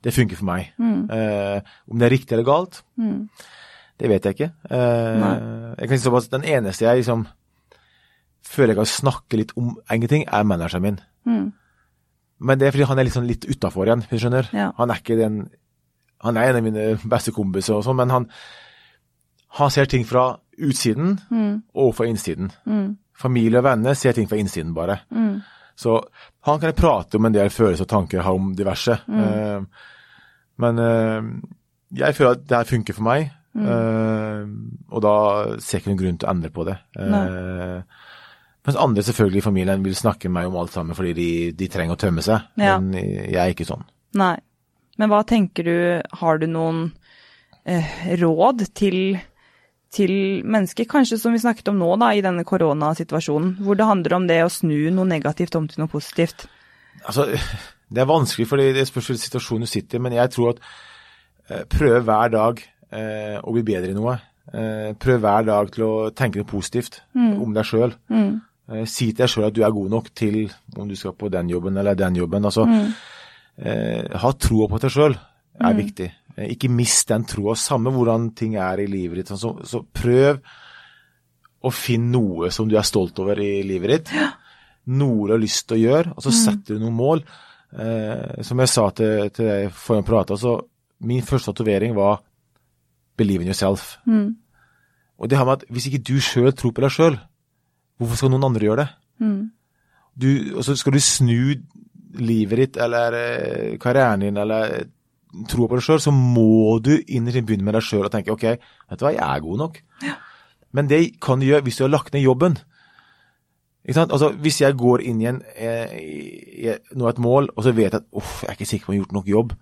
Det 0.04 0.14
funker 0.16 0.40
for 0.40 0.48
meg. 0.48 0.70
Mm. 0.80 1.02
om 1.92 2.00
det 2.00 2.06
er 2.06 2.14
riktig 2.14 2.34
eller 2.34 2.48
galt, 2.48 2.80
det 4.00 4.10
vet 4.10 4.26
jeg 4.26 4.36
ikke. 4.36 4.50
Eh, 4.74 5.26
jeg 5.78 5.88
kan 5.88 5.98
si 5.98 6.04
såpass, 6.04 6.30
Den 6.32 6.44
eneste 6.44 6.86
jeg 6.86 7.02
liksom 7.02 7.26
føler 8.44 8.74
jeg 8.74 8.80
kan 8.82 8.90
snakke 8.90 9.38
litt 9.40 9.52
om 9.56 9.76
ingenting, 9.90 10.26
er 10.26 10.44
manageren 10.44 10.82
min. 10.82 10.98
Men 12.44 12.58
det 12.58 12.66
er 12.66 12.74
fordi 12.74 12.88
han 12.90 12.98
er 12.98 13.06
litt 13.06 13.16
sånn 13.16 13.28
litt 13.28 13.46
utafor 13.48 13.88
igjen, 13.88 14.02
hvis 14.08 14.20
du 14.20 14.26
skjønner. 14.26 14.50
Ja. 14.52 14.72
Han 14.78 14.90
er 14.90 15.00
ikke 15.00 15.18
den 15.18 15.44
Han 16.24 16.36
er 16.40 16.50
en 16.50 16.56
av 16.60 16.64
mine 16.64 16.84
beste 17.10 17.32
kompiser 17.36 17.76
og 17.78 17.84
sånn, 17.86 17.98
men 18.00 18.10
han, 18.12 18.28
han 19.60 19.70
ser 19.74 19.86
ting 19.90 20.04
fra 20.08 20.30
utsiden 20.58 21.18
og 21.74 21.94
fra 21.98 22.06
innsiden. 22.10 22.50
Familie 23.14 23.60
og 23.60 23.66
venner 23.68 23.94
ser 23.94 24.12
ting 24.16 24.26
fra 24.30 24.38
innsiden, 24.40 24.72
bare. 24.74 25.00
Så 25.76 25.96
han 26.46 26.60
kan 26.62 26.72
prate 26.78 27.18
om 27.18 27.26
en 27.26 27.34
del 27.34 27.50
følelser 27.50 27.82
og 27.86 27.90
tanker 27.90 28.18
jeg 28.20 28.24
har 28.26 28.36
om 28.38 28.52
diverse. 28.54 28.94
Uh, 29.08 29.64
men 30.62 30.78
uh, 30.78 31.22
jeg 31.98 32.14
føler 32.14 32.36
at 32.36 32.44
det 32.46 32.56
her 32.60 32.68
funker 32.70 32.94
for 32.94 33.06
meg, 33.08 33.28
uh, 33.58 34.46
og 34.94 35.02
da 35.02 35.14
ser 35.58 35.78
jeg 35.78 35.82
ikke 35.82 35.90
noen 35.92 36.00
grunn 36.04 36.18
til 36.22 36.28
å 36.28 36.34
endre 36.34 36.52
på 36.54 36.66
det. 36.70 36.76
Mens 38.64 38.78
andre 38.80 39.02
selvfølgelig 39.04 39.42
i 39.42 39.44
familien 39.44 39.82
vil 39.84 39.96
snakke 39.98 40.30
med 40.30 40.38
meg 40.38 40.46
om 40.48 40.60
alt 40.62 40.72
sammen 40.72 40.96
fordi 40.96 41.12
de, 41.18 41.28
de 41.58 41.66
trenger 41.68 41.98
å 41.98 42.00
tømme 42.00 42.22
seg, 42.24 42.46
Ja. 42.56 42.78
men 42.80 42.94
jeg 42.96 43.36
er 43.36 43.50
ikke 43.52 43.66
sånn. 43.68 43.82
Nei. 44.16 44.36
Men 45.00 45.10
hva 45.10 45.22
tenker 45.26 45.66
du, 45.66 45.76
har 46.20 46.40
du 46.40 46.46
noen 46.50 46.82
eh, 47.66 47.94
råd 48.20 48.66
til, 48.78 49.18
til 49.94 50.14
mennesker, 50.46 50.88
kanskje 50.90 51.18
som 51.20 51.34
vi 51.34 51.42
snakket 51.42 51.72
om 51.72 51.80
nå 51.82 51.90
da, 52.02 52.12
i 52.14 52.22
denne 52.24 52.46
koronasituasjonen, 52.46 53.56
hvor 53.64 53.78
det 53.78 53.88
handler 53.88 54.18
om 54.18 54.28
det 54.30 54.42
å 54.44 54.52
snu 54.52 54.76
noe 54.94 55.08
negativt 55.10 55.56
om 55.58 55.66
til 55.70 55.82
noe 55.82 55.92
positivt? 55.92 56.46
Altså, 57.04 57.26
det 57.90 58.04
er 58.04 58.10
vanskelig 58.10 58.46
for 58.50 58.62
det 58.62 58.86
spørs 58.88 59.10
hvilken 59.10 59.26
situasjon 59.26 59.66
du 59.66 59.70
sitter 59.70 59.98
i, 59.98 60.04
men 60.06 60.16
jeg 60.16 60.34
tror 60.36 60.54
at 60.54 60.62
eh, 61.50 61.66
prøv 61.70 61.98
hver 62.06 62.32
dag 62.36 62.62
eh, 62.94 63.36
å 63.42 63.54
bli 63.56 63.66
bedre 63.66 63.92
i 63.92 63.98
noe. 63.98 64.18
Eh, 64.54 64.90
prøv 65.00 65.22
hver 65.24 65.46
dag 65.48 65.70
til 65.74 65.86
å 65.86 65.94
tenke 66.14 66.40
noe 66.40 66.48
positivt 66.48 67.00
om 67.16 67.54
deg 67.56 67.66
sjøl. 67.66 67.96
Eh, 68.70 68.84
si 68.88 69.10
til 69.10 69.24
deg 69.24 69.32
sjøl 69.32 69.48
at 69.48 69.56
du 69.56 69.64
er 69.64 69.74
god 69.74 69.90
nok 69.92 70.12
til 70.16 70.46
om 70.76 70.88
du 70.88 70.96
skal 70.96 71.16
på 71.18 71.28
den 71.32 71.50
jobben 71.52 71.76
eller 71.80 71.98
den 71.98 72.16
jobben. 72.16 72.44
Altså, 72.44 72.64
eh, 72.68 72.94
ha 73.54 74.30
troa 74.34 74.66
på 74.68 74.80
deg 74.82 74.90
sjøl 74.90 75.14
er 75.62 75.76
viktig. 75.78 76.10
Eh, 76.36 76.50
ikke 76.54 76.70
mist 76.72 77.10
den 77.10 77.26
troa, 77.28 77.54
samme 77.58 77.92
hvordan 77.94 78.30
ting 78.36 78.56
er 78.60 78.82
i 78.82 78.88
livet 78.90 79.22
ditt. 79.22 79.34
Så, 79.38 79.54
så 79.66 79.82
prøv 79.84 80.40
å 81.64 81.72
finne 81.72 82.12
noe 82.18 82.50
som 82.52 82.68
du 82.68 82.76
er 82.76 82.86
stolt 82.86 83.18
over 83.22 83.40
i 83.40 83.62
livet 83.66 83.94
ditt. 83.94 84.14
Noe 84.94 85.28
du 85.28 85.34
har 85.36 85.42
lyst 85.42 85.68
til 85.68 85.78
å 85.78 85.82
gjøre, 85.84 86.14
og 86.16 86.24
så 86.26 86.34
setter 86.34 86.76
du 86.76 86.84
noen 86.84 86.98
mål. 86.98 87.24
Eh, 87.74 88.42
som 88.46 88.60
jeg 88.60 88.70
sa 88.70 88.88
til, 88.94 89.30
til 89.34 89.48
deg 89.48 89.70
gang 89.72 90.02
vi 90.02 90.08
prata, 90.10 90.38
så 90.38 90.58
min 91.04 91.24
første 91.26 91.52
tatovering 91.52 91.94
var 91.96 92.22
'believe 93.16 93.42
in 93.42 93.48
yourself'. 93.48 93.98
Og 95.18 95.30
det 95.30 95.38
har 95.38 95.44
med 95.44 95.62
at 95.62 95.64
hvis 95.70 95.86
ikke 95.86 96.02
du 96.02 96.20
sjøl 96.20 96.52
tror 96.52 96.72
på 96.72 96.82
deg 96.82 96.90
sjøl, 96.90 97.18
hvorfor 97.98 98.16
skal 98.16 98.30
noen 98.30 98.44
andre 98.44 98.66
gjøre 98.66 98.76
det? 98.76 98.88
Du, 100.20 100.56
og 100.56 100.64
så 100.64 100.76
skal 100.76 100.92
du 100.92 101.00
snu 101.00 101.54
livet 102.20 102.60
ditt 102.60 102.76
eller 102.84 103.16
eh, 103.18 103.72
karrieren 103.82 104.26
din 104.26 104.38
eller 104.40 104.76
troa 105.34 105.48
tro 105.50 105.66
på 105.66 105.78
deg 105.78 105.86
sjøl, 105.86 106.02
så 106.02 106.12
må 106.14 106.78
du 106.84 106.92
innerst 106.94 107.40
inne 107.40 107.46
begynne 107.46 107.66
med 107.66 107.74
deg 107.74 107.82
sjøl 107.82 108.06
og 108.06 108.12
tenke 108.14 108.34
ok, 108.34 108.44
vet 108.54 109.00
du 109.00 109.04
hva, 109.06 109.14
jeg 109.16 109.24
er 109.26 109.42
god 109.42 109.60
nok. 109.64 109.80
Men 110.74 110.90
det 110.90 111.00
kan 111.22 111.42
du 111.42 111.48
gjøre 111.48 111.64
hvis 111.66 111.80
du 111.80 111.84
har 111.84 111.92
lagt 111.94 112.14
ned 112.14 112.22
jobben. 112.22 112.56
Ikke 113.84 113.98
sant? 113.98 114.14
Altså, 114.14 114.30
hvis 114.40 114.60
jeg 114.62 114.78
går 114.80 115.02
inn 115.04 115.22
i, 115.22 115.28
en, 115.30 115.40
eh, 115.58 115.96
i 115.98 116.68
et 116.70 117.20
mål, 117.22 117.50
og 117.54 117.66
så 117.66 117.74
vet 117.74 117.90
jeg 117.90 118.00
at 118.00 118.06
uff, 118.16 118.42
jeg 118.42 118.52
er 118.52 118.58
ikke 118.58 118.70
sikker 118.70 118.86
på 118.86 118.92
om 118.92 118.94
jeg 118.94 119.02
har 119.02 119.04
gjort 119.04 119.18
nok 119.18 119.32
jobb, 119.32 119.56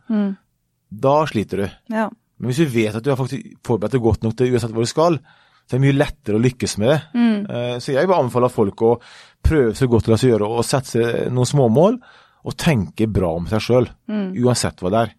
da 1.08 1.14
sliter 1.28 1.64
du. 1.64 1.66
Ja. 1.96 2.08
Men 2.38 2.50
hvis 2.50 2.60
du 2.62 2.74
vet 2.74 2.98
at 2.98 3.04
du 3.04 3.10
har 3.12 3.20
faktisk 3.20 3.56
forberedt 3.66 3.96
deg 3.96 4.04
godt 4.04 4.26
nok 4.26 4.36
til 4.36 4.52
uansett 4.52 4.76
hvor 4.76 4.84
du 4.84 4.92
skal, 4.92 5.18
så 5.62 5.76
er 5.76 5.78
det 5.78 5.84
mye 5.86 5.96
lettere 5.96 6.36
å 6.36 6.42
lykkes 6.42 6.76
med 6.82 6.90
det. 6.90 7.00
Mm. 7.14 7.78
Så 7.80 7.94
jeg 7.94 8.08
vil 8.08 8.16
anbefale 8.16 8.50
folk 8.50 8.82
å 8.82 8.96
prøve 9.46 9.76
så 9.78 9.86
godt 9.90 10.08
de 10.08 10.12
lar 10.12 10.20
seg 10.20 10.32
gjøre 10.32 10.48
og 10.50 10.66
sette 10.66 10.90
seg 10.90 11.30
noen 11.32 11.48
småmål, 11.48 12.00
og 12.42 12.56
tenke 12.58 13.06
bra 13.06 13.32
om 13.38 13.44
seg 13.50 13.60
sjøl, 13.62 13.86
uansett 14.10 14.80
hva 14.82 14.90
det 14.94 15.02
er. 15.06 15.12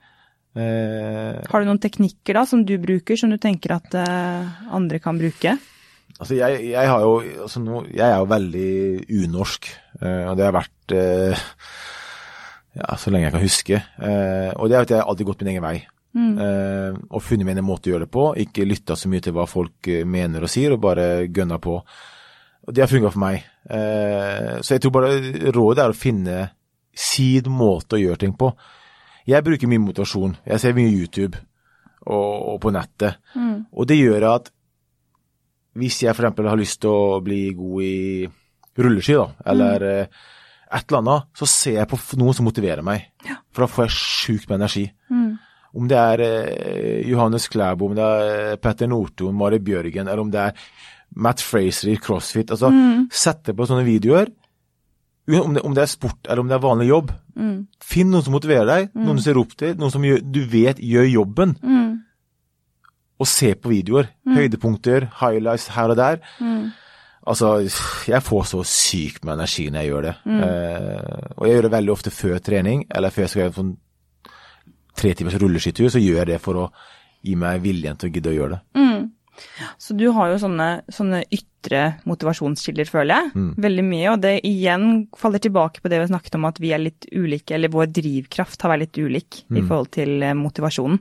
Eh, 0.53 1.37
Har 1.49 1.63
du 1.63 1.65
noen 1.69 1.79
teknikker 1.81 2.35
da 2.37 2.43
som 2.45 2.61
du 2.67 2.75
bruker, 2.81 3.17
som 3.17 3.31
du 3.33 3.39
tenker 3.41 3.73
at 3.77 3.95
eh, 3.97 4.51
andre 4.75 4.99
kan 5.01 5.17
bruke? 5.17 5.55
Altså, 6.19 6.35
jeg, 6.37 6.59
jeg 6.75 6.89
har 6.91 7.01
jo 7.01 7.15
altså 7.47 7.57
nå, 7.63 7.79
Jeg 7.89 8.05
er 8.05 8.19
jo 8.21 8.27
veldig 8.29 8.67
unorsk, 9.23 9.71
eh, 10.01 10.27
og 10.29 10.37
det 10.37 10.45
har 10.45 10.53
vært 10.59 10.93
eh, 10.93 11.47
ja, 12.77 12.93
så 13.01 13.09
lenge 13.13 13.27
jeg 13.29 13.33
kan 13.35 13.43
huske. 13.47 13.79
Eh, 13.97 14.51
og 14.57 14.69
det 14.69 14.77
er 14.77 14.85
at 14.85 14.93
jeg 14.93 15.01
har 15.01 15.09
alltid 15.09 15.29
gått 15.31 15.41
min 15.45 15.51
egen 15.55 15.65
vei. 15.65 15.75
Eh, 16.13 16.93
og 17.09 17.23
funnet 17.25 17.47
min 17.49 17.63
måte 17.65 17.89
å 17.89 17.95
gjøre 17.95 18.05
det 18.05 18.13
på. 18.13 18.27
Ikke 18.43 18.67
lytta 18.69 18.97
så 18.99 19.09
mye 19.09 19.23
til 19.25 19.33
hva 19.33 19.47
folk 19.49 19.89
eh, 19.89 20.03
mener 20.05 20.45
og 20.45 20.51
sier, 20.53 20.75
og 20.75 20.83
bare 20.85 21.07
gønna 21.33 21.57
på. 21.61 21.79
Og 22.63 22.73
det 22.77 22.83
har 22.85 22.91
funka 22.93 23.09
for 23.13 23.23
meg. 23.25 23.41
Eh, 23.73 24.59
så 24.61 24.75
jeg 24.77 24.83
tror 24.85 24.93
bare 24.99 25.15
rådet 25.53 25.83
er 25.87 25.93
å 25.93 25.97
finne 25.97 26.37
sin 26.93 27.49
måte 27.51 27.97
å 27.97 28.01
gjøre 28.01 28.21
ting 28.23 28.35
på. 28.37 28.51
Jeg 29.29 29.45
bruker 29.45 29.69
mye 29.71 29.81
motivasjon. 29.81 30.35
Jeg 30.45 30.61
ser 30.61 30.75
mye 30.77 30.91
YouTube 30.91 31.39
og, 32.05 32.53
og 32.53 32.59
på 32.63 32.73
nettet. 32.75 33.21
Og 33.71 33.87
det 33.89 33.99
gjør 33.99 34.27
at 34.33 34.51
hvis 35.79 36.03
jeg 36.03 36.13
f.eks. 36.13 36.43
har 36.45 36.59
lyst 36.59 36.81
til 36.83 36.93
å 36.93 37.21
bli 37.25 37.47
god 37.57 37.85
i 37.87 37.95
rulleski, 38.77 39.15
da, 39.17 39.25
eller 39.53 39.85
mm. 39.87 40.19
et 40.77 40.83
eller 40.83 40.99
annet, 40.99 41.31
så 41.37 41.47
ser 41.49 41.79
jeg 41.79 41.89
på 41.89 41.99
noen 42.21 42.37
som 42.37 42.45
motiverer 42.45 42.85
meg. 42.85 43.07
For 43.53 43.65
da 43.65 43.71
får 43.71 43.87
jeg 43.87 43.95
sjukt 43.97 44.51
med 44.51 44.59
energi. 44.61 44.85
Om 45.73 45.89
det 45.89 45.97
er 45.97 46.21
eh, 46.21 46.99
Johannes 47.09 47.47
Klæbo, 47.49 47.89
om 47.89 47.95
det 47.97 48.05
er 48.05 48.51
eh, 48.51 48.57
Petter 48.61 48.89
Northun, 48.89 49.33
Mari 49.37 49.57
Bjørgen, 49.57 50.05
eller 50.05 50.21
om 50.21 50.29
det 50.33 50.43
er 50.43 50.67
Matt 51.17 51.41
Fraser 51.41 51.89
i 51.93 51.97
CrossFit. 51.97 52.53
Altså, 52.53 52.69
sette 53.13 53.55
på 53.57 53.65
sånne 53.69 53.85
videoer. 53.87 54.29
Om 55.23 55.53
det, 55.55 55.61
om 55.63 55.73
det 55.73 55.81
er 55.85 55.87
sport 55.87 56.27
eller 56.27 56.41
om 56.43 56.49
det 56.49 56.55
er 56.57 56.63
vanlig 56.65 56.87
jobb. 56.89 57.11
Finn 57.79 58.09
noen 58.11 58.23
som 58.25 58.33
motiverer 58.35 58.65
deg, 58.67 58.89
noen 58.95 59.15
du 59.15 59.21
ser 59.23 59.37
opp 59.39 59.53
til, 59.57 59.75
noen 59.79 59.91
som 59.93 60.03
gjør, 60.03 60.19
du 60.19 60.41
vet 60.51 60.77
gjør 60.83 61.07
jobben. 61.07 61.53
Og 63.19 63.27
se 63.29 63.53
på 63.55 63.69
videoer. 63.71 64.09
Høydepunkter, 64.35 65.05
highlights 65.21 65.67
her 65.75 65.89
og 65.93 65.95
der. 65.97 66.19
Altså, 67.25 67.53
jeg 68.07 68.19
får 68.21 68.43
så 68.49 68.63
sykt 68.67 69.23
med 69.23 69.37
energi 69.37 69.69
når 69.71 69.79
jeg 69.79 69.87
gjør 69.93 70.01
det. 70.09 70.15
Eh, 70.43 71.31
og 71.37 71.45
jeg 71.47 71.53
gjør 71.55 71.61
det 71.61 71.71
veldig 71.71 71.91
ofte 71.93 72.11
før 72.11 72.39
trening, 72.43 72.83
eller 72.91 73.09
før 73.15 73.21
jeg 73.23 73.29
skal 73.29 73.41
gjøre 73.43 73.53
en 73.53 73.59
sånn 73.61 73.75
tre 74.99 75.13
timers 75.13 75.37
rulleskitur, 75.39 75.87
så 75.89 75.99
gjør 76.03 76.19
jeg 76.25 76.27
det 76.33 76.41
for 76.43 76.59
å 76.65 76.65
gi 77.23 77.35
meg 77.39 77.61
viljen 77.63 77.95
til 77.95 78.09
å 78.09 78.13
gidde 78.13 78.29
å 78.29 78.35
gjøre 78.35 78.57
det. 78.57 78.59
Så 79.81 79.95
du 79.97 80.05
har 80.15 80.29
jo 80.31 80.39
sånne, 80.41 80.67
sånne 80.93 81.23
ytre 81.33 81.83
motivasjonskilder, 82.09 82.89
føler 82.89 83.15
jeg. 83.15 83.31
Mm. 83.35 83.49
Veldig 83.65 83.85
mye. 83.87 84.07
Og 84.13 84.21
det 84.23 84.33
igjen 84.45 84.87
faller 85.17 85.41
tilbake 85.43 85.81
på 85.83 85.91
det 85.91 85.99
vi 86.03 86.09
snakket 86.11 86.37
om, 86.39 86.47
at 86.49 86.59
vi 86.63 86.73
er 86.75 86.83
litt 86.83 87.07
ulike, 87.11 87.55
eller 87.55 87.73
vår 87.73 87.91
drivkraft 87.95 88.61
har 88.63 88.73
vært 88.75 88.87
litt 88.87 89.01
ulik 89.03 89.43
Mm. 89.49 89.57
i 89.57 89.61
forhold 89.67 89.91
til 89.91 90.23
eh, 90.23 90.33
motivasjonen. 90.37 90.99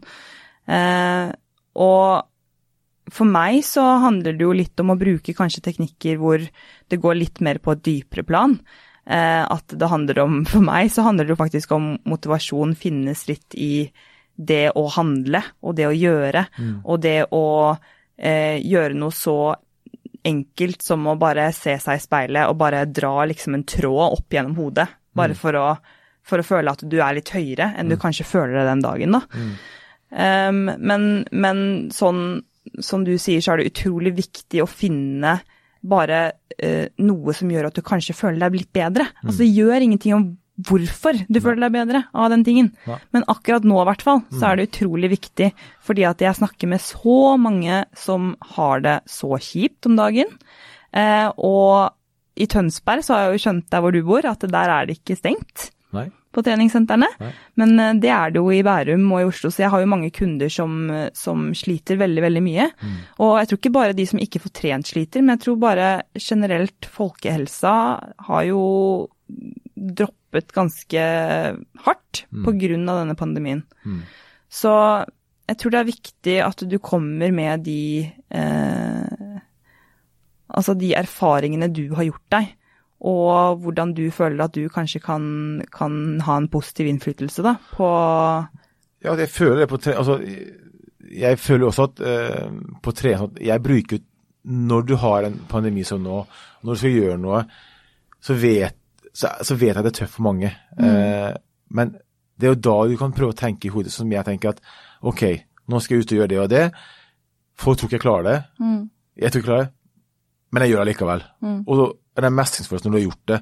Eh, 0.68 1.32
og 1.82 3.12
for 3.12 3.28
meg 3.28 3.60
så 3.66 3.82
handler 4.02 4.36
det 4.38 4.44
jo 4.46 4.54
litt 4.54 4.80
om 4.80 4.92
å 4.94 4.98
bruke 4.98 5.34
kanskje 5.36 5.62
teknikker 5.66 6.16
hvor 6.20 6.38
det 6.88 7.00
går 7.02 7.18
litt 7.18 7.40
mer 7.44 7.58
på 7.58 7.74
et 7.74 7.82
dypere 7.84 8.24
plan. 8.24 8.58
Eh, 9.04 9.42
at 9.42 9.66
det 9.74 9.88
handler 9.90 10.22
om, 10.22 10.44
for 10.52 10.62
meg 10.64 10.90
så 10.94 11.02
handler 11.06 11.26
det 11.26 11.34
jo 11.34 11.40
faktisk 11.42 11.72
om 11.76 11.96
motivasjon 12.08 12.76
finnes 12.78 13.26
litt 13.28 13.54
i 13.58 13.90
det 14.36 14.70
å 14.78 14.86
handle 14.94 15.42
og 15.60 15.74
det 15.76 15.84
å 15.86 15.92
gjøre, 15.92 16.46
og 16.88 17.02
det 17.04 17.26
å 17.36 17.76
eh, 18.16 18.58
gjøre 18.60 18.96
noe 18.98 19.14
så 19.14 19.36
enkelt 20.22 20.84
som 20.84 21.06
å 21.10 21.16
bare 21.18 21.48
se 21.56 21.74
seg 21.82 21.98
i 21.98 22.02
speilet 22.02 22.50
og 22.50 22.58
bare 22.60 22.84
dra 22.86 23.24
liksom 23.26 23.56
en 23.58 23.66
tråd 23.66 24.18
opp 24.18 24.34
gjennom 24.34 24.54
hodet, 24.60 24.86
bare 25.18 25.34
for, 25.38 25.58
å, 25.58 25.72
for 26.22 26.42
å 26.42 26.46
føle 26.46 26.72
at 26.72 26.84
du 26.86 27.00
er 27.02 27.16
litt 27.18 27.32
høyere 27.34 27.72
enn 27.78 27.90
du 27.90 27.98
kanskje 28.00 28.28
føler 28.28 28.60
det 28.60 28.68
den 28.68 28.84
dagen, 28.84 29.18
da. 29.18 29.42
Um, 30.12 30.66
men, 30.76 31.08
men 31.32 31.58
sånn 31.92 32.42
som 32.84 33.02
du 33.04 33.16
sier, 33.18 33.42
så 33.42 33.54
er 33.54 33.62
det 33.62 33.72
utrolig 33.72 34.12
viktig 34.20 34.62
å 34.62 34.68
finne 34.70 35.38
bare 35.82 36.20
uh, 36.62 36.86
noe 37.02 37.34
som 37.34 37.50
gjør 37.50 37.70
at 37.70 37.78
du 37.78 37.82
kanskje 37.84 38.14
føler 38.14 38.44
deg 38.44 38.60
litt 38.60 38.72
bedre. 38.76 39.08
Altså 39.24 39.42
det 39.42 39.50
gjør 39.50 39.88
ingenting 39.88 40.14
om 40.16 40.28
hvorfor 40.60 41.16
du 41.32 41.40
føler 41.40 41.64
deg 41.64 41.74
bedre 41.74 42.02
av 42.12 42.30
den 42.32 42.44
tingen. 42.44 42.70
Ja. 42.86 42.98
Men 43.14 43.24
akkurat 43.30 43.64
nå 43.66 43.80
i 43.80 43.88
hvert 43.88 44.04
fall, 44.04 44.22
så 44.34 44.50
er 44.50 44.58
det 44.58 44.68
utrolig 44.70 45.12
viktig, 45.14 45.50
fordi 45.84 46.06
at 46.08 46.22
jeg 46.22 46.38
snakker 46.38 46.70
med 46.70 46.84
så 46.84 47.34
mange 47.40 47.82
som 47.98 48.34
har 48.56 48.84
det 48.84 48.98
så 49.10 49.32
kjipt 49.40 49.88
om 49.88 49.96
dagen. 49.98 50.32
Eh, 50.92 51.28
og 51.40 51.92
i 52.36 52.48
Tønsberg 52.48 53.04
så 53.04 53.16
har 53.16 53.24
jeg 53.24 53.38
jo 53.38 53.44
skjønt 53.46 53.70
der 53.72 53.84
hvor 53.84 53.94
du 53.94 54.02
bor, 54.06 54.26
at 54.28 54.44
der 54.44 54.74
er 54.76 54.88
det 54.88 55.00
ikke 55.00 55.16
stengt 55.18 55.70
Nei? 55.96 56.06
på 56.32 56.44
treningssentrene. 56.44 57.08
Nei. 57.20 57.32
Men 57.60 57.74
eh, 57.80 57.96
det 58.04 58.12
er 58.12 58.32
det 58.32 58.44
jo 58.44 58.52
i 58.52 58.62
Bærum 58.66 59.08
og 59.08 59.24
i 59.24 59.28
Oslo, 59.32 59.48
så 59.52 59.64
jeg 59.64 59.72
har 59.72 59.82
jo 59.82 59.92
mange 59.94 60.12
kunder 60.14 60.52
som, 60.52 60.84
eh, 60.92 61.08
som 61.16 61.48
sliter 61.56 62.00
veldig, 62.00 62.26
veldig 62.28 62.44
mye. 62.44 62.70
Og 63.24 63.38
jeg 63.40 63.50
tror 63.50 63.62
ikke 63.62 63.76
bare 63.80 63.96
de 63.96 64.08
som 64.08 64.20
ikke 64.20 64.44
får 64.44 64.56
trent 64.60 64.92
sliter, 64.92 65.24
men 65.24 65.38
jeg 65.38 65.46
tror 65.46 65.62
bare 65.64 65.92
generelt 66.20 66.92
folkehelsa 66.92 67.76
har 68.28 68.50
jo 68.52 68.66
droppet 69.72 70.18
stoppet 70.32 70.52
ganske 70.52 71.02
hardt 71.84 72.26
Mm. 72.32 72.88
av 72.88 72.98
denne 72.98 73.14
pandemien. 73.14 73.62
Mm. 73.84 74.02
Så 74.48 75.04
jeg 75.48 75.56
tror 75.58 75.70
det 75.70 75.80
er 75.80 75.84
viktig 75.84 76.36
at 76.44 76.64
du 76.68 76.78
kommer 76.78 77.32
med 77.32 77.64
de 77.64 78.10
eh, 78.30 79.38
Altså 80.54 80.74
de 80.74 80.92
erfaringene 80.92 81.72
du 81.72 81.94
har 81.94 82.04
gjort 82.04 82.28
deg, 82.30 82.48
og 83.00 83.58
hvordan 83.62 83.94
du 83.94 84.10
føler 84.10 84.44
at 84.44 84.52
du 84.52 84.68
kanskje 84.68 85.00
kan, 85.00 85.62
kan 85.72 86.20
ha 86.20 86.36
en 86.36 86.48
positiv 86.48 86.86
innflytelse 86.86 87.42
da, 87.42 87.54
på 87.72 87.88
Ja, 89.02 89.14
jeg 89.16 89.30
føler 89.30 89.60
det 89.60 89.68
på 89.68 89.78
tre... 89.78 89.94
Altså, 89.96 90.18
jeg 91.10 91.38
føler 91.38 91.66
også 91.66 91.82
at 91.88 92.00
eh, 92.04 92.52
på 92.82 92.92
tre 92.92 93.14
at 93.14 93.40
jeg 93.40 93.62
bruker 93.62 93.98
Når 94.44 94.82
du 94.82 94.94
har 94.96 95.24
en 95.24 95.40
pandemi 95.48 95.84
som 95.84 96.02
nå, 96.02 96.26
når 96.62 96.72
du 96.74 96.78
skal 96.78 96.90
gjøre 96.98 97.18
noe, 97.18 97.44
så 98.20 98.34
vet, 98.34 98.76
så, 99.12 99.28
så 99.44 99.54
vet 99.58 99.72
jeg 99.72 99.78
at 99.78 99.84
det 99.86 99.92
er 99.92 99.98
tøft 100.02 100.16
for 100.16 100.26
mange. 100.26 100.50
Eh, 100.80 101.30
men 101.76 101.94
det 102.40 102.48
er 102.48 102.54
jo 102.54 102.62
da 102.64 102.76
du 102.88 102.96
kan 103.00 103.12
prøve 103.14 103.34
å 103.34 103.38
tenke 103.38 103.68
i 103.68 103.72
hodet 103.72 103.92
som 103.94 104.10
jeg 104.10 104.24
tenker 104.26 104.54
at 104.54 104.62
OK, 105.08 105.22
nå 105.68 105.80
skal 105.80 105.96
jeg 105.96 106.04
ut 106.06 106.14
og 106.14 106.18
gjøre 106.22 106.30
det 106.32 106.40
og 106.42 106.50
det. 106.52 106.64
Folk 107.62 107.78
tror 107.78 107.90
ikke 107.90 107.98
jeg 107.98 108.04
klarer 108.06 108.28
det. 108.28 108.38
Jeg 109.22 109.32
tror 109.34 109.42
ikke 109.42 109.42
jeg 109.42 109.50
klarer 109.50 109.66
det, 109.66 109.74
men 110.52 110.64
jeg 110.64 110.72
gjør 110.72 110.80
det 110.82 110.88
likevel. 110.92 111.26
Og 111.66 111.78
da 111.78 111.86
er 112.16 112.26
det 112.26 112.32
mestringsfølelsen 112.36 112.90
når 112.90 112.96
du 112.96 112.98
har 113.00 113.04
gjort 113.06 113.28
det. 113.30 113.38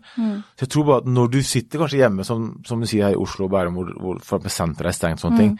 Så 0.58 0.66
jeg 0.66 0.72
tror 0.74 0.84
bare 0.90 1.02
at 1.02 1.08
når 1.10 1.30
du 1.30 1.38
sitter 1.42 1.78
kanskje 1.82 2.02
hjemme, 2.02 2.26
som, 2.26 2.50
som 2.66 2.82
du 2.82 2.86
sier 2.90 3.06
her 3.08 3.16
i 3.16 3.22
Oslo 3.22 3.46
og 3.46 3.54
Bærum, 3.54 3.78
hvor, 3.78 3.94
hvor 4.02 4.20
eksempel 4.20 4.52
senteret 4.54 4.92
er 4.92 4.98
stengt, 4.98 5.22
sånne 5.22 5.40
ting, 5.40 5.56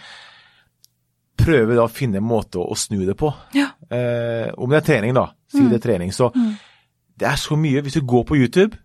prøve 1.40 1.78
da 1.78 1.86
å 1.86 1.90
finne 1.90 2.20
en 2.20 2.26
måte 2.26 2.60
å, 2.60 2.66
å 2.70 2.76
snu 2.78 3.00
det 3.08 3.16
på. 3.18 3.32
Ja. 3.56 3.70
Eh, 3.88 4.50
om 4.60 4.70
det 4.70 4.82
er 4.82 4.86
trening, 4.90 5.14
da. 5.16 5.30
Si 5.50 5.64
det 5.64 5.80
er 5.80 5.86
trening. 5.86 6.12
Så 6.14 6.28
det 7.18 7.26
er 7.30 7.40
så 7.40 7.56
mye. 7.58 7.82
Hvis 7.82 7.98
du 7.98 8.04
går 8.06 8.26
på 8.28 8.38
YouTube, 8.38 8.76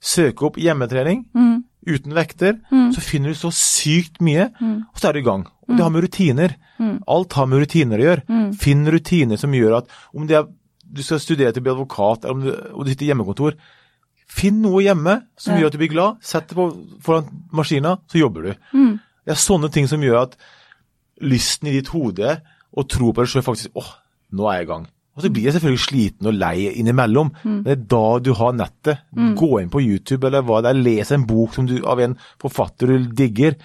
søker 0.00 0.46
opp 0.50 0.56
hjemmetrening 0.60 1.24
uten 1.86 2.12
vekter, 2.14 2.58
så 2.92 3.00
finner 3.00 3.30
du 3.30 3.34
så 3.38 3.50
sykt 3.54 4.20
mye, 4.20 4.50
og 4.60 4.98
så 4.98 5.08
er 5.08 5.12
du 5.12 5.18
i 5.20 5.22
gang. 5.22 5.46
Og 5.68 5.76
det 5.76 5.82
har 5.84 5.90
med 5.90 6.02
rutiner. 6.04 6.56
Alt 7.08 7.32
har 7.32 7.46
med 7.46 7.60
rutiner 7.62 7.98
å 7.98 8.06
gjøre. 8.06 8.52
Finn 8.58 8.86
rutiner 8.86 9.36
som 9.38 9.52
gjør 9.52 9.78
at 9.78 9.86
om 10.14 10.26
det 10.26 10.36
er, 10.36 10.46
du 10.86 11.02
skal 11.02 11.18
studere 11.20 11.52
til 11.52 11.62
å 11.62 11.64
bli 11.66 11.72
advokat, 11.72 12.24
eller 12.24 12.34
om 12.34 12.42
du, 12.42 12.50
og 12.74 12.84
du 12.84 12.90
sitter 12.90 13.06
hjemmekontor, 13.06 13.54
finn 14.28 14.60
noe 14.62 14.82
hjemme 14.82 15.22
som 15.38 15.54
Ja. 15.54 15.60
gjør 15.60 15.66
at 15.66 15.72
du 15.72 15.78
blir 15.78 15.88
glad. 15.94 16.16
Sett 16.22 16.48
det 16.48 16.56
på, 16.56 16.66
foran 17.02 17.28
maskina, 17.52 17.98
så 18.10 18.18
jobber 18.18 18.42
du. 18.42 18.54
Det 19.24 19.32
er 19.32 19.34
sånne 19.34 19.70
ting 19.72 19.86
som 19.88 20.00
gjør 20.02 20.22
at 20.22 20.36
lysten 21.22 21.68
i 21.68 21.72
ditt 21.80 21.88
hode 21.88 22.40
og 22.76 22.88
tro 22.88 23.12
på 23.12 23.22
deg 23.24 23.30
sjøl 23.30 23.42
faktisk 23.46 23.70
åh, 23.74 23.94
nå 24.32 24.46
er 24.50 24.58
jeg 24.60 24.66
i 24.66 24.70
gang. 24.72 24.86
Og 25.16 25.22
så 25.24 25.30
blir 25.32 25.46
jeg 25.48 25.54
selvfølgelig 25.56 25.80
sliten 25.80 26.26
og 26.28 26.34
lei 26.36 26.66
innimellom, 26.76 27.30
men 27.44 27.62
det 27.64 27.72
er 27.72 27.84
da 27.88 28.18
du 28.20 28.32
har 28.36 28.52
nettet. 28.52 28.98
Gå 29.38 29.60
inn 29.62 29.70
på 29.72 29.80
YouTube 29.80 30.26
eller 30.28 30.42
hva 30.44 30.58
det 30.62 30.70
er, 30.74 30.82
les 30.84 31.10
en 31.16 31.24
bok 31.26 31.54
som 31.56 31.66
du, 31.66 31.78
av 31.88 32.00
en 32.04 32.16
forfatter 32.42 32.86
du 32.92 33.06
digger, 33.16 33.56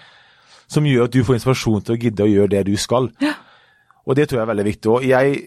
som 0.72 0.86
gjør 0.88 1.10
at 1.10 1.12
du 1.12 1.24
får 1.28 1.36
inspirasjon 1.42 1.82
til 1.84 1.96
å 1.98 2.00
gidde 2.00 2.24
å 2.24 2.32
gjøre 2.32 2.54
det 2.56 2.66
du 2.70 2.78
skal. 2.80 3.10
Og 4.08 4.16
det 4.16 4.30
tror 4.30 4.40
jeg 4.40 4.46
er 4.48 4.52
veldig 4.54 4.66
viktig. 4.70 4.90
Og 4.96 5.04
jeg 5.04 5.42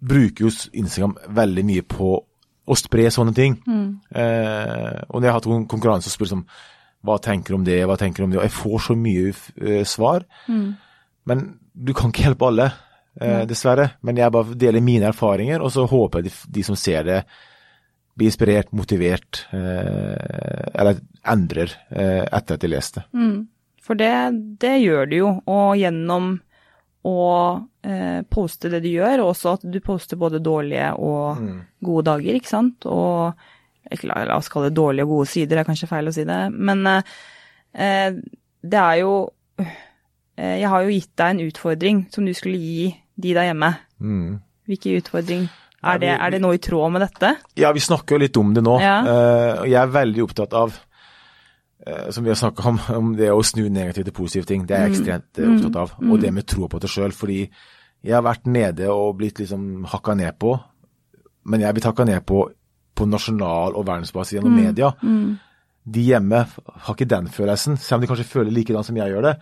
bruker 0.00 0.46
jo 0.46 0.50
Instagram 0.80 1.14
veldig 1.36 1.64
mye 1.68 1.82
på 1.84 2.10
å 2.70 2.76
spre 2.78 3.10
sånne 3.12 3.34
ting. 3.36 3.58
Eh, 4.14 5.00
og 5.10 5.20
når 5.20 5.26
jeg 5.26 5.30
har 5.34 5.38
hatt 5.40 5.48
kon- 5.50 5.66
konkurranse 5.68 6.08
og 6.08 6.14
spurt 6.16 6.32
om 6.38 6.46
hva 7.04 7.18
tenker 7.20 7.52
du 7.52 7.58
om 7.60 7.64
det, 7.64 7.78
hva 7.88 7.96
tenker 8.00 8.22
du 8.22 8.24
om 8.24 8.30
det, 8.32 8.38
og 8.40 8.44
jeg 8.48 8.56
får 8.56 8.78
så 8.88 8.96
mye 8.96 9.30
uh, 9.32 9.84
svar. 9.84 10.24
Men 11.28 11.44
du 11.74 11.92
kan 11.96 12.10
ikke 12.12 12.26
hjelpe 12.28 12.48
alle, 12.48 12.66
eh, 13.20 13.44
dessverre. 13.48 13.88
Men 14.06 14.20
jeg 14.20 14.34
bare 14.34 14.58
deler 14.58 14.84
mine 14.84 15.08
erfaringer, 15.10 15.62
og 15.62 15.72
så 15.74 15.86
håper 15.90 16.20
jeg 16.20 16.30
de, 16.30 16.34
de 16.58 16.66
som 16.66 16.78
ser 16.78 17.06
det, 17.08 17.22
blir 18.18 18.28
inspirert, 18.28 18.72
motivert, 18.76 19.44
eh, 19.56 20.68
eller 20.74 21.00
endrer 21.30 21.72
eh, 21.88 22.26
etter 22.26 22.58
at 22.58 22.60
de 22.60 22.70
leste. 22.70 23.04
For 23.80 23.98
det, 23.98 24.12
det 24.60 24.76
gjør 24.82 25.10
du 25.10 25.16
jo, 25.16 25.34
og 25.50 25.78
gjennom 25.80 26.34
å 27.08 27.20
eh, 27.82 28.20
poste 28.28 28.68
det 28.72 28.82
du 28.84 28.90
gjør, 28.90 29.22
og 29.22 29.32
også 29.32 29.54
at 29.56 29.64
du 29.72 29.78
poster 29.84 30.20
både 30.20 30.42
dårlige 30.44 30.92
og 31.00 31.40
gode 31.80 32.04
dager, 32.10 32.36
ikke 32.36 32.52
sant? 32.52 32.86
Og 32.90 33.32
la, 34.04 34.18
oss 34.36 34.50
kalle 34.52 34.68
det 34.68 34.76
dårlige 34.78 35.06
og 35.08 35.14
gode 35.16 35.30
sider, 35.30 35.56
det 35.56 35.62
er 35.64 35.70
kanskje 35.70 35.90
feil 35.90 36.10
å 36.10 36.14
si 36.14 36.26
det, 36.28 36.40
men 36.52 36.84
eh, 36.90 37.14
eh, 37.72 38.20
det 38.60 38.82
er 38.82 39.00
jo 39.00 39.14
Jeg 40.40 40.68
har 40.72 40.84
jo 40.86 40.92
gitt 40.94 41.12
deg 41.20 41.34
en 41.34 41.42
utfordring 41.44 42.04
som 42.14 42.24
du 42.24 42.32
skulle 42.36 42.60
gi 42.60 42.90
de 43.20 43.34
der 43.36 43.50
hjemme. 43.50 43.74
Mm. 44.00 44.38
Hvilken 44.70 45.00
utfordring? 45.00 45.48
Er 45.80 46.00
det, 46.00 46.10
er 46.12 46.32
det 46.34 46.40
noe 46.44 46.58
i 46.58 46.60
tråd 46.60 46.92
med 46.92 47.02
dette? 47.06 47.32
Ja, 47.56 47.72
vi 47.72 47.80
snakker 47.80 48.16
jo 48.16 48.22
litt 48.22 48.36
om 48.36 48.52
det 48.56 48.62
nå. 48.64 48.76
Ja. 48.82 49.00
eh, 49.00 49.66
jeg 49.70 49.80
er 49.80 49.92
veldig 49.94 50.24
opptatt 50.26 50.56
av, 50.56 50.76
eh, 51.86 52.10
som 52.12 52.24
vi 52.24 52.32
har 52.32 52.36
snakka 52.40 52.66
om, 52.68 52.80
om 52.98 53.12
det 53.16 53.30
å 53.32 53.40
snu 53.44 53.64
negativt 53.72 54.10
til 54.10 54.16
positive 54.16 54.48
ting. 54.48 54.66
Det 54.68 54.76
er 54.76 54.86
jeg 54.86 54.98
ekstremt 54.98 55.40
mm. 55.40 55.54
opptatt 55.54 55.78
av. 55.80 55.94
Og 56.04 56.20
det 56.20 56.32
med 56.36 56.48
tro 56.48 56.68
på 56.68 56.80
det 56.82 56.92
sjøl. 56.92 57.16
Fordi 57.16 57.40
jeg 57.40 58.16
har 58.16 58.26
vært 58.26 58.48
nede 58.48 58.92
og 58.92 59.16
blitt 59.20 59.40
liksom 59.40 59.86
hakka 59.88 60.16
ned 60.20 60.36
på. 60.40 60.54
Men 61.48 61.64
jeg 61.64 61.76
blir 61.76 61.92
hakka 61.92 62.08
ned 62.08 62.24
på 62.28 62.46
på 63.00 63.06
nasjonal- 63.08 63.76
og 63.78 63.86
verdensbasis 63.86 64.34
gjennom 64.36 64.52
media. 64.52 64.90
De 65.88 66.02
hjemme 66.04 66.42
har 66.44 66.94
ikke 66.94 67.08
den 67.08 67.30
følelsen, 67.32 67.78
selv 67.80 67.96
om 67.96 68.02
de 68.02 68.10
kanskje 68.10 68.26
føler 68.28 68.52
likedan 68.52 68.84
som 68.84 68.98
jeg 68.98 69.08
gjør 69.08 69.24
det. 69.30 69.34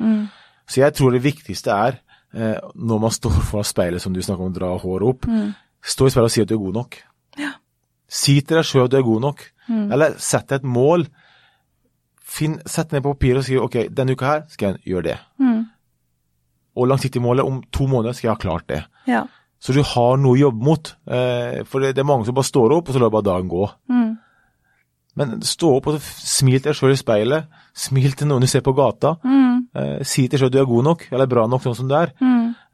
Så 0.68 0.82
jeg 0.82 0.94
tror 0.96 1.14
det 1.14 1.24
viktigste 1.24 1.72
er, 1.72 2.00
eh, 2.34 2.58
når 2.74 3.00
man 3.06 3.14
står 3.14 3.38
foran 3.50 3.66
speilet, 3.66 4.02
som 4.04 4.14
du 4.14 4.20
snakker 4.22 4.44
om, 4.44 4.52
dra 4.54 4.74
håret 4.78 5.08
opp, 5.08 5.28
stå 5.82 6.08
i 6.08 6.12
speilet 6.12 6.28
og 6.28 6.34
si 6.34 6.44
at 6.44 6.50
du 6.50 6.58
er 6.58 6.64
god 6.66 6.76
nok. 6.82 7.00
Ja. 7.38 7.54
Si 8.08 8.40
til 8.40 8.60
deg 8.60 8.68
sjøl 8.68 8.86
at 8.86 8.92
du 8.92 8.98
er 9.00 9.06
god 9.06 9.24
nok. 9.24 9.42
Eller 9.68 10.14
sett 10.22 10.48
deg 10.48 10.62
et 10.62 10.68
mål. 10.68 11.06
Finn, 12.28 12.58
sett 12.68 12.92
ned 12.92 13.04
på 13.04 13.14
papiret 13.16 13.42
og 13.42 13.46
si 13.46 13.56
ok, 13.60 13.76
denne 13.92 14.16
uka 14.16 14.28
her 14.28 14.46
skal 14.52 14.74
jeg 14.76 14.92
gjøre 14.94 15.06
det. 15.08 15.18
Og 16.78 16.88
langsiktig 16.88 17.22
målet, 17.22 17.44
om 17.44 17.62
to 17.74 17.88
måneder 17.90 18.16
skal 18.16 18.28
jeg 18.28 18.36
ha 18.36 18.40
klart 18.40 18.68
det. 18.70 18.82
Ja. 19.08 19.24
Så 19.58 19.74
du 19.74 19.80
har 19.82 20.18
noe 20.20 20.36
å 20.36 20.38
jobbe 20.38 20.64
mot. 20.64 20.92
Eh, 21.10 21.64
for 21.66 21.82
det, 21.82 21.96
er 21.98 22.06
mange 22.06 22.28
som 22.28 22.36
bare 22.36 22.46
står 22.46 22.76
opp, 22.76 22.88
og 22.88 22.94
så 22.94 23.02
lar 23.02 23.10
bare 23.10 23.26
dagen 23.26 23.50
gå. 23.50 23.64
Mm. 23.90 24.12
Men 25.18 25.40
stå 25.42 25.72
opp 25.80 25.88
og 25.90 25.98
smil 26.02 26.60
til 26.60 26.70
deg 26.70 26.78
sjøl 26.78 26.94
i 26.94 27.00
speilet. 27.00 27.48
Smil 27.74 28.14
til 28.14 28.30
noen 28.30 28.44
du 28.44 28.50
ser 28.50 28.62
på 28.66 28.76
gata. 28.78 29.16
Eh, 29.78 30.00
si 30.06 30.26
til 30.28 30.40
selv 30.40 30.50
at 30.50 30.56
du 30.56 30.60
er 30.62 30.68
god 30.68 30.86
nok, 30.88 31.04
eller 31.12 31.30
bra 31.30 31.46
nok 31.50 31.64
sånn 31.64 31.76
som 31.78 31.90
du 31.90 31.94
er. 31.98 32.14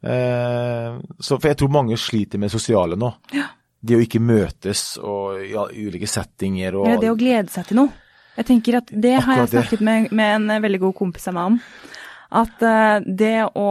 Eh, 0.05 0.97
så, 1.19 1.37
for 1.37 1.49
jeg 1.49 1.59
tror 1.59 1.73
mange 1.73 1.97
sliter 1.99 2.41
med 2.41 2.49
det 2.49 2.57
sosiale 2.57 2.97
nå. 2.99 3.11
Det 3.85 3.97
å 3.97 4.01
ikke 4.01 4.21
møtes 4.23 4.95
og 4.97 5.43
i 5.43 5.51
ja, 5.51 5.67
ulike 5.69 6.09
settinger 6.09 6.77
og 6.79 6.87
Eller 6.87 7.03
det 7.03 7.11
å 7.13 7.19
glede 7.19 7.53
seg 7.53 7.67
til 7.69 7.83
noe. 7.83 7.93
Jeg 8.35 8.47
tenker 8.49 8.79
at 8.81 8.89
det 8.91 9.13
har 9.23 9.43
jeg 9.43 9.51
snakket 9.53 9.83
med, 9.85 10.09
med 10.15 10.33
en 10.39 10.63
veldig 10.63 10.81
god 10.87 10.95
kompis 10.97 11.29
av 11.31 11.37
meg 11.37 11.51
om. 11.53 11.59
At 12.35 12.65
uh, 12.65 12.97
det 13.05 13.45
å, 13.55 13.67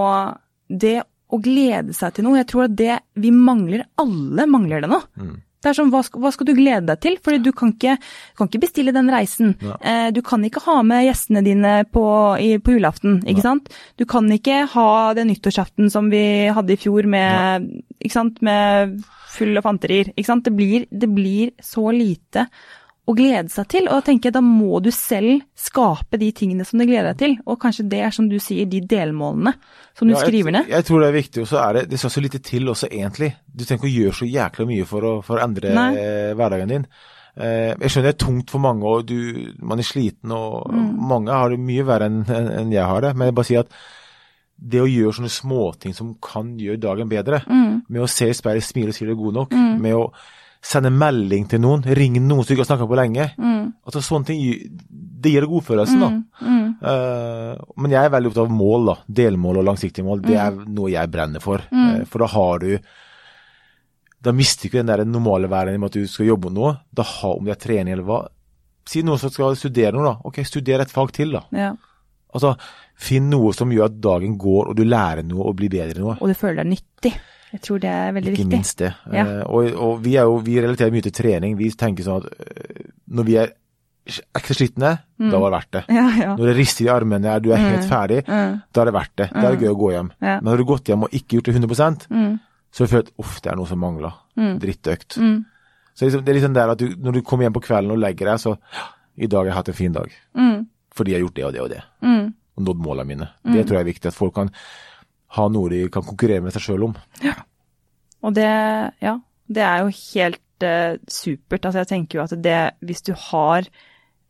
det 0.71 0.95
å 1.05 1.41
glede 1.43 1.97
seg 1.97 2.15
til 2.17 2.25
noe, 2.25 2.39
jeg 2.39 2.49
tror 2.49 2.69
at 2.69 2.77
det 2.79 2.95
vi 3.21 3.33
mangler, 3.35 3.85
alle 4.01 4.47
mangler 4.49 4.87
det 4.87 4.91
nå. 4.93 5.01
Mm. 5.21 5.35
Det 5.65 5.71
er 5.73 5.79
sånn, 5.79 5.91
hva 5.93 6.03
skal, 6.05 6.21
hva 6.21 6.33
skal 6.35 6.49
du 6.51 6.55
glede 6.59 6.85
deg 6.91 7.01
til? 7.01 7.17
Fordi 7.25 7.41
du 7.41 7.51
kan 7.57 7.73
ikke, 7.73 7.97
kan 8.37 8.51
ikke 8.51 8.63
bestille 8.67 8.93
den 8.95 9.09
reisen. 9.13 9.55
Ja. 9.65 9.79
Eh, 9.81 10.09
du 10.15 10.21
kan 10.27 10.45
ikke 10.45 10.63
ha 10.67 10.77
med 10.87 11.07
gjestene 11.07 11.45
dine 11.47 11.75
på, 11.89 12.05
i, 12.41 12.55
på 12.61 12.77
julaften, 12.77 13.23
ikke 13.31 13.47
sant? 13.47 13.73
Du 14.01 14.05
kan 14.09 14.29
ikke 14.33 14.65
ha 14.75 14.89
den 15.17 15.33
nyttårsaften 15.33 15.89
som 15.93 16.13
vi 16.13 16.25
hadde 16.53 16.77
i 16.77 16.81
fjor 16.81 17.09
med, 17.11 17.69
ikke 17.99 18.19
sant, 18.19 18.41
med 18.45 19.01
full 19.35 19.57
av 19.59 19.67
fanterier. 19.67 20.13
Ikke 20.15 20.29
sant? 20.31 20.47
Det 20.47 20.55
blir, 20.55 20.89
det 20.93 21.11
blir 21.11 21.55
så 21.65 21.89
lite 21.95 22.49
å 23.07 23.13
glede 23.15 23.51
seg 23.53 23.67
til, 23.69 23.85
og 23.89 23.99
da 23.99 24.01
tenker 24.07 24.31
jeg 24.31 24.33
da 24.33 24.41
må 24.41 24.79
du 24.81 24.91
selv 24.91 25.43
skape 25.61 26.17
de 26.19 26.31
tingene 26.33 26.65
som 26.65 26.79
du 26.81 26.87
gleder 26.87 27.11
deg 27.13 27.19
til, 27.21 27.35
og 27.45 27.59
kanskje 27.61 27.85
det 27.93 27.99
er 28.01 28.11
som 28.17 28.29
du 28.31 28.39
sier, 28.41 28.65
de 28.65 28.81
delmålene 28.81 29.53
som 29.99 30.09
du 30.09 30.15
Ja, 30.15 30.21
skriver 30.23 30.53
ned. 30.57 30.69
Jeg 30.73 30.85
tror 30.89 31.01
det 31.05 31.09
er 31.11 31.19
viktig, 31.19 31.43
og 31.43 31.49
så 31.51 31.59
er 31.69 31.73
det 31.75 31.83
det 31.91 31.99
skal 32.01 32.11
så 32.15 32.23
lite 32.25 32.41
til 32.41 32.65
også 32.73 32.89
egentlig. 32.89 33.35
Du 33.45 33.65
trenger 33.65 33.85
ikke 33.85 33.91
å 33.93 33.99
gjøre 34.05 34.17
så 34.23 34.31
jækla 34.31 34.67
mye 34.71 34.87
for 34.89 35.01
å, 35.05 35.13
for 35.27 35.37
å 35.37 35.45
endre 35.45 35.75
Nei. 35.77 35.91
eh, 36.01 36.33
hverdagen 36.35 36.69
din. 36.73 36.87
Eh, 37.37 37.75
jeg 37.75 37.91
skjønner 37.91 38.09
det 38.09 38.15
er 38.15 38.25
tungt 38.27 38.51
for 38.55 38.59
mange, 38.65 38.85
og 38.89 39.05
du, 39.07 39.53
man 39.61 39.79
er 39.79 39.83
sliten, 39.85 40.33
og 40.33 40.71
Mm. 40.73 40.97
mange 41.09 41.29
har 41.35 41.51
det 41.51 41.59
mye 41.61 41.85
verre 41.85 42.07
enn 42.07 42.25
en 42.31 42.73
jeg 42.73 42.85
har 42.89 43.01
det. 43.03 43.15
Men 43.17 43.27
jeg 43.29 43.35
bare 43.35 43.45
sier 43.51 43.61
at 43.67 43.69
det 44.57 44.81
å 44.81 44.87
gjøre 44.89 45.13
sånne 45.19 45.35
småting 45.35 45.93
som 45.95 46.15
kan 46.23 46.57
gjøre 46.57 46.81
dagen 46.81 47.09
bedre, 47.11 47.43
Mm. 47.47 47.83
med 47.89 48.01
å 48.03 48.09
se 48.09 48.29
i 48.31 48.33
speilet, 48.33 48.63
smile 48.65 48.89
og 48.89 48.95
si 48.95 49.05
du 49.05 49.11
er 49.11 49.15
god 49.21 49.35
nok, 49.35 49.51
med 49.53 49.93
å 49.93 50.13
sende 50.65 50.91
melding 50.95 51.47
til 51.51 51.61
noen, 51.63 51.85
ringe 51.97 52.23
noen 52.23 52.45
som 52.45 52.55
ikke 52.55 52.65
har 52.65 52.71
snakka 52.73 52.89
på 52.89 52.99
lenge. 52.99 53.29
Mm. 53.37 53.65
Altså 53.85 54.03
Sånne 54.05 54.31
ting 54.31 54.43
det 55.25 55.33
gir 55.33 55.45
deg 55.45 55.53
godfølelsen, 55.53 56.03
da. 56.03 56.11
Eh, 56.85 57.63
men 57.81 57.95
jeg 57.95 58.05
er 58.05 58.13
veldig 58.13 58.31
opptatt 58.31 58.49
av 58.49 58.55
mål, 58.55 58.91
da. 58.91 58.97
Delmål 59.21 59.63
og 59.63 59.67
langsiktige 59.71 60.07
mål. 60.07 60.23
Det 60.25 60.37
er 60.41 60.57
noe 60.67 60.93
jeg 60.93 61.13
brenner 61.13 61.45
for. 61.45 61.65
Uh, 61.73 62.03
for 62.09 62.25
da 62.25 62.31
har 62.35 62.65
du 62.65 62.71
Da 64.25 64.33
mister 64.33 64.65
du 64.65 64.71
ikke 64.71 64.81
den 64.81 64.89
der 64.89 65.05
normale 65.05 65.51
verden 65.53 65.81
med 65.81 65.93
at 65.93 65.99
du 66.01 66.09
skal 66.09 66.31
jobbe 66.31 66.49
med 66.49 66.57
noe. 66.57 66.77
Da 66.97 67.05
har, 67.05 67.37
om 67.37 67.45
det 67.45 67.57
er 67.57 67.61
trening 67.61 67.93
eller 67.93 68.09
hva. 68.09 68.23
Si 68.89 69.03
noen 69.05 69.21
som 69.21 69.33
skal 69.33 69.57
studere 69.57 69.93
noe, 69.97 70.07
da. 70.07 70.15
Ok, 70.25 70.41
studer 70.49 70.81
et 70.81 70.93
fag 70.93 71.13
til, 71.13 71.37
da. 71.37 71.45
Ja. 71.53 71.75
Altså, 72.35 72.55
Finn 72.95 73.27
noe 73.31 73.51
som 73.57 73.73
gjør 73.75 73.89
at 73.89 73.97
dagen 74.01 74.37
går, 74.39 74.71
og 74.71 74.77
du 74.79 74.85
lærer 74.87 75.27
noe 75.27 75.49
og 75.51 75.57
blir 75.59 75.73
bedre 75.73 75.99
i 75.99 76.03
noe. 76.05 76.17
Og 76.21 76.31
du 76.31 76.37
føler 76.39 76.63
deg 76.63 76.71
nyttig. 76.77 77.13
Jeg 77.55 77.63
tror 77.63 77.83
det 77.83 77.91
er 77.91 78.15
veldig 78.17 78.33
Ikke 78.33 78.43
viktig. 78.43 78.51
minst 78.59 78.81
det. 78.83 78.91
Ja. 79.15 79.25
Eh, 79.25 79.43
og, 79.47 79.77
og 79.87 80.01
vi 80.03 80.17
er 80.19 80.27
jo, 80.27 80.41
vi 80.43 80.57
relaterer 80.59 80.91
mye 80.95 81.05
til 81.07 81.15
trening. 81.15 81.55
Vi 81.59 81.69
tenker 81.79 82.07
sånn 82.07 82.25
at 82.25 82.41
eh, 82.43 82.89
når 83.15 83.29
vi 83.29 83.37
er 83.45 83.53
ekstra 84.37 84.57
slitne, 84.59 84.91
da 85.17 85.39
var 85.41 85.53
det 85.53 85.57
verdt 85.59 85.77
det. 85.79 85.83
Ja, 85.97 86.07
ja. 86.19 86.33
Når 86.37 86.51
det 86.51 86.55
rister 86.59 86.85
i 86.85 86.91
armene, 86.93 87.37
du 87.41 87.53
er 87.55 87.63
helt 87.63 87.87
ferdig, 87.89 88.19
da 88.27 88.83
er 88.83 88.91
det 88.91 88.95
verdt 88.99 89.15
det. 89.23 89.29
Da 89.33 89.45
er 89.47 89.55
det 89.55 89.65
gøy 89.65 89.71
å 89.71 89.79
gå 89.81 89.93
hjem. 89.95 90.11
Ja. 90.19 90.35
Men 90.43 90.51
har 90.53 90.61
du 90.61 90.65
gått 90.69 90.91
hjem 90.91 91.07
og 91.07 91.15
ikke 91.17 91.39
gjort 91.39 91.49
det 91.49 91.55
100% 91.57 92.05
så 92.75 92.83
har 92.83 92.91
du 92.91 92.91
følt 92.97 93.11
uff, 93.23 93.37
det 93.41 93.53
er 93.53 93.59
noe 93.61 93.71
som 93.71 93.79
mangler. 93.79 94.17
Drittøkt. 94.35 95.15
Så 95.95 96.09
liksom, 96.09 96.25
det 96.27 96.33
er 96.33 96.39
liksom 96.41 96.57
der 96.57 96.73
at 96.73 96.81
du, 96.83 96.89
når 96.99 97.21
du 97.21 97.21
kommer 97.23 97.47
hjem 97.47 97.55
på 97.55 97.63
kvelden 97.69 97.95
og 97.95 98.01
legger 98.03 98.33
deg, 98.33 98.41
så 98.43 98.57
ja, 98.75 98.89
i 99.15 99.29
dag 99.31 99.45
har 99.45 99.53
jeg 99.53 99.57
hatt 99.61 99.71
en 99.71 99.77
fin 99.79 99.95
dag. 99.95 100.17
Fordi 100.99 101.15
jeg 101.15 101.21
har 101.21 101.25
gjort 101.29 101.37
det 101.39 101.45
og 101.47 101.53
det 101.55 101.63
og 101.63 101.71
det. 101.71 101.83
Og 102.59 102.67
nådd 102.67 102.83
målene 102.83 103.07
mine. 103.13 103.29
Det 103.47 103.63
tror 103.63 103.79
jeg 103.79 103.87
er 103.87 103.93
viktig, 103.93 104.11
at 104.11 104.19
folk 104.19 104.35
kan 104.41 104.51
ha 105.39 105.47
noe 105.51 105.71
de 105.71 105.85
kan 105.95 106.05
konkurrere 106.07 106.43
med 106.43 106.55
seg 106.55 106.67
sjøl 106.67 106.89
om. 106.91 106.99
Og 108.25 108.35
det, 108.37 108.51
ja, 109.05 109.19
det 109.53 109.65
er 109.65 109.85
jo 109.85 109.93
helt 109.93 110.67
eh, 110.67 110.97
supert. 111.11 111.65
Altså 111.65 111.83
jeg 111.83 111.91
tenker 111.93 112.19
jo 112.19 112.25
at 112.25 112.37
det, 112.45 112.61
hvis 112.85 113.05
du 113.05 113.13
har 113.31 113.67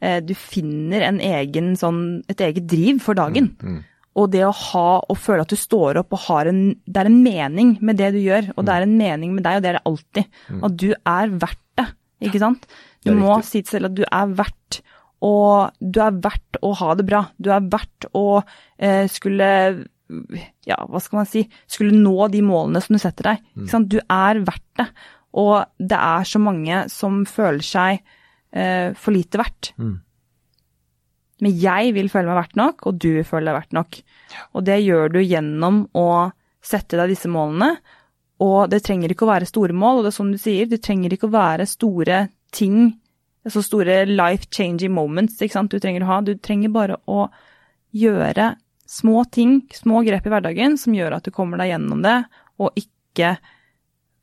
eh, 0.02 0.20
Du 0.24 0.34
finner 0.38 1.06
en 1.06 1.20
egen 1.22 1.74
sånn, 1.78 2.00
et 2.30 2.42
eget 2.42 2.66
driv 2.70 3.02
for 3.04 3.18
dagen. 3.18 3.52
Og 4.14 4.30
det 4.30 4.44
å 4.46 4.54
ha 4.54 4.88
og 5.10 5.18
føle 5.18 5.42
at 5.42 5.50
du 5.50 5.58
står 5.58 5.98
opp 6.02 6.14
og 6.14 6.26
har 6.28 6.50
en 6.50 6.64
Det 6.86 7.00
er 7.02 7.10
en 7.10 7.22
mening 7.22 7.76
med 7.82 7.98
det 7.98 8.12
du 8.14 8.20
gjør, 8.22 8.52
og 8.54 8.66
det 8.66 8.74
er 8.74 8.86
en 8.86 8.98
mening 8.98 9.34
med 9.34 9.46
deg, 9.46 9.58
og 9.58 9.64
det 9.64 9.70
er 9.72 9.78
det 9.78 9.86
alltid. 9.90 10.42
At 10.68 10.76
du 10.82 10.90
er 10.94 11.38
verdt 11.46 11.62
det, 11.78 11.88
ikke 12.28 12.42
sant? 12.42 12.68
Du 13.04 13.12
må 13.18 13.40
si 13.44 13.62
til 13.62 13.76
selv 13.76 13.90
at 13.90 13.96
du 13.98 14.04
er 14.06 14.36
verdt 14.38 14.82
og 15.24 15.72
du 15.80 16.00
er 16.04 16.16
verdt 16.20 16.58
å 16.64 16.74
ha 16.76 16.94
det 16.98 17.06
bra. 17.08 17.22
Du 17.40 17.50
er 17.54 17.64
verdt 17.72 18.08
å 18.12 18.42
eh, 18.76 19.06
skulle 19.08 19.48
ja, 20.68 20.78
hva 20.88 21.00
skal 21.00 21.22
man 21.22 21.28
si, 21.28 21.44
skulle 21.70 21.96
nå 21.96 22.28
de 22.32 22.42
målene 22.44 22.82
som 22.84 22.96
du 22.96 23.00
setter 23.02 23.30
deg. 23.32 23.44
Ikke 23.56 23.72
sant? 23.72 23.90
Du 23.92 24.00
er 24.02 24.42
verdt 24.44 24.66
det. 24.80 24.88
Og 25.40 25.64
det 25.78 25.98
er 25.98 26.26
så 26.28 26.40
mange 26.42 26.84
som 26.92 27.24
føler 27.26 27.64
seg 27.66 28.00
eh, 28.54 28.92
for 28.94 29.16
lite 29.16 29.40
verdt. 29.40 29.72
Men 31.42 31.56
jeg 31.58 31.94
vil 31.96 32.10
føle 32.12 32.30
meg 32.30 32.38
verdt 32.38 32.56
nok, 32.60 32.86
og 32.86 33.00
du 33.02 33.10
vil 33.16 33.26
føle 33.26 33.50
deg 33.50 33.58
verdt 33.58 33.74
nok. 33.74 34.00
Og 34.54 34.66
det 34.68 34.78
gjør 34.84 35.14
du 35.16 35.20
gjennom 35.24 35.84
å 35.98 36.08
sette 36.64 37.00
deg 37.00 37.10
disse 37.12 37.30
målene. 37.32 37.74
Og 38.44 38.70
det 38.70 38.84
trenger 38.86 39.12
ikke 39.12 39.26
å 39.26 39.32
være 39.32 39.48
store 39.48 39.74
mål, 39.76 39.98
og 39.98 40.06
det 40.06 40.12
er 40.12 40.18
som 40.18 40.30
du 40.32 40.38
sier, 40.40 40.68
det 40.70 40.82
trenger 40.84 41.14
ikke 41.14 41.28
å 41.30 41.34
være 41.34 41.66
store 41.70 42.28
ting, 42.54 42.94
så 43.44 43.60
store 43.62 44.04
life-changing 44.08 44.92
moments, 44.94 45.40
ikke 45.42 45.58
sant, 45.58 45.74
du 45.74 45.82
trenger 45.82 46.06
å 46.06 46.12
ha. 46.12 46.20
Du 46.24 46.32
trenger 46.38 46.72
bare 46.74 47.00
å 47.10 47.26
gjøre 47.94 48.54
små 48.94 49.24
ting, 49.34 49.58
små 49.74 50.04
grep 50.06 50.26
i 50.28 50.32
hverdagen 50.32 50.78
som 50.80 50.94
gjør 50.94 51.18
at 51.18 51.26
du 51.26 51.34
kommer 51.34 51.60
deg 51.60 51.72
gjennom 51.72 52.04
det, 52.04 52.16
og 52.62 52.78
ikke 52.78 53.34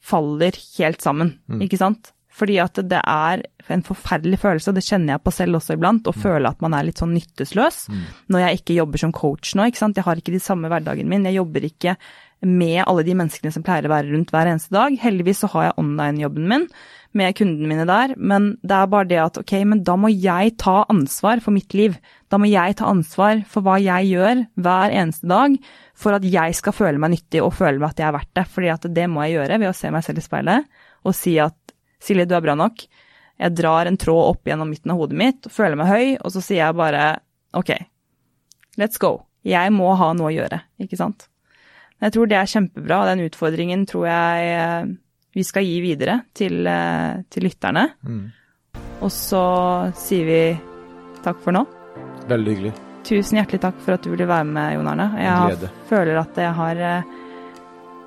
faller 0.02 0.56
helt 0.80 1.04
sammen, 1.04 1.36
ikke 1.62 1.80
sant? 1.82 2.14
Fordi 2.32 2.58
at 2.64 2.80
det 2.88 3.02
er 3.04 3.44
en 3.72 3.84
forferdelig 3.86 4.40
følelse, 4.42 4.72
og 4.72 4.78
det 4.78 4.86
kjenner 4.88 5.16
jeg 5.16 5.24
på 5.26 5.34
selv 5.36 5.60
også 5.60 5.76
iblant, 5.76 6.08
å 6.08 6.16
føle 6.16 6.50
at 6.50 6.62
man 6.64 6.76
er 6.78 6.88
litt 6.88 7.02
sånn 7.02 7.14
nytteløs 7.16 7.84
når 8.32 8.46
jeg 8.46 8.62
ikke 8.62 8.78
jobber 8.80 9.04
som 9.04 9.14
coach 9.16 9.54
nå, 9.56 9.68
ikke 9.68 9.82
sant. 9.82 10.00
Jeg 10.00 10.08
har 10.08 10.20
ikke 10.20 10.34
de 10.34 10.44
samme 10.44 10.72
hverdagen 10.72 11.10
min, 11.12 11.28
jeg 11.28 11.40
jobber 11.42 11.68
ikke 11.68 11.98
med 12.42 12.80
alle 12.88 13.04
de 13.06 13.14
menneskene 13.14 13.52
som 13.54 13.64
pleier 13.66 13.86
å 13.86 13.92
være 13.92 14.10
rundt 14.10 14.32
hver 14.34 14.50
eneste 14.50 14.74
dag. 14.74 14.96
Heldigvis 14.98 15.44
så 15.44 15.52
har 15.54 15.68
jeg 15.68 15.78
online-jobben 15.84 16.48
min 16.50 16.66
med 17.18 17.36
kundene 17.36 17.68
mine 17.68 17.86
der, 17.86 18.14
men 18.18 18.54
det 18.64 18.76
er 18.78 18.90
bare 18.90 19.10
det 19.10 19.20
at 19.20 19.38
ok, 19.42 19.54
men 19.68 19.84
da 19.86 19.98
må 20.00 20.10
jeg 20.14 20.56
ta 20.62 20.82
ansvar 20.90 21.42
for 21.44 21.54
mitt 21.54 21.76
liv. 21.76 21.98
Da 22.32 22.40
må 22.40 22.48
jeg 22.50 22.78
ta 22.80 22.88
ansvar 22.90 23.44
for 23.52 23.68
hva 23.68 23.76
jeg 23.84 24.14
gjør 24.14 24.46
hver 24.64 24.96
eneste 24.96 25.28
dag 25.30 25.58
for 26.02 26.18
at 26.18 26.26
jeg 26.26 26.56
skal 26.58 26.74
føle 26.74 27.02
meg 27.04 27.14
nyttig 27.14 27.44
og 27.44 27.54
føle 27.58 27.78
meg 27.82 27.92
at 27.92 28.02
jeg 28.02 28.08
er 28.08 28.16
verdt 28.16 28.34
det. 28.40 28.48
Fordi 28.56 28.72
at 28.74 28.88
det 28.96 29.10
må 29.12 29.28
jeg 29.28 29.38
gjøre 29.38 29.60
ved 29.60 29.70
å 29.70 29.76
se 29.78 29.92
meg 29.94 30.08
selv 30.08 30.24
i 30.24 30.26
speilet 30.26 30.80
og 31.02 31.18
si 31.18 31.36
at 31.42 31.58
Silje, 32.02 32.26
du 32.28 32.36
er 32.38 32.42
bra 32.46 32.56
nok. 32.58 32.84
Jeg 33.42 33.56
drar 33.58 33.88
en 33.90 33.98
tråd 33.98 34.30
opp 34.36 34.46
gjennom 34.50 34.70
midten 34.70 34.92
av 34.94 34.98
hodet 35.02 35.18
mitt 35.18 35.48
og 35.50 35.54
føler 35.56 35.78
meg 35.80 35.88
høy, 35.90 36.08
og 36.22 36.32
så 36.34 36.42
sier 36.46 36.62
jeg 36.66 36.78
bare 36.78 37.06
ok, 37.58 37.72
let's 38.82 39.00
go. 39.02 39.16
Jeg 39.46 39.72
må 39.74 39.94
ha 39.98 40.12
noe 40.14 40.30
å 40.30 40.36
gjøre, 40.36 40.60
ikke 40.84 40.98
sant. 41.00 41.28
Men 41.98 42.10
jeg 42.10 42.16
tror 42.18 42.30
det 42.30 42.38
er 42.38 42.50
kjempebra, 42.52 43.00
og 43.02 43.10
den 43.12 43.26
utfordringen 43.28 43.88
tror 43.90 44.06
jeg 44.10 44.52
eh, 44.58 44.92
vi 45.38 45.44
skal 45.48 45.66
gi 45.66 45.80
videre 45.82 46.20
til, 46.38 46.62
eh, 46.70 47.22
til 47.34 47.46
lytterne. 47.48 47.88
Og 49.02 49.10
så 49.14 49.42
sier 49.98 50.26
vi 50.30 50.42
takk 51.26 51.42
for 51.42 51.54
nå. 51.58 51.66
Veldig 52.30 52.54
hyggelig. 52.56 52.74
Tusen 53.06 53.40
hjertelig 53.40 53.62
takk 53.64 53.80
for 53.82 53.96
at 53.98 54.04
du 54.06 54.12
ville 54.14 54.28
være 54.30 54.46
med, 54.46 54.76
Jon 54.76 54.88
Arne. 54.92 55.08
Jeg 55.18 55.32
har- 55.34 55.72
føler 55.90 56.20
at 56.22 56.36
jeg 56.38 56.54
har 56.54 56.76
eh, 56.78 57.02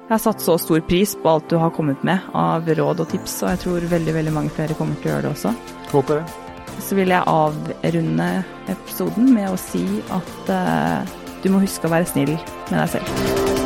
jeg 0.05 0.13
har 0.13 0.21
satt 0.21 0.43
så 0.45 0.59
stor 0.61 0.83
pris 0.85 1.15
på 1.17 1.31
alt 1.31 1.49
du 1.49 1.57
har 1.57 1.73
kommet 1.73 2.03
med 2.05 2.21
av 2.37 2.69
råd 2.69 3.01
og 3.01 3.09
tips, 3.09 3.39
og 3.43 3.55
jeg 3.55 3.63
tror 3.65 3.87
veldig 3.89 4.17
veldig 4.19 4.35
mange 4.37 4.53
flere 4.53 4.77
kommer 4.77 5.01
til 5.01 5.09
å 5.09 5.15
gjøre 5.15 5.25
det 5.25 5.33
også. 5.33 5.55
Håper 5.95 6.21
det. 6.21 6.41
Så 6.85 6.99
vil 6.99 7.15
jeg 7.15 7.25
avrunde 7.31 8.31
episoden 8.69 9.33
med 9.33 9.49
å 9.49 9.61
si 9.61 9.85
at 10.13 10.51
uh, 10.53 11.17
du 11.41 11.53
må 11.55 11.65
huske 11.65 11.89
å 11.89 11.95
være 11.97 12.11
snill 12.13 12.35
med 12.37 12.83
deg 12.83 12.99
selv. 12.99 13.64